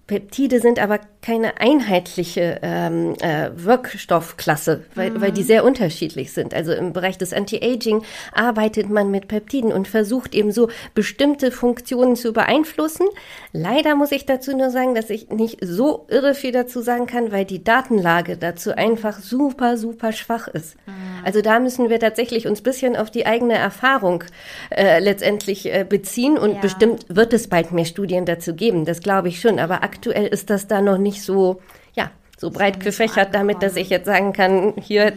Peptide 0.08 0.60
sind 0.60 0.80
aber 0.80 1.00
keine 1.24 1.60
einheitliche 1.60 2.60
ähm, 2.62 3.16
äh, 3.22 3.50
Wirkstoffklasse, 3.56 4.84
weil, 4.94 5.20
weil 5.20 5.32
die 5.32 5.42
sehr 5.44 5.64
unterschiedlich 5.64 6.34
sind. 6.34 6.54
Also 6.54 6.74
im 6.74 6.94
Bereich 6.94 7.18
des 7.18 7.34
Anti-Aging 7.34 8.04
arbeitet 8.34 8.90
man 8.90 9.10
mit 9.10 9.28
Peptiden 9.28 9.72
und 9.72 9.88
versucht 9.88 10.36
eben 10.36 10.52
so 10.52 10.70
bestimmte 10.94 11.52
Funktionen 11.52 12.16
zu 12.16 12.34
beeinflussen. 12.34 13.08
Leider 13.54 13.96
muss 13.96 14.12
ich 14.12 14.26
dazu 14.26 14.56
nur 14.56 14.70
sagen, 14.70 14.94
dass 14.96 15.10
ich 15.10 15.30
nicht 15.30 15.60
so 15.62 16.06
irre 16.10 16.34
viel 16.36 16.52
dazu 16.52 16.82
sagen 16.82 17.08
kann, 17.08 17.32
weil 17.32 17.46
die 17.46 17.64
Datenlage 17.64 18.38
dazu 18.38 18.76
einfach 18.76 19.20
super, 19.20 19.78
super 19.78 20.12
schwach 20.12 20.48
ist. 20.50 20.76
Also 21.24 21.42
da 21.42 21.60
müssen 21.60 21.90
wir 21.90 22.00
tatsächlich 22.00 22.48
uns 22.48 22.62
bisschen 22.62 22.96
auf 22.98 23.10
die 23.10 23.26
eigene 23.26 23.54
Erfahrung 23.56 24.26
äh, 24.70 25.00
letztendlich 25.00 25.74
äh, 25.74 25.86
beziehen 25.88 26.38
und 26.38 26.56
Ja. 26.56 26.60
bestimmt 26.60 27.06
wird 27.08 27.34
es 27.34 27.48
bald 27.48 27.72
mehr 27.72 27.86
Studien 27.86 28.26
dazu 28.26 28.54
geben, 28.54 28.84
das 28.86 29.00
glaube 29.02 29.30
ich 29.30 29.40
schon. 29.40 29.58
Aber 29.60 29.84
aktuell 29.84 30.28
ist 30.28 30.50
das 30.50 30.68
da 30.68 30.82
noch 30.82 30.98
nicht 30.98 31.13
so, 31.22 31.62
ja, 31.94 32.10
so 32.38 32.50
breit 32.50 32.76
nicht 32.78 32.84
so 32.84 32.90
gefächert, 32.90 33.36
damit 33.36 33.62
dass 33.62 33.76
ich 33.76 33.90
jetzt 33.90 34.06
sagen 34.06 34.34
kann, 34.34 34.74
hier, 34.82 35.14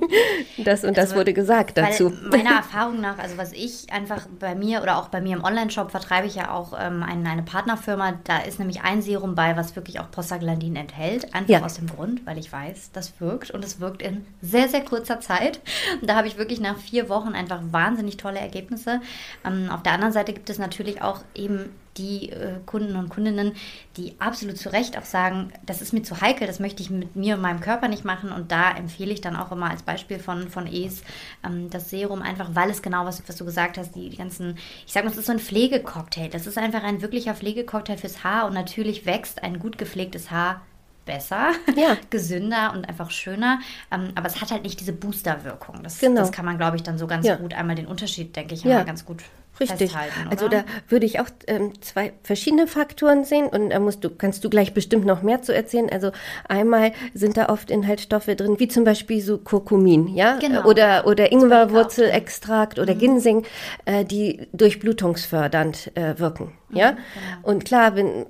das 0.64 0.84
und 0.84 0.96
das 0.96 1.06
Also, 1.10 1.16
wurde 1.16 1.32
gesagt 1.32 1.76
dazu. 1.76 2.12
Meiner 2.30 2.50
Erfahrung 2.56 3.00
nach, 3.00 3.18
also 3.18 3.36
was 3.36 3.52
ich 3.52 3.92
einfach 3.92 4.26
bei 4.38 4.54
mir 4.54 4.82
oder 4.82 4.96
auch 4.98 5.08
bei 5.08 5.20
mir 5.20 5.36
im 5.36 5.44
Online-Shop 5.44 5.90
vertreibe 5.90 6.26
ich 6.26 6.36
ja 6.36 6.50
auch 6.52 6.72
ähm, 6.78 7.02
eine, 7.02 7.28
eine 7.28 7.42
Partnerfirma, 7.42 8.14
da 8.24 8.38
ist 8.38 8.58
nämlich 8.58 8.82
ein 8.82 9.02
Serum 9.02 9.34
bei, 9.34 9.56
was 9.56 9.76
wirklich 9.76 10.00
auch 10.00 10.10
Prostaglandin 10.10 10.76
enthält. 10.76 11.34
Einfach 11.34 11.48
Ja. 11.52 11.62
aus 11.62 11.74
dem 11.74 11.88
Grund, 11.88 12.24
weil 12.26 12.38
ich 12.38 12.50
weiß, 12.52 12.90
das 12.92 13.20
wirkt 13.20 13.50
und 13.50 13.64
es 13.64 13.80
wirkt 13.80 14.00
in 14.02 14.24
sehr, 14.40 14.68
sehr 14.68 14.84
kurzer 14.84 15.20
Zeit. 15.20 15.60
Und 16.00 16.08
da 16.08 16.14
habe 16.16 16.26
ich 16.28 16.38
wirklich 16.38 16.60
nach 16.60 16.78
vier 16.78 17.08
Wochen 17.08 17.34
einfach 17.34 17.60
wahnsinnig 17.70 18.16
tolle 18.16 18.38
Ergebnisse. 18.38 19.00
Ähm, 19.44 19.68
auf 19.70 19.82
der 19.82 19.92
anderen 19.92 20.12
Seite 20.12 20.32
gibt 20.32 20.48
es 20.48 20.58
natürlich 20.58 21.02
auch 21.02 21.20
eben 21.34 21.70
die 21.96 22.30
äh, 22.30 22.58
Kunden 22.66 22.96
und 22.96 23.08
Kundinnen, 23.08 23.52
die 23.96 24.14
absolut 24.18 24.56
zu 24.56 24.72
Recht 24.72 24.96
auch 24.96 25.04
sagen, 25.04 25.52
das 25.66 25.82
ist 25.82 25.92
mir 25.92 26.02
zu 26.02 26.20
heikel, 26.20 26.46
das 26.46 26.60
möchte 26.60 26.82
ich 26.82 26.90
mit 26.90 27.16
mir 27.16 27.34
und 27.34 27.42
meinem 27.42 27.60
Körper 27.60 27.88
nicht 27.88 28.04
machen. 28.04 28.32
Und 28.32 28.52
da 28.52 28.70
empfehle 28.72 29.12
ich 29.12 29.20
dann 29.20 29.36
auch 29.36 29.52
immer 29.52 29.70
als 29.70 29.82
Beispiel 29.82 30.18
von, 30.18 30.48
von 30.48 30.66
ES 30.66 31.02
ähm, 31.44 31.70
das 31.70 31.90
Serum 31.90 32.22
einfach, 32.22 32.50
weil 32.54 32.70
es 32.70 32.82
genau, 32.82 33.04
was, 33.04 33.22
was 33.26 33.36
du 33.36 33.44
gesagt 33.44 33.78
hast, 33.78 33.94
die, 33.94 34.08
die 34.08 34.16
ganzen, 34.16 34.56
ich 34.86 34.92
sage 34.92 35.06
mal, 35.06 35.12
es 35.12 35.18
ist 35.18 35.26
so 35.26 35.32
ein 35.32 35.38
Pflegecocktail. 35.38 36.28
Das 36.28 36.46
ist 36.46 36.58
einfach 36.58 36.82
ein 36.82 37.02
wirklicher 37.02 37.34
Pflegecocktail 37.34 37.98
fürs 37.98 38.24
Haar 38.24 38.46
und 38.46 38.54
natürlich 38.54 39.06
wächst 39.06 39.42
ein 39.42 39.58
gut 39.58 39.78
gepflegtes 39.78 40.30
Haar 40.30 40.62
besser, 41.04 41.50
ja. 41.76 41.96
gesünder 42.10 42.72
und 42.74 42.88
einfach 42.88 43.10
schöner. 43.10 43.60
Ähm, 43.90 44.12
aber 44.14 44.28
es 44.28 44.40
hat 44.40 44.50
halt 44.50 44.62
nicht 44.62 44.80
diese 44.80 44.92
Booster-Wirkung. 44.92 45.82
Das, 45.82 45.98
genau. 45.98 46.20
das 46.20 46.32
kann 46.32 46.44
man, 46.44 46.58
glaube 46.58 46.76
ich, 46.76 46.82
dann 46.82 46.98
so 46.98 47.06
ganz 47.06 47.26
ja. 47.26 47.36
gut 47.36 47.54
einmal 47.54 47.76
den 47.76 47.86
Unterschied, 47.86 48.34
denke 48.36 48.54
ich, 48.54 48.64
ja. 48.64 48.82
ganz 48.84 49.04
gut 49.04 49.22
Richtig. 49.60 49.92
Also 50.30 50.48
da 50.48 50.64
würde 50.88 51.06
ich 51.06 51.20
auch 51.20 51.26
ähm, 51.46 51.72
zwei 51.82 52.12
verschiedene 52.22 52.66
Faktoren 52.66 53.24
sehen 53.24 53.46
und 53.46 53.70
da 53.70 53.78
musst 53.78 54.02
du, 54.02 54.10
kannst 54.10 54.44
du 54.44 54.50
gleich 54.50 54.74
bestimmt 54.74 55.04
noch 55.04 55.22
mehr 55.22 55.42
zu 55.42 55.54
erzählen. 55.54 55.90
Also 55.90 56.10
einmal 56.48 56.92
sind 57.14 57.36
da 57.36 57.48
oft 57.48 57.70
Inhaltsstoffe 57.70 58.26
drin, 58.26 58.58
wie 58.58 58.68
zum 58.68 58.84
Beispiel 58.84 59.20
so 59.20 59.38
Kurkumin, 59.38 60.08
ja, 60.08 60.38
genau. 60.38 60.64
oder 60.64 61.06
oder 61.06 61.30
Ingwerwurzelextrakt 61.30 62.78
oder 62.78 62.94
mhm. 62.94 62.98
Ginseng, 62.98 63.46
äh, 63.84 64.04
die 64.04 64.48
durchblutungsfördernd 64.52 65.92
äh, 65.96 66.18
wirken. 66.18 66.52
Ja, 66.74 66.92
genau. 66.92 67.00
und 67.42 67.64
klar, 67.66 67.96
wenn, 67.96 68.24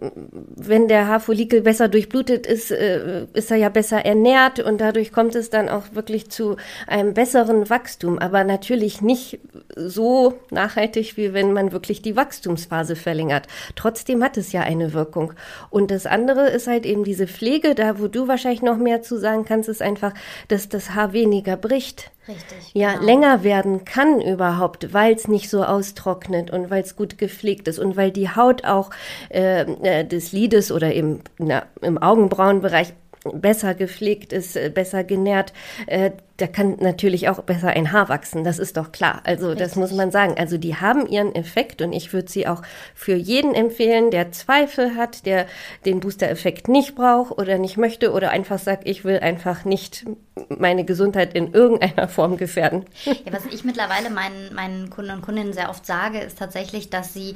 wenn 0.57 0.88
der 0.88 1.07
Haarfollikel 1.07 1.62
besser 1.62 1.88
durchblutet 1.88 2.46
ist, 2.46 2.72
äh, 2.72 3.26
ist 3.35 3.50
er 3.52 3.57
ja 3.57 3.68
besser 3.68 4.05
ernährt 4.05 4.59
und 4.59 4.81
dadurch 4.81 5.12
kommt 5.12 5.37
es 5.37 5.48
dann 5.48 5.68
auch 5.68 5.85
wirklich 5.92 6.28
zu 6.28 6.57
einem 6.88 7.14
besseren 7.14 7.70
Wachstum, 7.70 8.18
aber 8.18 8.42
natürlich 8.42 9.00
nicht 9.00 9.38
so 9.76 10.35
nachhaltig, 10.50 11.16
wie 11.16 11.33
wenn 11.33 11.52
man 11.52 11.70
wirklich 11.70 12.02
die 12.02 12.16
Wachstumsphase 12.16 12.96
verlängert. 12.96 13.46
Trotzdem 13.76 14.24
hat 14.24 14.37
es 14.37 14.50
ja 14.50 14.62
eine 14.62 14.92
Wirkung. 14.92 15.35
Und 15.70 15.90
das 15.90 16.07
andere 16.07 16.48
ist 16.48 16.66
halt 16.66 16.85
eben 16.85 17.05
diese 17.05 17.28
Pflege, 17.28 17.74
da 17.76 18.00
wo 18.00 18.09
du 18.09 18.26
wahrscheinlich 18.26 18.62
noch 18.62 18.76
mehr 18.76 19.02
zu 19.02 19.18
sagen 19.18 19.44
kannst, 19.44 19.68
ist 19.68 19.83
einfach, 19.83 20.14
dass 20.48 20.68
das 20.68 20.94
Haar 20.94 21.12
weniger 21.12 21.57
bricht. 21.57 22.11
Richtig. 22.28 22.70
Ja, 22.72 22.92
genau. 22.92 23.04
länger 23.04 23.42
werden 23.42 23.85
kann 23.85 24.20
überhaupt, 24.20 24.92
weil 24.92 25.14
es 25.14 25.26
nicht 25.26 25.50
so 25.50 25.64
austrocknet 25.64 26.50
und 26.50 26.70
weil 26.70 26.82
es 26.82 26.94
gut 26.94 27.18
gepflegt 27.18 27.66
ist 27.66 27.80
und 27.80 27.96
weil 27.96 28.12
die 28.12 28.30
Haut 28.30 28.64
auch 28.64 28.90
äh, 29.28 29.62
äh 29.62 30.04
des 30.04 30.30
Lides 30.32 30.70
oder 30.70 30.92
im, 30.92 31.20
na, 31.38 31.64
im 31.80 31.98
Augenbrauenbereich 31.98 32.92
besser 33.24 33.74
gepflegt 33.74 34.32
ist, 34.32 34.56
äh, 34.56 34.70
besser 34.70 35.04
genährt, 35.04 35.52
äh, 35.87 36.11
da 36.38 36.46
kann 36.48 36.76
natürlich 36.80 37.28
auch 37.28 37.40
besser 37.42 37.68
ein 37.68 37.92
Haar 37.92 38.08
wachsen. 38.08 38.42
Das 38.42 38.58
ist 38.58 38.76
doch 38.76 38.90
klar. 38.90 39.20
Also 39.24 39.50
Richtig. 39.50 39.64
das 39.64 39.76
muss 39.76 39.92
man 39.92 40.11
sagen. 40.11 40.35
Also 40.37 40.58
die 40.58 40.74
haben 40.74 41.06
ihren 41.06 41.35
Effekt 41.37 41.82
und 41.82 41.92
ich 41.92 42.12
würde 42.12 42.28
sie 42.28 42.48
auch 42.48 42.62
für 42.94 43.14
jeden 43.14 43.54
empfehlen, 43.54 44.11
der 44.11 44.32
Zweifel 44.32 44.96
hat, 44.96 45.24
der 45.24 45.46
den 45.85 46.00
Booster-Effekt 46.00 46.66
nicht 46.66 46.96
braucht 46.96 47.38
oder 47.38 47.58
nicht 47.58 47.76
möchte 47.76 48.12
oder 48.12 48.30
einfach 48.30 48.58
sagt, 48.58 48.88
ich 48.88 49.04
will 49.04 49.20
einfach 49.20 49.64
nicht 49.64 50.04
meine 50.48 50.85
Gesundheit 50.85 51.35
in 51.35 51.52
irgendeiner 51.52 52.08
Form 52.08 52.37
gefährden. 52.37 52.87
Ja, 53.04 53.32
was 53.32 53.46
ich 53.46 53.62
mittlerweile 53.62 54.11
meinen, 54.11 54.52
meinen 54.54 54.90
Kunden 54.90 55.12
und 55.12 55.22
Kundinnen 55.22 55.52
sehr 55.52 55.70
oft 55.70 55.87
sage, 55.87 56.18
ist 56.18 56.38
tatsächlich, 56.38 56.90
dass 56.90 57.14
sie 57.14 57.35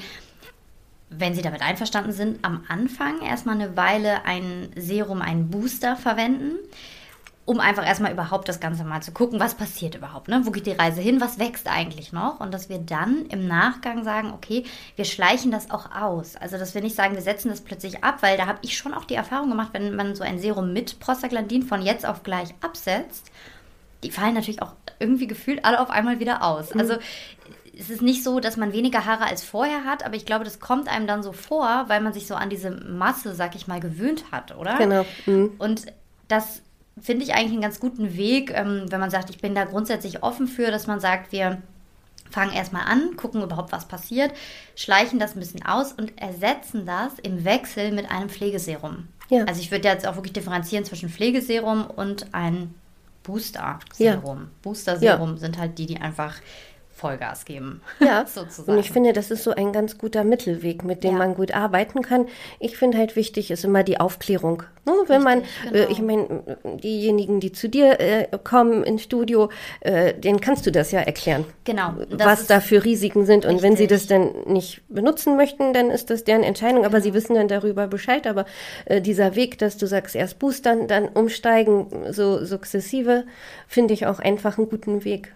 wenn 1.08 1.34
Sie 1.34 1.42
damit 1.42 1.62
einverstanden 1.62 2.12
sind, 2.12 2.44
am 2.44 2.64
Anfang 2.68 3.20
erstmal 3.22 3.54
eine 3.54 3.76
Weile 3.76 4.24
ein 4.24 4.70
Serum, 4.76 5.22
einen 5.22 5.50
Booster 5.50 5.96
verwenden, 5.96 6.58
um 7.44 7.60
einfach 7.60 7.86
erstmal 7.86 8.12
überhaupt 8.12 8.48
das 8.48 8.58
Ganze 8.58 8.82
mal 8.82 9.02
zu 9.02 9.12
gucken, 9.12 9.38
was 9.38 9.54
passiert 9.54 9.94
überhaupt, 9.94 10.26
ne? 10.26 10.40
wo 10.44 10.50
geht 10.50 10.66
die 10.66 10.72
Reise 10.72 11.00
hin, 11.00 11.20
was 11.20 11.38
wächst 11.38 11.68
eigentlich 11.68 12.12
noch 12.12 12.40
und 12.40 12.52
dass 12.52 12.68
wir 12.68 12.78
dann 12.78 13.26
im 13.26 13.46
Nachgang 13.46 14.02
sagen, 14.02 14.32
okay, 14.32 14.64
wir 14.96 15.04
schleichen 15.04 15.52
das 15.52 15.70
auch 15.70 15.94
aus. 15.94 16.34
Also 16.34 16.58
dass 16.58 16.74
wir 16.74 16.82
nicht 16.82 16.96
sagen, 16.96 17.14
wir 17.14 17.22
setzen 17.22 17.48
das 17.48 17.60
plötzlich 17.60 18.02
ab, 18.02 18.18
weil 18.20 18.36
da 18.36 18.46
habe 18.46 18.58
ich 18.62 18.76
schon 18.76 18.92
auch 18.92 19.04
die 19.04 19.14
Erfahrung 19.14 19.48
gemacht, 19.48 19.70
wenn 19.72 19.94
man 19.94 20.16
so 20.16 20.24
ein 20.24 20.40
Serum 20.40 20.72
mit 20.72 20.98
Prostaglandin 20.98 21.62
von 21.62 21.82
jetzt 21.82 22.04
auf 22.04 22.24
gleich 22.24 22.52
absetzt, 22.62 23.30
die 24.02 24.10
fallen 24.10 24.34
natürlich 24.34 24.62
auch 24.62 24.72
irgendwie 24.98 25.28
gefühlt 25.28 25.64
alle 25.64 25.80
auf 25.80 25.90
einmal 25.90 26.18
wieder 26.18 26.42
aus. 26.42 26.74
Mhm. 26.74 26.80
Also 26.80 26.96
es 27.78 27.90
ist 27.90 28.02
nicht 28.02 28.24
so, 28.24 28.40
dass 28.40 28.56
man 28.56 28.72
weniger 28.72 29.04
Haare 29.04 29.24
als 29.24 29.44
vorher 29.44 29.84
hat, 29.84 30.04
aber 30.04 30.16
ich 30.16 30.24
glaube, 30.24 30.44
das 30.44 30.60
kommt 30.60 30.88
einem 30.88 31.06
dann 31.06 31.22
so 31.22 31.32
vor, 31.32 31.84
weil 31.88 32.00
man 32.00 32.12
sich 32.12 32.26
so 32.26 32.34
an 32.34 32.50
diese 32.50 32.70
Masse, 32.70 33.34
sag 33.34 33.54
ich 33.54 33.66
mal, 33.66 33.80
gewöhnt 33.80 34.24
hat, 34.32 34.56
oder? 34.56 34.76
Genau. 34.78 35.04
Mhm. 35.26 35.52
Und 35.58 35.86
das 36.28 36.62
finde 37.00 37.24
ich 37.24 37.34
eigentlich 37.34 37.52
einen 37.52 37.60
ganz 37.60 37.78
guten 37.78 38.16
Weg, 38.16 38.50
ähm, 38.54 38.86
wenn 38.88 39.00
man 39.00 39.10
sagt, 39.10 39.28
ich 39.30 39.38
bin 39.38 39.54
da 39.54 39.64
grundsätzlich 39.64 40.22
offen 40.22 40.48
für, 40.48 40.70
dass 40.70 40.86
man 40.86 41.00
sagt, 41.00 41.32
wir 41.32 41.60
fangen 42.30 42.52
erstmal 42.52 42.84
an, 42.86 43.16
gucken 43.16 43.42
überhaupt, 43.42 43.72
was 43.72 43.86
passiert, 43.86 44.32
schleichen 44.74 45.18
das 45.18 45.36
ein 45.36 45.40
bisschen 45.40 45.64
aus 45.64 45.92
und 45.92 46.18
ersetzen 46.20 46.86
das 46.86 47.18
im 47.22 47.44
Wechsel 47.44 47.92
mit 47.92 48.10
einem 48.10 48.30
Pflegeserum. 48.30 49.08
Ja. 49.28 49.44
Also 49.44 49.60
ich 49.60 49.70
würde 49.70 49.88
jetzt 49.88 50.06
auch 50.06 50.16
wirklich 50.16 50.32
differenzieren 50.32 50.84
zwischen 50.84 51.08
Pflegeserum 51.08 51.86
und 51.86 52.32
ein 52.32 52.74
Booster-Serum. 53.24 54.38
Ja. 54.38 54.48
Booster-Serum 54.62 55.32
ja. 55.32 55.36
sind 55.36 55.58
halt 55.58 55.78
die, 55.78 55.86
die 55.86 56.00
einfach 56.00 56.36
Vollgas 56.96 57.44
geben. 57.44 57.82
Ja, 58.00 58.24
sozusagen. 58.26 58.72
Und 58.72 58.78
ich 58.78 58.90
finde, 58.90 59.12
das 59.12 59.30
ist 59.30 59.42
so 59.42 59.50
ein 59.50 59.72
ganz 59.72 59.98
guter 59.98 60.22
Mittelweg, 60.22 60.84
mit 60.84 61.02
dem 61.02 61.12
ja. 61.12 61.18
man 61.18 61.34
gut 61.34 61.52
arbeiten 61.52 62.02
kann. 62.02 62.26
Ich 62.60 62.76
finde 62.76 62.98
halt 62.98 63.16
wichtig 63.16 63.50
ist 63.50 63.64
immer 63.64 63.82
die 63.82 63.98
Aufklärung. 63.98 64.62
Ne? 64.84 64.92
Wenn 65.06 65.22
Richtig, 65.22 65.24
man, 65.24 65.38
äh, 65.40 65.44
genau. 65.72 65.88
äh, 65.88 65.92
ich 65.92 66.00
meine, 66.00 66.58
diejenigen, 66.78 67.40
die 67.40 67.52
zu 67.52 67.68
dir 67.68 68.00
äh, 68.00 68.28
kommen 68.44 68.84
ins 68.84 69.02
Studio, 69.02 69.50
äh, 69.80 70.14
denen 70.14 70.40
kannst 70.40 70.66
du 70.66 70.72
das 70.72 70.92
ja 70.92 71.00
erklären. 71.00 71.44
Genau. 71.64 71.94
Was 72.10 72.46
da 72.46 72.60
für 72.60 72.84
Risiken 72.84 73.26
sind. 73.26 73.44
Und 73.44 73.62
wenn 73.62 73.76
sie 73.76 73.88
das 73.88 74.06
dann 74.06 74.30
nicht 74.46 74.82
benutzen 74.88 75.36
möchten, 75.36 75.72
dann 75.74 75.90
ist 75.90 76.08
das 76.10 76.24
deren 76.24 76.44
Entscheidung. 76.44 76.84
Aber 76.84 77.00
genau. 77.00 77.02
sie 77.02 77.14
wissen 77.14 77.34
dann 77.34 77.48
darüber 77.48 77.88
Bescheid. 77.88 78.26
Aber 78.26 78.46
äh, 78.86 79.02
dieser 79.02 79.34
Weg, 79.34 79.58
dass 79.58 79.76
du 79.76 79.86
sagst, 79.86 80.14
erst 80.14 80.38
boostern, 80.38 80.86
dann 80.86 81.08
umsteigen, 81.08 81.88
so 82.10 82.44
sukzessive, 82.44 83.24
finde 83.66 83.92
ich 83.92 84.06
auch 84.06 84.18
einfach 84.18 84.56
einen 84.56 84.68
guten 84.68 85.04
Weg. 85.04 85.34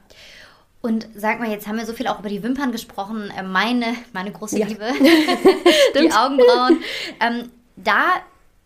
Und 0.83 1.09
sag 1.15 1.41
mal, 1.41 1.51
jetzt 1.51 1.67
haben 1.67 1.77
wir 1.77 1.85
so 1.85 1.93
viel 1.93 2.07
auch 2.07 2.21
über 2.21 2.31
die 2.31 2.43
Wimpern 2.43 2.73
gesprochen. 2.73 3.31
Äh, 3.37 3.43
meine, 3.43 3.95
meine 4.13 4.33
große 4.33 4.59
ja. 4.59 4.67
Liebe, 4.67 4.87
die 5.95 6.13
Augenbrauen. 6.13 6.79
Ähm, 7.21 7.51
da 7.77 8.23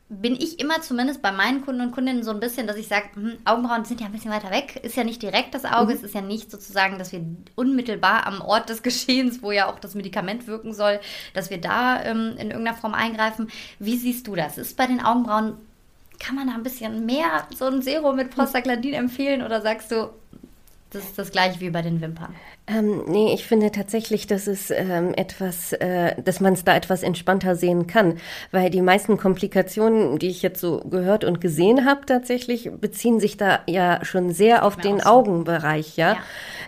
bin 0.08 0.34
ich 0.34 0.60
immer 0.60 0.80
zumindest 0.82 1.22
bei 1.22 1.32
meinen 1.32 1.64
Kunden 1.64 1.80
und 1.80 1.92
Kundinnen 1.92 2.22
so 2.22 2.30
ein 2.30 2.40
bisschen, 2.40 2.66
dass 2.66 2.76
ich 2.76 2.88
sage, 2.88 3.06
hm, 3.14 3.38
Augenbrauen 3.44 3.84
sind 3.84 4.00
ja 4.00 4.06
ein 4.06 4.12
bisschen 4.12 4.30
weiter 4.30 4.50
weg, 4.50 4.80
ist 4.82 4.96
ja 4.96 5.04
nicht 5.04 5.22
direkt 5.22 5.54
das 5.54 5.64
Auge, 5.64 5.92
mhm. 5.92 5.98
es 5.98 6.02
ist 6.02 6.14
ja 6.14 6.20
nicht 6.20 6.50
sozusagen, 6.50 6.98
dass 6.98 7.10
wir 7.12 7.24
unmittelbar 7.54 8.26
am 8.26 8.40
Ort 8.40 8.68
des 8.68 8.82
Geschehens, 8.84 9.42
wo 9.42 9.50
ja 9.50 9.66
auch 9.66 9.78
das 9.78 9.94
Medikament 9.94 10.46
wirken 10.46 10.72
soll, 10.72 11.00
dass 11.32 11.50
wir 11.50 11.58
da 11.58 12.02
ähm, 12.02 12.34
in 12.38 12.50
irgendeiner 12.50 12.76
Form 12.76 12.94
eingreifen. 12.94 13.50
Wie 13.78 13.96
siehst 13.96 14.26
du 14.26 14.34
das? 14.34 14.58
Ist 14.58 14.76
bei 14.76 14.86
den 14.86 15.02
Augenbrauen, 15.02 15.54
kann 16.20 16.36
man 16.36 16.46
da 16.46 16.54
ein 16.54 16.62
bisschen 16.62 17.06
mehr 17.06 17.48
so 17.54 17.64
ein 17.64 17.82
Serum 17.82 18.16
mit 18.16 18.30
Prostaglandin 18.30 18.94
empfehlen 18.94 19.42
oder 19.42 19.62
sagst 19.62 19.90
du, 19.90 20.10
das 20.94 21.04
ist 21.04 21.18
das 21.18 21.30
gleiche 21.30 21.60
wie 21.60 21.70
bei 21.70 21.82
den 21.82 22.00
Wimpern. 22.00 22.34
Ähm, 22.66 23.02
nee, 23.06 23.34
ich 23.34 23.46
finde 23.46 23.70
tatsächlich, 23.70 24.26
dass 24.26 24.46
es 24.46 24.70
ähm, 24.70 25.12
etwas, 25.14 25.72
äh, 25.74 26.20
dass 26.22 26.40
man 26.40 26.54
es 26.54 26.64
da 26.64 26.74
etwas 26.74 27.02
entspannter 27.02 27.56
sehen 27.56 27.86
kann, 27.86 28.18
weil 28.52 28.70
die 28.70 28.80
meisten 28.80 29.18
Komplikationen, 29.18 30.18
die 30.18 30.28
ich 30.28 30.40
jetzt 30.40 30.60
so 30.60 30.80
gehört 30.80 31.24
und 31.24 31.40
gesehen 31.40 31.84
habe, 31.84 32.06
tatsächlich 32.06 32.70
beziehen 32.80 33.20
sich 33.20 33.36
da 33.36 33.60
ja 33.66 34.04
schon 34.04 34.32
sehr 34.32 34.64
auf 34.64 34.76
den. 34.76 34.94
Augenbereich, 35.04 35.96
ja? 35.96 36.12
ja. 36.12 36.18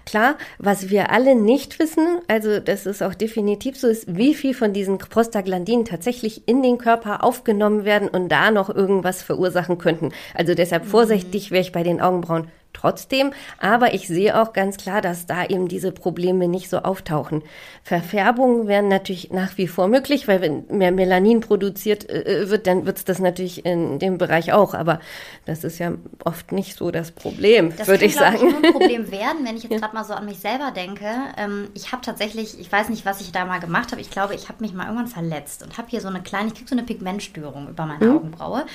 Klar, 0.04 0.36
was 0.58 0.90
wir 0.90 1.10
alle 1.10 1.34
nicht 1.34 1.78
wissen, 1.78 2.20
also 2.28 2.60
das 2.60 2.86
ist 2.86 3.02
auch 3.02 3.14
definitiv 3.14 3.78
so, 3.78 3.88
ist, 3.88 4.14
wie 4.14 4.34
viel 4.34 4.54
von 4.54 4.72
diesen 4.72 4.98
Prostaglandinen 4.98 5.84
tatsächlich 5.84 6.46
in 6.46 6.62
den 6.62 6.78
Körper 6.78 7.24
aufgenommen 7.24 7.84
werden 7.84 8.08
und 8.08 8.28
da 8.28 8.50
noch 8.50 8.68
irgendwas 8.68 9.22
verursachen 9.22 9.78
könnten. 9.78 10.10
Also 10.34 10.54
deshalb 10.54 10.84
mhm. 10.84 10.88
vorsichtig 10.88 11.50
wäre 11.50 11.62
ich 11.62 11.72
bei 11.72 11.82
den 11.82 12.00
Augenbrauen 12.00 12.48
trotzdem. 12.76 13.32
Aber 13.58 13.94
ich 13.94 14.06
sehe 14.06 14.40
auch 14.40 14.52
ganz 14.52 14.76
klar, 14.76 15.00
dass 15.00 15.26
da 15.26 15.44
eben 15.44 15.68
diese 15.68 15.92
Probleme 15.92 16.48
nicht 16.48 16.68
so 16.68 16.78
auftauchen. 16.78 17.42
Verfärbungen 17.82 18.66
wären 18.66 18.88
natürlich 18.88 19.30
nach 19.30 19.56
wie 19.56 19.68
vor 19.68 19.88
möglich, 19.88 20.28
weil 20.28 20.40
wenn 20.40 20.64
mehr 20.68 20.92
Melanin 20.92 21.40
produziert 21.40 22.08
äh, 22.08 22.42
äh 22.42 22.50
wird, 22.50 22.66
dann 22.66 22.86
wird 22.86 22.98
es 22.98 23.04
das 23.04 23.18
natürlich 23.18 23.64
in 23.64 23.98
dem 23.98 24.18
Bereich 24.18 24.52
auch. 24.52 24.74
Aber 24.74 25.00
das 25.44 25.64
ist 25.64 25.78
ja 25.78 25.92
oft 26.24 26.52
nicht 26.52 26.76
so 26.76 26.90
das 26.90 27.10
Problem, 27.12 27.72
würde 27.86 28.04
ich 28.04 28.14
sagen. 28.14 28.34
Das 28.34 28.42
kann 28.42 28.50
nur 28.50 28.64
ein 28.64 28.72
Problem 28.72 29.10
werden, 29.10 29.44
wenn 29.44 29.56
ich 29.56 29.62
jetzt 29.62 29.72
ja. 29.72 29.78
gerade 29.78 29.94
mal 29.94 30.04
so 30.04 30.14
an 30.14 30.26
mich 30.26 30.38
selber 30.38 30.72
denke. 30.74 31.06
Ähm, 31.36 31.68
ich 31.74 31.92
habe 31.92 32.02
tatsächlich, 32.02 32.58
ich 32.60 32.70
weiß 32.70 32.88
nicht, 32.88 33.06
was 33.06 33.20
ich 33.20 33.32
da 33.32 33.44
mal 33.44 33.60
gemacht 33.60 33.92
habe. 33.92 34.00
Ich 34.00 34.10
glaube, 34.10 34.34
ich 34.34 34.48
habe 34.48 34.62
mich 34.62 34.72
mal 34.72 34.84
irgendwann 34.84 35.06
verletzt 35.06 35.62
und 35.62 35.78
habe 35.78 35.88
hier 35.88 36.00
so 36.00 36.08
eine 36.08 36.22
kleine, 36.22 36.48
ich 36.48 36.54
kriege 36.54 36.68
so 36.68 36.74
eine 36.74 36.84
Pigmentstörung 36.84 37.68
über 37.68 37.86
meine 37.86 38.04
mhm. 38.04 38.16
Augenbraue. 38.16 38.66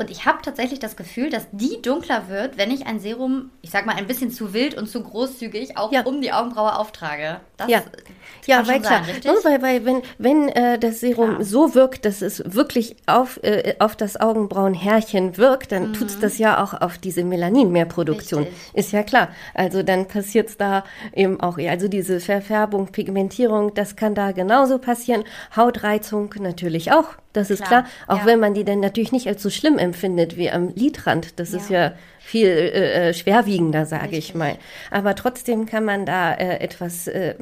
Und 0.00 0.10
ich 0.10 0.26
habe 0.26 0.38
tatsächlich 0.42 0.78
das 0.78 0.96
Gefühl, 0.96 1.28
dass 1.28 1.48
die 1.50 1.82
dunkler 1.82 2.28
wird, 2.28 2.56
wenn 2.56 2.70
ich 2.70 2.86
ein 2.86 3.00
Serum, 3.00 3.50
ich 3.62 3.70
sag 3.70 3.84
mal, 3.84 3.96
ein 3.96 4.06
bisschen 4.06 4.30
zu 4.30 4.52
wild 4.52 4.74
und 4.74 4.88
zu 4.88 5.02
großzügig 5.02 5.76
auch 5.76 5.90
ja. 5.90 6.02
um 6.02 6.22
die 6.22 6.32
Augenbraue 6.32 6.76
auftrage. 6.76 7.40
Das, 7.56 7.68
ja. 7.68 7.82
Ja, 8.46 8.66
weil 8.66 8.80
klar, 8.80 9.04
sein, 9.04 9.34
ne, 9.34 9.38
weil, 9.42 9.62
weil 9.62 9.84
wenn, 9.84 10.02
wenn 10.16 10.48
äh, 10.48 10.78
das 10.78 11.00
Serum 11.00 11.38
ja. 11.38 11.44
so 11.44 11.74
wirkt, 11.74 12.06
dass 12.06 12.22
es 12.22 12.42
wirklich 12.46 12.96
auf, 13.04 13.38
äh, 13.42 13.74
auf 13.78 13.94
das 13.94 14.18
Augenbrauenhärchen 14.18 15.36
wirkt, 15.36 15.72
dann 15.72 15.88
mhm. 15.88 15.92
tut 15.92 16.08
es 16.08 16.18
das 16.18 16.38
ja 16.38 16.62
auch 16.62 16.72
auf 16.80 16.96
diese 16.96 17.24
Melaninmehrproduktion. 17.24 18.46
Ist 18.72 18.92
ja 18.92 19.02
klar. 19.02 19.28
Also 19.52 19.82
dann 19.82 20.08
passiert 20.08 20.48
es 20.48 20.56
da 20.56 20.84
eben 21.14 21.40
auch. 21.40 21.58
Also 21.58 21.88
diese 21.88 22.20
Verfärbung, 22.20 22.86
Pigmentierung, 22.86 23.74
das 23.74 23.96
kann 23.96 24.14
da 24.14 24.32
genauso 24.32 24.78
passieren. 24.78 25.24
Hautreizung 25.54 26.34
natürlich 26.40 26.90
auch. 26.92 27.08
Das 27.34 27.50
ist 27.50 27.62
klar. 27.62 27.82
klar. 27.82 27.92
Auch 28.06 28.20
ja. 28.20 28.26
wenn 28.26 28.40
man 28.40 28.54
die 28.54 28.64
dann 28.64 28.80
natürlich 28.80 29.12
nicht 29.12 29.28
als 29.28 29.42
so 29.42 29.50
schlimm 29.50 29.78
empfindet 29.78 30.36
wie 30.36 30.50
am 30.50 30.68
Lidrand. 30.74 31.38
Das 31.38 31.52
ja. 31.52 31.58
ist 31.58 31.70
ja 31.70 31.92
viel 32.18 32.48
äh, 32.48 33.08
äh 33.10 33.14
schwerwiegender, 33.14 33.84
sage 33.84 34.16
ich 34.16 34.34
mal. 34.34 34.56
Aber 34.90 35.14
trotzdem 35.14 35.66
kann 35.66 35.84
man 35.84 36.06
da 36.06 36.32
äh, 36.32 36.60
etwas 36.60 37.06
äh, 37.08 37.34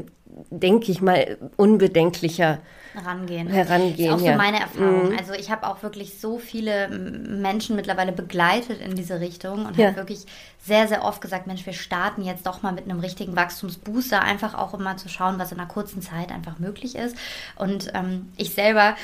denke 0.50 0.92
ich 0.92 1.00
mal, 1.00 1.38
unbedenklicher 1.56 2.58
herangehen. 2.92 3.48
herangehen 3.48 4.10
das 4.10 4.20
ist 4.20 4.28
auch 4.28 4.32
so 4.32 4.36
meine 4.36 4.60
Erfahrung. 4.60 5.10
Mhm. 5.10 5.18
Also 5.18 5.32
ich 5.32 5.50
habe 5.50 5.66
auch 5.66 5.82
wirklich 5.82 6.18
so 6.18 6.38
viele 6.38 6.88
Menschen 6.88 7.76
mittlerweile 7.76 8.12
begleitet 8.12 8.80
in 8.80 8.94
diese 8.94 9.20
Richtung 9.20 9.66
und 9.66 9.76
ja. 9.76 9.88
habe 9.88 9.96
wirklich 9.96 10.24
sehr, 10.58 10.88
sehr 10.88 11.04
oft 11.04 11.20
gesagt, 11.20 11.46
Mensch, 11.46 11.64
wir 11.66 11.72
starten 11.72 12.22
jetzt 12.22 12.46
doch 12.46 12.62
mal 12.62 12.72
mit 12.72 12.84
einem 12.84 13.00
richtigen 13.00 13.36
Wachstumsbooster, 13.36 14.20
einfach 14.20 14.54
auch 14.54 14.74
immer 14.74 14.96
zu 14.96 15.08
schauen, 15.08 15.38
was 15.38 15.52
in 15.52 15.58
einer 15.58 15.68
kurzen 15.68 16.02
Zeit 16.02 16.30
einfach 16.30 16.58
möglich 16.58 16.96
ist. 16.96 17.16
Und 17.56 17.92
ähm, 17.94 18.32
ich 18.36 18.54
selber 18.54 18.94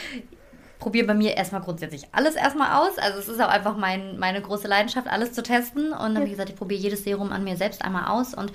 probiere 0.82 1.06
bei 1.06 1.14
mir 1.14 1.36
erstmal 1.36 1.62
grundsätzlich 1.62 2.08
alles 2.12 2.34
erstmal 2.34 2.82
aus. 2.82 2.98
Also 2.98 3.18
es 3.20 3.28
ist 3.28 3.40
auch 3.40 3.48
einfach 3.48 3.76
mein, 3.76 4.18
meine 4.18 4.42
große 4.42 4.66
Leidenschaft, 4.66 5.06
alles 5.06 5.32
zu 5.32 5.42
testen. 5.42 5.92
Und 5.92 6.14
dann, 6.14 6.26
wie 6.26 6.30
gesagt, 6.30 6.50
ich 6.50 6.56
probiere 6.56 6.80
jedes 6.80 7.04
Serum 7.04 7.30
an 7.30 7.44
mir 7.44 7.56
selbst 7.56 7.84
einmal 7.84 8.06
aus 8.06 8.34
und 8.34 8.52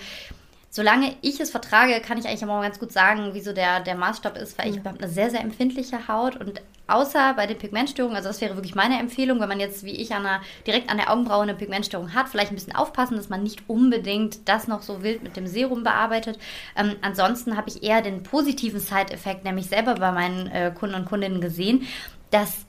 solange 0.78 1.16
ich 1.24 1.40
es 1.40 1.50
vertrage, 1.50 2.00
kann 2.02 2.20
ich 2.20 2.28
eigentlich 2.28 2.44
immer 2.44 2.62
ganz 2.62 2.78
gut 2.78 2.92
sagen, 2.92 3.32
wieso 3.34 3.52
der, 3.52 3.80
der 3.80 3.96
Maßstab 3.96 4.38
ist, 4.38 4.60
weil 4.60 4.70
ich 4.70 4.78
habe 4.78 5.00
eine 5.00 5.10
sehr, 5.10 5.32
sehr 5.32 5.42
empfindliche 5.42 6.08
Haut 6.08 6.36
und 6.36 6.62
außer 6.86 7.34
bei 7.34 7.48
den 7.48 7.58
Pigmentstörungen, 7.58 8.16
also 8.16 8.30
das 8.30 8.42
wäre 8.42 8.54
wirklich 8.56 8.76
meine 8.76 9.00
Empfehlung, 9.00 9.40
wenn 9.40 9.50
man 9.50 9.60
jetzt 9.60 9.84
wie 9.84 9.96
ich 10.00 10.14
an 10.14 10.24
einer, 10.24 10.40
direkt 10.68 10.92
an 10.92 10.98
der 10.98 11.12
Augenbraue 11.12 11.42
eine 11.42 11.56
Pigmentstörung 11.56 12.14
hat, 12.14 12.30
vielleicht 12.30 12.52
ein 12.52 12.56
bisschen 12.56 12.76
aufpassen, 12.76 13.18
dass 13.18 13.28
man 13.28 13.42
nicht 13.42 13.68
unbedingt 13.68 14.48
das 14.48 14.68
noch 14.68 14.84
so 14.84 15.02
wild 15.02 15.24
mit 15.24 15.36
dem 15.36 15.48
Serum 15.48 15.84
bearbeitet. 15.84 16.38
Ähm, 16.76 16.96
ansonsten 17.02 17.58
habe 17.58 17.70
ich 17.70 17.82
eher 17.82 18.04
den 18.04 18.22
positiven 18.22 18.80
Side-Effekt, 18.80 19.46
nämlich 19.46 19.66
selber 19.66 19.96
bei 19.96 20.12
meinen 20.12 20.46
äh, 20.46 20.72
Kunden 20.78 20.94
und 20.94 21.06
Kundinnen 21.06 21.42
gesehen, 21.42 21.88
dass 22.30 22.67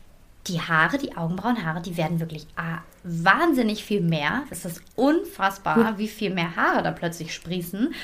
die 0.49 0.61
Haare, 0.61 0.99
die 0.99 1.17
Augenbrauenhaare, 1.17 1.81
die 1.81 1.97
werden 1.97 2.21
wirklich 2.21 2.47
ah, 2.57 2.79
wahnsinnig 3.05 3.85
viel 3.85 4.01
mehr. 4.01 4.43
Es 4.51 4.65
ist 4.65 4.83
unfassbar, 4.97 5.99
wie 5.99 6.09
viel 6.09 6.31
mehr 6.31 6.57
Haare 6.57 6.83
da 6.83 6.91
plötzlich 6.91 7.35
sprießen. 7.35 7.95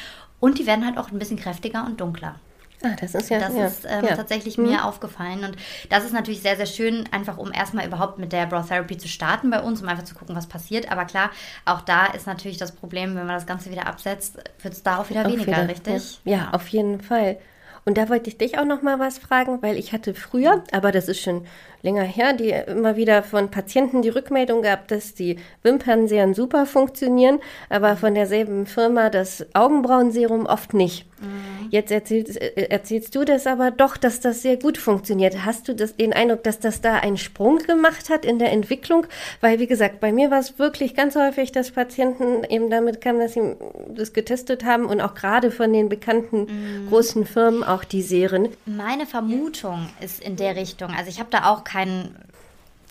Und 0.40 0.58
die 0.58 0.66
werden 0.66 0.84
halt 0.84 0.98
auch 0.98 1.10
ein 1.10 1.18
bisschen 1.18 1.38
kräftiger 1.38 1.84
und 1.86 2.00
dunkler. 2.00 2.36
Ah, 2.82 2.96
das 3.00 3.14
ist 3.14 3.30
ja, 3.30 3.38
das 3.38 3.54
ja, 3.54 3.66
ist 3.66 3.84
ähm, 3.88 4.04
ja. 4.04 4.14
tatsächlich 4.14 4.58
mhm. 4.58 4.66
mir 4.66 4.84
aufgefallen 4.84 5.44
und 5.44 5.56
das 5.88 6.04
ist 6.04 6.12
natürlich 6.12 6.42
sehr 6.42 6.56
sehr 6.56 6.66
schön, 6.66 7.08
einfach 7.12 7.38
um 7.38 7.50
erstmal 7.50 7.86
überhaupt 7.86 8.18
mit 8.18 8.32
der 8.32 8.44
Brow 8.44 8.66
Therapy 8.66 8.98
zu 8.98 9.08
starten 9.08 9.48
bei 9.48 9.60
uns, 9.60 9.80
um 9.80 9.88
einfach 9.88 10.04
zu 10.04 10.14
gucken, 10.14 10.36
was 10.36 10.46
passiert. 10.46 10.92
Aber 10.92 11.06
klar, 11.06 11.30
auch 11.64 11.80
da 11.80 12.06
ist 12.06 12.26
natürlich 12.26 12.58
das 12.58 12.72
Problem, 12.72 13.14
wenn 13.14 13.26
man 13.26 13.36
das 13.36 13.46
Ganze 13.46 13.70
wieder 13.70 13.86
absetzt, 13.86 14.36
wird 14.60 14.74
es 14.74 14.82
darauf 14.82 15.08
wieder 15.08 15.22
auch 15.22 15.30
weniger, 15.30 15.46
wieder, 15.46 15.68
richtig? 15.68 16.20
Ja, 16.24 16.36
ja, 16.36 16.50
auf 16.52 16.68
jeden 16.68 17.00
Fall. 17.00 17.38
Und 17.84 17.98
da 17.98 18.08
wollte 18.08 18.30
ich 18.30 18.38
dich 18.38 18.58
auch 18.58 18.64
noch 18.64 18.82
mal 18.82 18.98
was 18.98 19.18
fragen, 19.18 19.60
weil 19.60 19.76
ich 19.78 19.92
hatte 19.92 20.14
früher, 20.14 20.64
aber 20.72 20.90
das 20.90 21.08
ist 21.08 21.20
schon 21.20 21.46
länger 21.82 22.02
her, 22.02 22.32
die 22.32 22.50
immer 22.50 22.96
wieder 22.96 23.22
von 23.22 23.50
Patienten 23.50 24.00
die 24.00 24.08
Rückmeldung 24.08 24.62
gab, 24.62 24.88
dass 24.88 25.12
die 25.12 25.36
Wimpern 25.62 26.08
sehr 26.08 26.32
super 26.34 26.64
funktionieren, 26.64 27.40
aber 27.68 27.96
von 27.96 28.14
derselben 28.14 28.66
Firma 28.66 29.10
das 29.10 29.44
Augenbrauenserum 29.52 30.46
oft 30.46 30.72
nicht. 30.72 31.06
Mhm. 31.20 31.68
Jetzt 31.70 31.90
erzählst, 31.92 32.40
äh, 32.40 32.68
erzählst 32.70 33.14
du 33.14 33.24
das 33.24 33.46
aber 33.46 33.70
doch, 33.70 33.96
dass 33.96 34.20
das 34.20 34.42
sehr 34.42 34.56
gut 34.56 34.78
funktioniert. 34.78 35.44
Hast 35.44 35.68
du 35.68 35.74
das, 35.74 35.96
den 35.96 36.12
Eindruck, 36.12 36.42
dass 36.42 36.58
das 36.58 36.80
da 36.80 36.96
einen 36.96 37.16
Sprung 37.16 37.58
gemacht 37.58 38.10
hat 38.10 38.24
in 38.24 38.38
der 38.38 38.52
Entwicklung? 38.52 39.06
Weil, 39.40 39.58
wie 39.58 39.66
gesagt, 39.66 40.00
bei 40.00 40.12
mir 40.12 40.30
war 40.30 40.40
es 40.40 40.58
wirklich 40.58 40.94
ganz 40.94 41.16
häufig, 41.16 41.52
dass 41.52 41.70
Patienten 41.70 42.44
eben 42.48 42.70
damit 42.70 43.00
kamen, 43.00 43.20
dass 43.20 43.34
sie 43.34 43.56
das 43.88 44.12
getestet 44.12 44.64
haben 44.64 44.86
und 44.86 45.00
auch 45.00 45.14
gerade 45.14 45.50
von 45.50 45.72
den 45.72 45.88
bekannten 45.88 46.46
mhm. 46.46 46.88
großen 46.88 47.26
Firmen 47.26 47.62
auch 47.74 47.84
die 47.84 48.02
Serien. 48.02 48.48
Meine 48.66 49.06
Vermutung 49.06 49.88
ist 50.00 50.20
in 50.20 50.36
der 50.36 50.56
Richtung, 50.56 50.90
also 50.90 51.08
ich 51.10 51.18
habe 51.18 51.30
da 51.30 51.50
auch 51.50 51.64
kein 51.64 52.14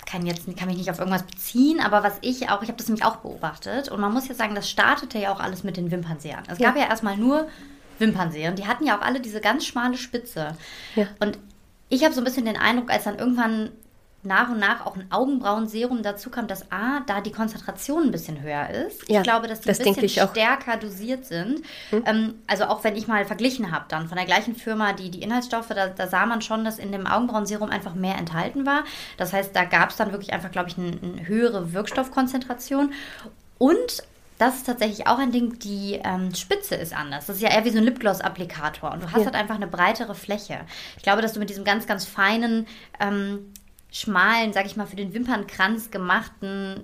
kann 0.06 0.26
jetzt 0.26 0.46
kann 0.58 0.68
mich 0.68 0.78
nicht 0.78 0.92
auf 0.92 1.00
irgendwas 1.00 1.24
beziehen, 1.24 1.80
aber 1.80 2.04
was 2.04 2.18
ich 2.22 2.50
auch, 2.50 2.62
ich 2.62 2.68
habe 2.68 2.78
das 2.78 2.88
nämlich 2.88 3.06
auch 3.06 3.18
beobachtet 3.18 3.90
und 3.90 4.02
man 4.02 4.14
muss 4.14 4.28
jetzt 4.28 4.38
sagen, 4.38 4.54
das 4.54 4.70
startete 4.70 5.18
ja 5.18 5.34
auch 5.34 5.40
alles 5.40 5.64
mit 5.64 5.78
den 5.78 5.92
Wimpernsehern. 5.92 6.44
Es 6.50 6.60
ja. 6.60 6.70
gab 6.70 6.78
ja 6.78 6.88
erstmal 6.88 7.18
nur 7.18 7.48
Wimpernsehern, 8.00 8.56
die 8.56 8.68
hatten 8.68 8.86
ja 8.86 8.98
auch 8.98 9.02
alle 9.02 9.22
diese 9.22 9.40
ganz 9.40 9.66
schmale 9.66 9.98
Spitze. 9.98 10.58
Ja. 10.96 11.08
Und 11.20 11.40
ich 11.90 12.04
habe 12.04 12.14
so 12.14 12.22
ein 12.22 12.26
bisschen 12.26 12.46
den 12.46 12.58
Eindruck, 12.58 12.92
als 12.92 13.06
dann 13.06 13.18
irgendwann 13.18 13.70
nach 14.24 14.50
und 14.50 14.60
nach 14.60 14.86
auch 14.86 14.96
ein 14.96 15.12
Augenbrauenserum 15.12 16.02
dazu 16.02 16.30
kam, 16.30 16.48
dass 16.48 16.72
A, 16.72 17.02
da 17.06 17.22
die 17.22 17.32
Konzentration 17.32 18.04
ein 18.04 18.12
bisschen 18.12 18.42
höher 18.42 18.70
ist. 18.70 19.10
Ja, 19.10 19.20
ich 19.20 19.24
glaube, 19.24 19.48
dass 19.48 19.62
die 19.62 19.68
das 19.68 19.80
ein 19.82 19.96
bisschen 19.96 20.30
stärker 20.30 20.78
dosiert 20.78 21.26
sind. 21.26 21.62
Hm. 21.90 22.04
Ähm, 22.06 22.34
also 22.48 22.66
auch 22.66 22.84
wenn 22.84 22.96
ich 22.96 23.08
mal 23.08 23.26
verglichen 23.26 23.72
habe, 23.72 23.86
dann 23.90 24.08
von 24.08 24.18
der 24.18 24.26
gleichen 24.26 24.56
Firma, 24.56 24.94
die, 24.94 25.12
die 25.12 25.22
Inhaltsstoffe, 25.22 25.70
da, 25.70 25.88
da 25.88 26.08
sah 26.08 26.26
man 26.26 26.42
schon, 26.42 26.64
dass 26.64 26.80
in 26.80 26.92
dem 26.92 27.06
Augenbrauenserum 27.06 27.70
einfach 27.70 27.96
mehr 27.96 28.18
enthalten 28.18 28.66
war. 28.66 28.84
Das 29.18 29.34
heißt, 29.34 29.56
da 29.56 29.66
gab 29.66 29.90
es 29.90 29.98
dann 29.98 30.12
wirklich 30.12 30.34
einfach, 30.34 30.52
glaube 30.52 30.70
ich, 30.70 30.78
eine, 30.78 30.98
eine 31.02 31.28
höhere 31.28 31.74
Wirkstoffkonzentration. 31.74 32.94
Und 33.58 34.04
das 34.38 34.56
ist 34.56 34.66
tatsächlich 34.66 35.08
auch 35.08 35.20
ein 35.20 35.32
Ding, 35.32 35.60
die 35.60 36.00
ähm, 36.04 36.34
Spitze 36.34 36.76
ist 36.76 36.94
anders. 36.94 37.28
Das 37.28 37.38
ist 37.38 37.42
ja 37.42 37.50
eher 37.50 37.66
wie 37.66 37.70
so 37.70 37.78
ein 37.78 37.84
Lipgloss-Applikator 37.84 38.92
und 38.92 39.04
du 39.04 39.08
hast 39.08 39.20
ja. 39.20 39.26
halt 39.26 39.36
einfach 39.36 39.56
eine 39.56 39.68
breitere 39.68 40.16
Fläche. 40.16 40.62
Ich 40.98 41.04
glaube, 41.04 41.22
dass 41.22 41.34
du 41.34 41.40
mit 41.40 41.50
diesem 41.50 41.64
ganz, 41.64 41.88
ganz 41.88 42.06
feinen 42.06 42.68
ähm, 43.00 43.54
schmalen, 43.94 44.52
sag 44.52 44.66
ich 44.66 44.76
mal, 44.76 44.88
für 44.88 44.98
den 44.98 45.14
Wimpernkranz 45.14 45.91
gemachten 45.91 46.82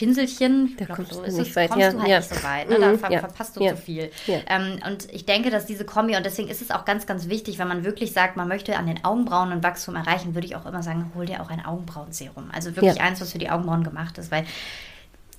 Pinselchen, 0.00 0.76
da 0.78 0.86
glaub, 0.86 0.96
kommst, 0.96 1.12
so 1.12 1.22
du, 1.22 1.30
nicht 1.30 1.50
es, 1.50 1.56
weit. 1.56 1.68
kommst 1.68 1.84
Ja, 1.84 1.92
du 1.92 1.98
halt 1.98 2.08
ja. 2.08 2.18
nicht 2.20 2.34
so 2.34 2.42
weit. 2.42 2.70
Ne? 2.70 2.78
Da 2.78 2.92
mhm, 2.92 2.98
ver 2.98 3.12
ja. 3.12 3.18
verpasst 3.18 3.56
du 3.56 3.68
zu 3.68 3.76
viel. 3.76 4.10
Ähm, 4.26 4.78
und 4.86 5.12
ich 5.12 5.26
denke, 5.26 5.50
dass 5.50 5.66
diese 5.66 5.84
Kombi, 5.84 6.16
und 6.16 6.24
deswegen 6.24 6.48
ist 6.48 6.62
es 6.62 6.70
auch 6.70 6.86
ganz, 6.86 7.04
ganz 7.04 7.28
wichtig, 7.28 7.58
wenn 7.58 7.68
man 7.68 7.84
wirklich 7.84 8.12
sagt, 8.12 8.34
man 8.38 8.48
möchte 8.48 8.78
an 8.78 8.86
den 8.86 9.04
Augenbrauen 9.04 9.52
ein 9.52 9.62
Wachstum 9.62 9.96
erreichen, 9.96 10.34
würde 10.34 10.46
ich 10.46 10.56
auch 10.56 10.64
immer 10.64 10.82
sagen, 10.82 11.12
hol 11.14 11.26
dir 11.26 11.42
auch 11.42 11.50
ein 11.50 11.62
Augenbrauenserum. 11.62 12.50
Also 12.50 12.76
wirklich 12.76 12.98
eins, 12.98 13.20
was 13.20 13.32
für 13.32 13.38
die 13.38 13.50
Augenbrauen 13.50 13.84
gemacht 13.84 14.16
ist, 14.16 14.30
weil 14.30 14.46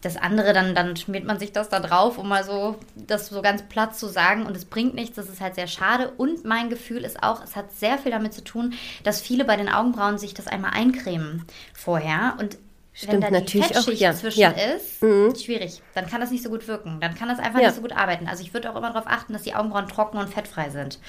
das 0.01 0.17
andere, 0.17 0.53
dann, 0.53 0.73
dann 0.73 0.95
schmiert 0.95 1.25
man 1.25 1.39
sich 1.39 1.51
das 1.51 1.69
da 1.69 1.79
drauf, 1.79 2.17
um 2.17 2.27
mal 2.27 2.43
so 2.43 2.77
das 2.95 3.27
so 3.27 3.41
ganz 3.41 3.63
platt 3.63 3.95
zu 3.95 4.07
sagen. 4.07 4.45
Und 4.45 4.57
es 4.57 4.65
bringt 4.65 4.95
nichts, 4.95 5.15
das 5.15 5.29
ist 5.29 5.41
halt 5.41 5.55
sehr 5.55 5.67
schade. 5.67 6.11
Und 6.17 6.43
mein 6.43 6.69
Gefühl 6.69 7.03
ist 7.03 7.21
auch, 7.21 7.43
es 7.43 7.55
hat 7.55 7.71
sehr 7.71 7.97
viel 7.97 8.11
damit 8.11 8.33
zu 8.33 8.43
tun, 8.43 8.73
dass 9.03 9.21
viele 9.21 9.45
bei 9.45 9.55
den 9.55 9.69
Augenbrauen 9.69 10.17
sich 10.17 10.33
das 10.33 10.47
einmal 10.47 10.71
eincremen 10.73 11.45
vorher. 11.73 12.35
Und 12.39 12.57
Stimmt, 12.93 13.13
wenn 13.13 13.21
da 13.21 13.31
natürlich 13.31 13.67
die 13.67 13.73
Fettschicht 13.73 13.97
auch, 13.97 14.01
ja. 14.01 14.13
zwischen 14.13 14.39
Ja. 14.41 14.49
ist, 14.49 15.01
Mhm. 15.01 15.33
schwierig. 15.35 15.81
Dann 15.95 16.07
kann 16.07 16.19
das 16.19 16.29
nicht 16.29 16.43
so 16.43 16.49
gut 16.49 16.67
wirken. 16.67 16.97
Dann 16.99 17.15
kann 17.15 17.29
das 17.29 17.39
einfach 17.39 17.59
Ja. 17.61 17.67
nicht 17.67 17.75
so 17.75 17.81
gut 17.81 17.93
arbeiten. 17.93 18.27
Also 18.27 18.43
ich 18.43 18.53
würde 18.53 18.69
auch 18.69 18.75
immer 18.75 18.91
darauf 18.91 19.07
achten, 19.07 19.31
dass 19.31 19.43
die 19.43 19.55
Augenbrauen 19.55 19.87
trocken 19.87 20.17
und 20.17 20.27
fettfrei 20.29 20.69
sind. 20.69 20.99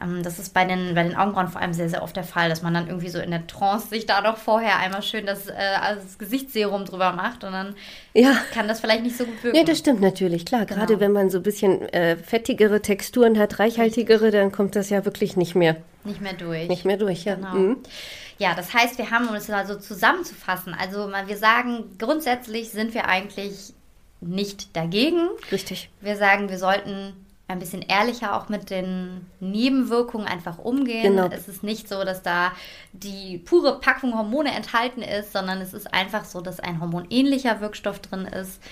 Ähm, 0.00 0.22
das 0.22 0.38
ist 0.38 0.54
bei 0.54 0.64
den, 0.64 0.94
bei 0.94 1.02
den 1.02 1.16
Augenbrauen 1.16 1.48
vor 1.48 1.60
allem 1.60 1.72
sehr, 1.72 1.88
sehr 1.88 2.04
oft 2.04 2.14
der 2.14 2.22
Fall, 2.22 2.48
dass 2.48 2.62
man 2.62 2.72
dann 2.72 2.86
irgendwie 2.86 3.08
so 3.08 3.18
in 3.18 3.32
der 3.32 3.46
Trance 3.48 3.88
sich 3.88 4.06
da 4.06 4.20
noch 4.20 4.36
vorher 4.36 4.78
einmal 4.78 5.02
schön 5.02 5.26
das, 5.26 5.48
äh, 5.48 5.54
also 5.82 6.02
das 6.02 6.18
Gesichtsserum 6.18 6.84
drüber 6.84 7.12
macht 7.12 7.42
und 7.42 7.50
dann 7.52 7.74
Ja. 8.12 8.36
kann 8.52 8.68
das 8.68 8.78
vielleicht 8.80 9.02
nicht 9.02 9.16
so 9.16 9.24
gut 9.24 9.42
wirken. 9.42 9.58
Nee, 9.58 9.64
das 9.64 9.78
stimmt 9.78 10.00
natürlich, 10.00 10.46
klar. 10.46 10.66
Gerade 10.66 10.86
Genau. 10.86 11.00
wenn 11.00 11.12
man 11.12 11.30
so 11.30 11.38
ein 11.38 11.42
bisschen 11.42 11.82
äh, 11.92 12.16
fettigere 12.16 12.80
Texturen 12.80 13.40
hat, 13.40 13.58
reichhaltigere, 13.58 14.30
dann 14.30 14.52
kommt 14.52 14.76
das 14.76 14.88
ja 14.88 15.04
wirklich 15.04 15.36
nicht 15.36 15.56
mehr, 15.56 15.76
nicht 16.04 16.20
mehr 16.20 16.34
durch. 16.34 16.68
nicht 16.68 16.84
mehr 16.84 16.96
durch. 16.96 17.24
Ja. 17.24 17.34
Genau. 17.34 17.54
Mhm. 17.54 17.76
Ja, 18.38 18.54
das 18.54 18.74
heißt, 18.74 18.98
wir 18.98 19.10
haben, 19.10 19.28
um 19.28 19.34
es 19.34 19.48
mal 19.48 19.66
so 19.66 19.76
zusammenzufassen, 19.76 20.74
also 20.74 21.06
mal, 21.06 21.28
wir 21.28 21.36
sagen, 21.36 21.96
grundsätzlich 21.98 22.70
sind 22.70 22.94
wir 22.94 23.06
eigentlich 23.06 23.72
nicht 24.20 24.74
dagegen. 24.76 25.28
Richtig. 25.52 25.90
Wir 26.00 26.16
sagen, 26.16 26.48
wir 26.48 26.58
sollten 26.58 27.14
ein 27.46 27.58
bisschen 27.58 27.82
ehrlicher 27.82 28.34
auch 28.34 28.48
mit 28.48 28.70
den 28.70 29.26
Nebenwirkungen 29.38 30.26
einfach 30.26 30.58
umgehen. 30.58 31.14
Genau. 31.14 31.28
Es 31.30 31.46
ist 31.46 31.62
nicht 31.62 31.88
so, 31.88 32.02
dass 32.02 32.22
da 32.22 32.52
die 32.92 33.38
pure 33.38 33.80
Packung 33.80 34.16
Hormone 34.16 34.52
enthalten 34.54 35.02
ist, 35.02 35.32
sondern 35.32 35.60
es 35.60 35.74
ist 35.74 35.92
einfach 35.92 36.24
so, 36.24 36.40
dass 36.40 36.58
ein 36.58 36.80
hormonähnlicher 36.80 37.60
Wirkstoff 37.60 37.98
drin 37.98 38.24
ist. 38.24 38.62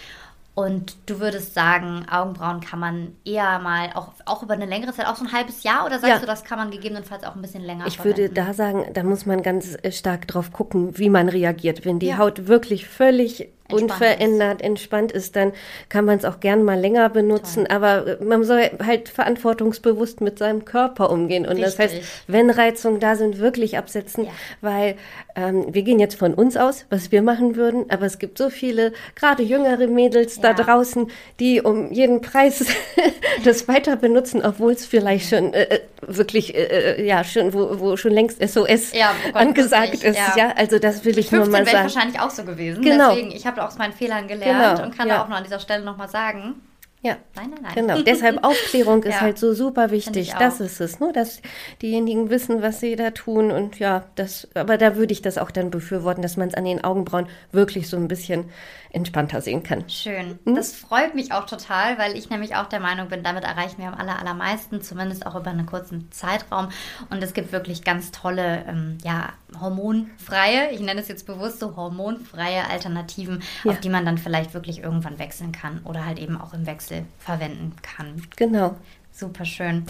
Und 0.54 0.96
du 1.06 1.18
würdest 1.18 1.54
sagen, 1.54 2.04
Augenbrauen 2.10 2.60
kann 2.60 2.78
man 2.78 3.16
eher 3.24 3.58
mal, 3.58 3.90
auch, 3.94 4.08
auch 4.26 4.42
über 4.42 4.52
eine 4.52 4.66
längere 4.66 4.92
Zeit, 4.92 5.06
auch 5.06 5.16
so 5.16 5.24
ein 5.24 5.32
halbes 5.32 5.62
Jahr, 5.62 5.86
oder 5.86 5.98
sagst 5.98 6.08
Ja. 6.08 6.18
du, 6.18 6.26
das 6.26 6.44
kann 6.44 6.58
man 6.58 6.70
gegebenenfalls 6.70 7.24
auch 7.24 7.34
ein 7.34 7.40
bisschen 7.40 7.62
länger 7.64 7.86
Ich 7.86 7.98
würde 8.04 8.28
verwenden? 8.28 8.34
da 8.34 8.52
sagen, 8.52 8.84
da 8.92 9.02
muss 9.02 9.24
man 9.24 9.42
ganz 9.42 9.78
äh, 9.82 9.90
stark 9.90 10.28
drauf 10.28 10.52
gucken, 10.52 10.98
wie 10.98 11.08
man 11.08 11.30
reagiert. 11.30 11.86
Wenn 11.86 11.98
die 12.00 12.08
Ja. 12.08 12.18
Haut 12.18 12.48
wirklich 12.48 12.86
völlig 12.86 13.48
unverändert, 13.72 14.60
ist. 14.60 14.66
entspannt 14.66 15.12
ist, 15.12 15.36
dann 15.36 15.52
kann 15.88 16.04
man 16.04 16.18
es 16.18 16.24
auch 16.24 16.40
gern 16.40 16.62
mal 16.64 16.78
länger 16.78 17.08
benutzen. 17.08 17.64
Toll. 17.64 17.76
Aber 17.76 18.06
äh, 18.06 18.24
man 18.24 18.44
soll 18.44 18.70
halt 18.84 19.08
verantwortungsbewusst 19.08 20.20
mit 20.20 20.38
seinem 20.38 20.64
Körper 20.64 21.10
umgehen. 21.10 21.44
Und 21.44 21.56
Richtig. 21.56 21.64
das 21.64 21.78
heißt, 21.78 21.94
wenn 22.26 22.50
Reizungen 22.50 23.00
da 23.00 23.16
sind, 23.16 23.38
wirklich 23.38 23.78
absetzen, 23.78 24.24
ja. 24.24 24.30
weil 24.60 24.96
ähm, 25.34 25.66
wir 25.72 25.82
gehen 25.82 25.98
jetzt 25.98 26.18
von 26.18 26.34
uns 26.34 26.56
aus, 26.56 26.86
was 26.90 27.10
wir 27.12 27.22
machen 27.22 27.56
würden, 27.56 27.86
aber 27.88 28.06
es 28.06 28.18
gibt 28.18 28.38
so 28.38 28.50
viele, 28.50 28.92
gerade 29.14 29.42
jüngere 29.42 29.86
Mädels 29.86 30.36
ja. 30.36 30.52
da 30.52 30.62
draußen, 30.62 31.10
die 31.40 31.60
um 31.60 31.90
jeden 31.92 32.20
Preis 32.20 32.66
das 33.44 33.68
weiter 33.68 33.96
benutzen, 33.96 34.42
obwohl 34.44 34.72
es 34.72 34.86
vielleicht 34.86 35.30
schon 35.30 35.54
äh, 35.54 35.62
äh 35.62 35.80
wirklich, 36.04 36.54
äh, 36.54 36.96
äh, 36.96 37.06
ja, 37.06 37.22
schon, 37.24 37.54
wo, 37.54 37.78
wo 37.78 37.96
schon 37.96 38.12
längst 38.12 38.38
SOS 38.42 38.92
ja, 38.92 39.12
oh 39.12 39.32
Gott, 39.32 39.40
angesagt 39.40 39.94
ist. 39.94 40.16
Ja. 40.16 40.34
ja. 40.36 40.52
also 40.56 40.78
das 40.78 41.04
will 41.04 41.18
ich 41.18 41.30
nur 41.30 41.46
mal 41.46 41.64
sagen. 41.64 41.84
wahrscheinlich 41.84 42.20
auch 42.20 42.30
so 42.30 42.44
gewesen. 42.44 42.82
Genau. 42.82 43.10
Deswegen, 43.10 43.30
ich 43.30 43.46
habe 43.46 43.61
aus 43.66 43.78
meinen 43.78 43.92
Fehlern 43.92 44.28
gelernt 44.28 44.76
genau. 44.76 44.88
und 44.88 44.96
kann 44.96 45.08
ja. 45.08 45.22
auch 45.22 45.28
nur 45.28 45.36
an 45.36 45.44
dieser 45.44 45.60
Stelle 45.60 45.84
nochmal 45.84 46.08
sagen, 46.08 46.60
ja, 47.04 47.16
nein, 47.34 47.50
nein, 47.50 47.62
nein. 47.62 47.74
Genau, 47.74 48.02
deshalb 48.02 48.44
Aufklärung 48.44 49.02
ist 49.02 49.14
ja. 49.14 49.20
halt 49.22 49.38
so 49.38 49.54
super 49.54 49.90
wichtig. 49.90 50.34
Das 50.38 50.60
ist 50.60 50.80
es, 50.80 51.00
ne? 51.00 51.12
dass 51.12 51.42
diejenigen 51.82 52.30
wissen, 52.30 52.62
was 52.62 52.78
sie 52.78 52.94
da 52.94 53.10
tun. 53.10 53.50
Und 53.50 53.80
ja, 53.80 54.04
das, 54.14 54.46
aber 54.54 54.78
da 54.78 54.94
würde 54.94 55.12
ich 55.12 55.20
das 55.20 55.36
auch 55.36 55.50
dann 55.50 55.72
befürworten, 55.72 56.22
dass 56.22 56.36
man 56.36 56.48
es 56.48 56.54
an 56.54 56.64
den 56.64 56.84
Augenbrauen 56.84 57.26
wirklich 57.50 57.88
so 57.88 57.96
ein 57.96 58.06
bisschen 58.06 58.50
entspannter 58.92 59.40
sehen 59.40 59.62
kann. 59.62 59.88
Schön. 59.88 60.38
Hm? 60.44 60.54
Das 60.54 60.72
freut 60.72 61.14
mich 61.14 61.32
auch 61.32 61.46
total, 61.46 61.98
weil 61.98 62.16
ich 62.16 62.30
nämlich 62.30 62.54
auch 62.54 62.66
der 62.66 62.78
Meinung 62.78 63.08
bin, 63.08 63.22
damit 63.22 63.42
erreichen 63.42 63.78
wir 63.78 63.88
am 63.88 63.94
aller, 63.94 64.18
allermeisten, 64.18 64.82
zumindest 64.82 65.26
auch 65.26 65.34
über 65.34 65.50
einen 65.50 65.66
kurzen 65.66 66.12
Zeitraum. 66.12 66.68
Und 67.10 67.22
es 67.22 67.32
gibt 67.32 67.52
wirklich 67.52 67.84
ganz 67.84 68.12
tolle, 68.12 68.64
ähm, 68.68 68.98
ja, 69.02 69.30
hormonfreie, 69.60 70.70
ich 70.72 70.80
nenne 70.80 71.00
es 71.00 71.08
jetzt 71.08 71.26
bewusst 71.26 71.58
so 71.58 71.74
hormonfreie 71.74 72.68
Alternativen, 72.70 73.42
ja. 73.64 73.72
auf 73.72 73.80
die 73.80 73.88
man 73.88 74.04
dann 74.04 74.18
vielleicht 74.18 74.54
wirklich 74.54 74.82
irgendwann 74.82 75.18
wechseln 75.18 75.52
kann 75.52 75.80
oder 75.84 76.06
halt 76.06 76.18
eben 76.18 76.40
auch 76.40 76.54
im 76.54 76.66
Wechsel 76.66 76.91
verwenden 77.18 77.74
kann. 77.82 78.22
Genau. 78.36 78.76
Super 79.10 79.44
schön. 79.44 79.86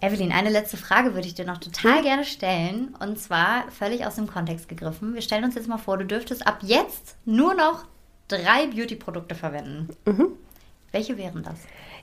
Evelyn, 0.00 0.32
eine 0.32 0.50
letzte 0.50 0.76
Frage 0.76 1.14
würde 1.14 1.26
ich 1.26 1.34
dir 1.34 1.46
noch 1.46 1.58
total 1.58 1.98
hm? 1.98 2.04
gerne 2.04 2.24
stellen. 2.24 2.94
Und 3.00 3.18
zwar 3.18 3.70
völlig 3.70 4.04
aus 4.06 4.16
dem 4.16 4.26
Kontext 4.26 4.68
gegriffen. 4.68 5.14
Wir 5.14 5.22
stellen 5.22 5.44
uns 5.44 5.54
jetzt 5.54 5.68
mal 5.68 5.78
vor, 5.78 5.96
du 5.96 6.04
dürftest 6.04 6.46
ab 6.46 6.58
jetzt 6.62 7.16
nur 7.24 7.54
noch 7.54 7.86
drei 8.28 8.66
Beauty-Produkte 8.66 9.34
verwenden. 9.34 9.88
Mhm. 10.04 10.28
Welche 10.92 11.16
wären 11.16 11.42
das? 11.42 11.56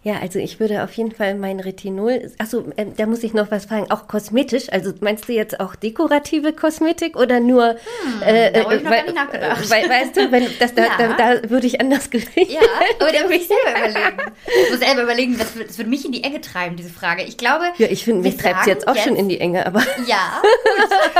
Ja, 0.04 0.18
also 0.20 0.40
ich 0.40 0.60
würde 0.60 0.84
auf 0.84 0.92
jeden 0.94 1.12
Fall 1.12 1.36
mein 1.36 1.60
Retinol, 1.60 2.32
achso, 2.40 2.66
äh, 2.76 2.88
da 2.98 3.06
muss 3.06 3.22
ich 3.22 3.34
noch 3.34 3.52
was 3.52 3.66
fragen, 3.66 3.92
auch 3.92 4.08
kosmetisch, 4.08 4.72
also 4.72 4.92
meinst 5.00 5.30
du 5.30 5.34
jetzt 5.34 5.60
auch 5.60 5.76
dekorative 5.76 6.54
Kosmetik 6.54 7.16
oder 7.16 7.40
nur, 7.40 7.70
hm, 7.70 8.22
äh, 8.26 8.52
da 8.52 8.72
ich 8.72 8.82
noch 8.82 8.90
weil, 8.90 9.04
nicht 9.04 9.16
nachgedacht. 9.16 9.70
Weil, 9.70 9.88
weißt 9.88 10.18
du, 10.18 10.32
wenn 10.32 10.48
das, 10.58 10.74
da, 10.74 10.82
ja. 10.86 10.98
da, 10.98 11.36
da, 11.36 11.50
würde 11.52 11.68
ich 11.68 11.80
anders 11.80 12.10
gerichten. 12.10 12.52
Ja, 12.52 12.62
aber 13.00 13.12
da 13.12 13.24
muss 13.26 13.32
ich 13.32 13.48
selber 13.48 13.78
überlegen. 13.78 14.32
Ich 14.48 14.72
muss 14.72 14.80
selber 14.80 15.04
überlegen, 15.04 15.38
das, 15.38 15.54
das 15.68 15.78
würde 15.78 15.90
mich 15.92 16.04
in 16.04 16.12
die 16.12 16.24
Enge 16.24 16.42
treiben, 16.42 16.76
diese 16.78 16.90
Frage. 16.90 17.22
Ich 17.22 17.38
glaube... 17.38 17.66
Ja, 17.78 17.88
ich 17.88 18.04
finde, 18.04 18.24
mich 18.24 18.38
treibt 18.38 18.62
es 18.62 18.66
jetzt 18.66 18.88
auch 18.88 18.96
jetzt, 18.96 19.06
schon 19.06 19.16
in 19.16 19.30
die 19.30 19.40
Enge, 19.40 19.68
aber... 19.68 19.84
Ja, 20.08 20.42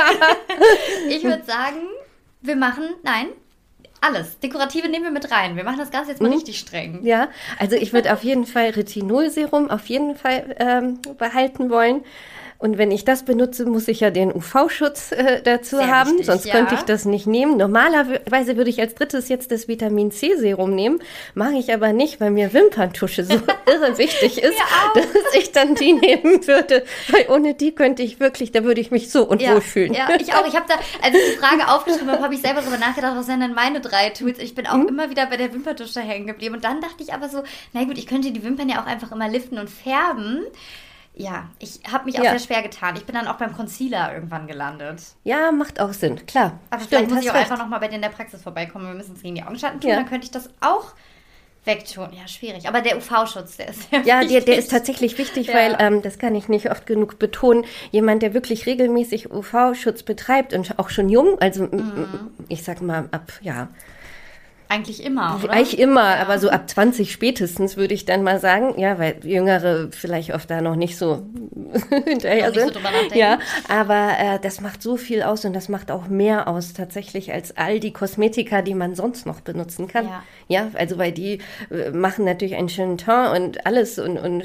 ich 1.08 1.24
würde 1.24 1.44
sagen, 1.46 1.82
wir 2.42 2.56
machen, 2.56 2.86
nein, 3.04 3.28
alles. 4.02 4.40
Dekorative 4.40 4.90
nehmen 4.90 5.06
wir 5.06 5.12
mit 5.12 5.32
rein. 5.32 5.56
Wir 5.56 5.64
machen 5.64 5.78
das 5.78 5.92
Ganze 5.92 6.12
jetzt 6.12 6.22
mal 6.22 6.30
mhm. 6.30 6.36
richtig 6.36 6.60
streng. 6.60 7.00
Ja, 7.04 7.30
also 7.60 7.76
ich 7.76 7.94
würde 7.94 8.12
auf 8.12 8.24
jeden 8.24 8.46
Fall 8.46 8.72
Retinolserum 8.72 9.70
auf 9.70 9.86
jeden 9.86 10.16
Fall 10.16 10.56
ähm, 10.60 11.00
behalten 11.18 11.70
wollen. 11.70 12.04
Und 12.62 12.78
wenn 12.78 12.92
ich 12.92 13.06
das 13.06 13.24
benutze, 13.24 13.66
muss 13.66 13.88
ich 13.88 14.02
ja 14.02 14.12
den 14.12 14.32
UV-Schutz 14.32 15.14
äh, 15.14 15.42
dazu 15.42 15.78
Sehr 15.78 15.88
haben, 15.88 16.12
wichtig, 16.12 16.28
sonst 16.28 16.46
ja. 16.46 16.54
könnte 16.54 16.76
ich 16.76 16.82
das 16.82 17.06
nicht 17.06 17.26
nehmen. 17.26 17.58
Normalerweise 17.58 18.56
würde 18.56 18.70
ich 18.70 18.80
als 18.80 18.94
drittes 18.94 19.30
jetzt 19.30 19.52
das 19.52 19.68
Vitamin 19.68 20.12
C-Serum 20.12 20.76
nehmen, 20.76 21.00
mache 21.34 21.56
ich 21.56 21.74
aber 21.74 21.92
nicht, 21.92 22.22
weil 22.22 22.30
mir 22.30 22.54
Wimperntusche 22.54 23.26
so 23.26 23.34
irre 23.66 23.98
wichtig 23.98 24.44
ist, 24.44 24.60
dass 24.94 25.06
ich 25.34 25.52
dann 25.52 25.74
die 25.74 25.94
nehmen 26.02 26.46
würde, 26.46 26.86
weil 27.10 27.26
ohne 27.30 27.56
die 27.56 27.72
könnte 27.74 28.04
ich 28.04 28.20
wirklich, 28.20 28.52
da 28.52 28.64
würde 28.64 28.80
ich 28.80 28.92
mich 28.92 29.10
so 29.10 29.24
unwohl 29.24 29.40
ja, 29.40 29.60
fühlen. 29.60 29.96
Ja, 29.96 30.08
ich 30.20 30.32
auch. 30.32 30.46
Ich 30.46 30.56
habe 30.56 30.68
da, 30.68 30.76
als 31.02 31.16
ich 31.16 31.34
die 31.34 31.40
Frage 31.40 31.68
aufgeschrieben 31.68 32.12
habe, 32.12 32.22
habe 32.22 32.36
ich 32.36 32.42
selber 32.42 32.62
darüber 32.62 32.78
nachgedacht, 32.78 33.16
was 33.16 33.26
sind 33.26 33.40
denn 33.40 33.56
meine 33.56 33.82
drei 33.82 34.12
Tools? 34.12 34.38
Ich 34.38 34.54
bin 34.54 34.68
auch 34.68 34.78
mhm. 34.78 34.88
immer 34.88 35.10
wieder 35.10 35.26
bei 35.26 35.38
der 35.38 35.52
Wimperntusche 35.52 36.02
hängen 36.02 36.28
geblieben 36.28 36.54
und 36.54 36.64
dann 36.64 36.80
dachte 36.80 37.02
ich 37.02 37.12
aber 37.12 37.28
so, 37.28 37.42
na 37.74 37.86
gut, 37.86 37.98
ich 37.98 38.06
könnte 38.06 38.30
die 38.30 38.44
Wimpern 38.44 38.70
ja 38.70 38.84
auch 38.84 38.86
einfach 38.86 39.12
immer 39.12 39.30
liften 39.30 39.58
und 39.58 39.68
färben. 39.68 40.46
Ja, 41.22 41.50
ich 41.60 41.80
habe 41.92 42.06
mich 42.06 42.20
auch 42.20 42.24
ja. 42.24 42.32
sehr 42.32 42.40
schwer 42.40 42.62
getan. 42.64 42.96
Ich 42.96 43.06
bin 43.06 43.16
dann 43.16 43.28
auch 43.28 43.36
beim 43.36 43.56
Concealer 43.56 44.14
irgendwann 44.14 44.48
gelandet. 44.48 45.02
Ja, 45.24 45.52
macht 45.52 45.80
auch 45.80 45.94
Sinn, 45.94 46.26
klar. 46.26 46.60
Aber 46.70 46.82
Stimmt, 46.82 46.90
vielleicht 46.90 47.10
muss 47.12 47.24
ich 47.24 47.30
auch 47.30 47.36
recht. 47.36 47.52
einfach 47.52 47.64
nochmal 47.64 47.80
bei 47.80 47.88
dir 47.88 47.96
in 47.96 48.02
der 48.02 48.10
Praxis 48.10 48.42
vorbeikommen. 48.42 48.88
Wir 48.88 48.96
müssen 48.96 49.16
es 49.16 49.22
gegen 49.22 49.36
die 49.36 49.44
Augenschatten 49.44 49.80
tun, 49.80 49.92
ja. 49.92 49.98
dann 49.98 50.08
könnte 50.08 50.26
ich 50.26 50.32
das 50.32 50.50
auch 50.62 50.94
wegtun. 51.64 52.10
Ja, 52.14 52.28
schwierig. 52.28 52.68
Aber 52.68 52.82
der 52.82 52.98
UV-Schutz, 52.98 53.58
der 53.58 53.70
ist 53.70 53.90
sehr 53.90 54.02
Ja, 54.02 54.24
der, 54.24 54.42
der 54.42 54.58
ist 54.58 54.72
tatsächlich 54.72 55.18
wichtig, 55.18 55.48
ja. 55.48 55.54
weil, 55.54 55.78
ähm, 55.80 56.02
das 56.02 56.18
kann 56.18 56.34
ich 56.34 56.50
nicht 56.50 56.72
oft 56.72 56.86
genug 56.86 57.20
betonen, 57.20 57.66
jemand, 57.92 58.24
der 58.24 58.34
wirklich 58.34 58.66
regelmäßig 58.66 59.32
UV-Schutz 59.32 60.04
betreibt 60.04 60.54
und 60.54 60.80
auch 60.80 60.90
schon 60.90 61.10
jung, 61.10 61.40
also 61.40 61.66
mhm. 61.66 62.32
ich 62.48 62.64
sag 62.64 62.82
mal 62.82 63.10
ab, 63.12 63.32
ja, 63.42 63.70
eigentlich 64.72 65.04
immer, 65.04 65.40
oder? 65.44 65.52
Eigentlich 65.52 65.78
immer, 65.78 66.16
ja. 66.16 66.22
aber 66.22 66.40
so 66.40 66.50
ab 66.50 66.70
20 66.70 67.12
spätestens 67.12 67.76
würde 67.76 67.94
ich 67.94 68.06
dann 68.06 68.24
mal 68.24 68.40
sagen, 68.40 68.80
ja, 68.80 68.98
weil 68.98 69.18
Jüngere 69.24 69.90
vielleicht 69.92 70.34
oft 70.34 70.50
da 70.50 70.62
noch 70.62 70.78
nicht 70.78 70.98
so 70.98 71.24
hinterher 72.06 72.54
sind. 72.54 72.74
So 72.74 72.80
ja, 73.14 73.40
aber 73.68 74.12
äh, 74.18 74.40
das 74.40 74.62
macht 74.62 74.82
so 74.82 74.96
viel 74.96 75.24
aus 75.24 75.44
und 75.44 75.54
das 75.54 75.68
macht 75.68 75.92
auch 75.92 76.08
mehr 76.08 76.48
aus 76.48 76.72
tatsächlich 76.72 77.34
als 77.34 77.58
all 77.58 77.82
die 77.82 77.92
Kosmetika, 77.92 78.62
die 78.62 78.74
man 78.74 78.96
sonst 78.96 79.26
noch 79.26 79.42
benutzen 79.42 79.90
kann. 79.90 80.06
Ja, 80.06 80.24
ja 80.48 80.72
also 80.76 80.98
weil 80.98 81.12
die 81.12 81.40
äh, 81.70 81.92
machen 81.92 82.24
natürlich 82.24 82.56
einen 82.56 82.70
schönen 82.70 82.98
Ton 82.98 83.28
und 83.36 83.66
alles 83.66 84.00
und, 84.00 84.18
und 84.18 84.44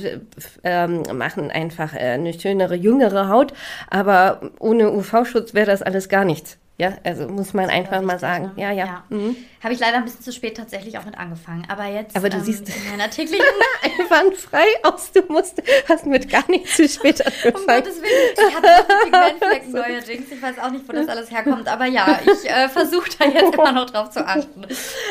ähm, 0.64 1.02
machen 1.14 1.52
einfach 1.52 1.94
äh, 1.94 1.98
eine 1.98 2.32
schönere, 2.38 2.74
jüngere 2.74 3.28
Haut, 3.28 3.52
aber 3.88 4.50
ohne 4.58 4.90
UV-Schutz 4.90 5.54
wäre 5.54 5.66
das 5.66 5.82
alles 5.82 6.08
gar 6.08 6.24
nichts. 6.24 6.58
Ja, 6.78 6.92
also 7.04 7.26
muss 7.26 7.54
man 7.54 7.70
einfach 7.70 8.02
mal 8.02 8.18
sagen. 8.18 8.52
Ne? 8.56 8.62
Ja, 8.62 8.70
ja. 8.70 8.84
ja. 8.86 9.04
Mhm. 9.08 9.36
Habe 9.66 9.74
ich 9.74 9.80
leider 9.80 9.96
ein 9.96 10.04
bisschen 10.04 10.22
zu 10.22 10.30
spät 10.30 10.56
tatsächlich 10.56 10.96
auch 10.96 11.04
mit 11.04 11.18
angefangen. 11.18 11.66
Aber 11.66 11.86
jetzt 11.86 12.14
Aber 12.14 12.30
du 12.30 12.36
ähm, 12.36 12.44
siehst 12.44 12.68
in 12.68 12.88
meiner 12.88 13.10
täglichen 13.10 13.44
einwandfrei 13.82 14.64
aus. 14.84 15.10
Du 15.10 15.22
musst, 15.22 15.60
hast 15.88 16.06
mit 16.06 16.28
gar 16.28 16.48
nicht 16.48 16.68
zu 16.68 16.88
spät 16.88 17.20
angefangen. 17.26 17.56
Um 17.56 17.66
Gottes 17.66 18.00
Willen. 18.00 18.48
Ich 18.48 18.54
hatte 18.54 18.86
Pigmentflecken 19.02 19.72
neuerdings. 19.72 20.30
Ich 20.30 20.40
weiß 20.40 20.60
auch 20.60 20.70
nicht, 20.70 20.88
wo 20.88 20.92
das 20.92 21.08
alles 21.08 21.32
herkommt. 21.32 21.66
Aber 21.66 21.86
ja, 21.86 22.20
ich 22.22 22.48
äh, 22.48 22.68
versuche 22.68 23.10
da 23.18 23.24
jetzt 23.24 23.54
immer 23.54 23.72
noch 23.72 23.90
drauf 23.90 24.10
zu 24.10 24.24
achten. 24.24 24.68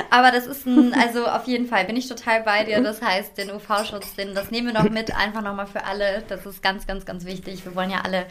Aber 0.09 0.31
das 0.31 0.47
ist 0.47 0.65
ein, 0.65 0.93
also 0.93 1.25
auf 1.25 1.47
jeden 1.47 1.67
Fall 1.67 1.83
bin 1.83 1.97
ich 1.97 2.07
total 2.07 2.43
bei 2.43 2.63
dir. 2.63 2.79
Das 2.79 3.01
heißt, 3.01 3.37
den 3.37 3.51
UV-Schutz, 3.51 4.15
den, 4.15 4.35
das 4.35 4.51
nehmen 4.51 4.67
wir 4.67 4.81
noch 4.81 4.89
mit. 4.89 5.13
Einfach 5.17 5.41
nochmal 5.41 5.67
für 5.67 5.83
alle. 5.83 6.23
Das 6.29 6.45
ist 6.45 6.63
ganz, 6.63 6.87
ganz, 6.87 7.05
ganz 7.05 7.25
wichtig. 7.25 7.65
Wir 7.65 7.75
wollen 7.75 7.91
ja 7.91 8.03
alle 8.05 8.25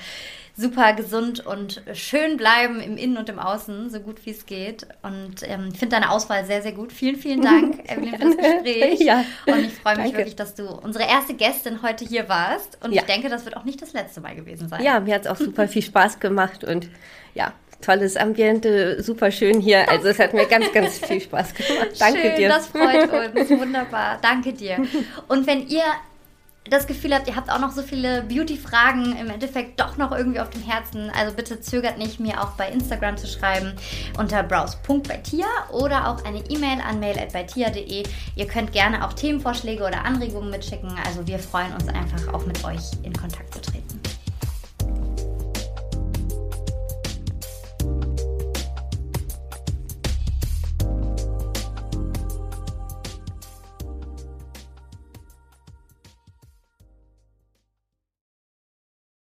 super 0.57 0.93
gesund 0.93 1.45
und 1.45 1.83
schön 1.95 2.37
bleiben 2.37 2.81
im 2.81 2.97
Innen 2.97 3.17
und 3.17 3.29
im 3.29 3.39
Außen, 3.39 3.91
so 3.91 4.01
gut 4.01 4.25
wie 4.25 4.31
es 4.31 4.47
geht. 4.47 4.87
Und 5.03 5.43
ähm, 5.43 5.71
ich 5.73 5.79
finde 5.79 5.97
deine 5.97 6.11
Auswahl 6.15 6.45
sehr, 6.45 6.63
sehr 6.63 6.73
gut. 6.73 6.93
Vielen, 6.93 7.17
vielen 7.17 7.43
Dank, 7.43 7.81
Evelyn, 7.91 8.17
für 8.17 8.25
das 8.25 8.37
Gespräch. 8.37 9.01
Ja, 9.01 9.25
und 9.47 9.65
ich 9.65 9.75
freue 9.75 9.97
mich 9.97 10.05
danke. 10.05 10.19
wirklich, 10.19 10.37
dass 10.37 10.55
du 10.55 10.69
unsere 10.69 11.05
erste 11.05 11.35
Gästin 11.35 11.83
heute 11.83 12.05
hier 12.05 12.29
warst. 12.29 12.79
Und 12.83 12.93
ja. 12.93 13.03
ich 13.03 13.07
denke, 13.07 13.29
das 13.29 13.45
wird 13.45 13.57
auch 13.57 13.65
nicht 13.65 13.81
das 13.83 13.93
letzte 13.93 14.21
Mal 14.21 14.35
gewesen 14.35 14.69
sein. 14.69 14.83
Ja, 14.83 15.01
mir 15.01 15.15
hat 15.15 15.23
es 15.23 15.27
auch 15.29 15.37
super 15.37 15.69
viel 15.69 15.83
Spaß 15.83 16.21
gemacht 16.21 16.65
und 16.65 16.89
ja, 17.35 17.53
tolles 17.81 18.17
Ambiente, 18.17 19.03
super 19.03 19.31
schön 19.31 19.61
hier. 19.61 19.91
Also 19.91 20.09
es 20.09 20.19
hat 20.19 20.33
mir 20.35 20.47
ganz, 20.47 20.73
ganz 20.73 20.99
viel 20.99 21.21
Spaß 21.21 21.55
gemacht. 21.55 21.89
Danke 21.99 22.21
schön, 22.21 22.37
dir. 22.37 22.49
Das 22.49 22.69
freut 22.69 23.11
uns. 23.37 23.51
Wunderbar. 23.51 24.19
Danke 24.23 24.53
dir. 24.53 24.79
Und 25.29 25.47
wenn 25.47 25.67
ihr 25.69 25.83
das 26.71 26.87
Gefühl 26.87 27.15
habt, 27.15 27.29
ihr 27.29 27.37
habt 27.37 27.51
auch 27.51 27.59
noch 27.59 27.73
so 27.73 27.83
viele 27.83 28.23
Beauty-Fragen 28.23 29.17
im 29.17 29.29
Endeffekt 29.29 29.79
doch 29.81 29.97
noch 29.97 30.13
irgendwie 30.13 30.41
auf 30.41 30.51
dem 30.51 30.63
Herzen, 30.63 31.11
also 31.11 31.35
bitte 31.35 31.61
zögert 31.61 31.99
nicht, 31.99 32.21
mir 32.21 32.43
auch 32.43 32.53
bei 32.53 32.69
Instagram 32.69 33.17
zu 33.17 33.27
schreiben 33.27 33.75
unter 34.19 34.43
browse.beitia 34.43 35.47
oder 35.71 36.09
auch 36.09 36.25
eine 36.25 36.39
E-Mail 36.49 36.81
an 36.81 37.01
mail.beitia.de. 37.01 38.05
Ihr 38.37 38.47
könnt 38.47 38.73
gerne 38.73 39.07
auch 39.07 39.13
Themenvorschläge 39.13 39.85
oder 39.85 40.05
Anregungen 40.05 40.51
mitschicken. 40.51 40.95
Also 41.07 41.27
wir 41.27 41.39
freuen 41.39 41.73
uns 41.75 41.89
einfach 41.89 42.33
auch 42.33 42.47
mit 42.47 42.65
euch 42.65 42.93
in 43.03 43.13
Kontakt 43.13 43.53
zu 43.53 43.61
treten. 43.61 43.94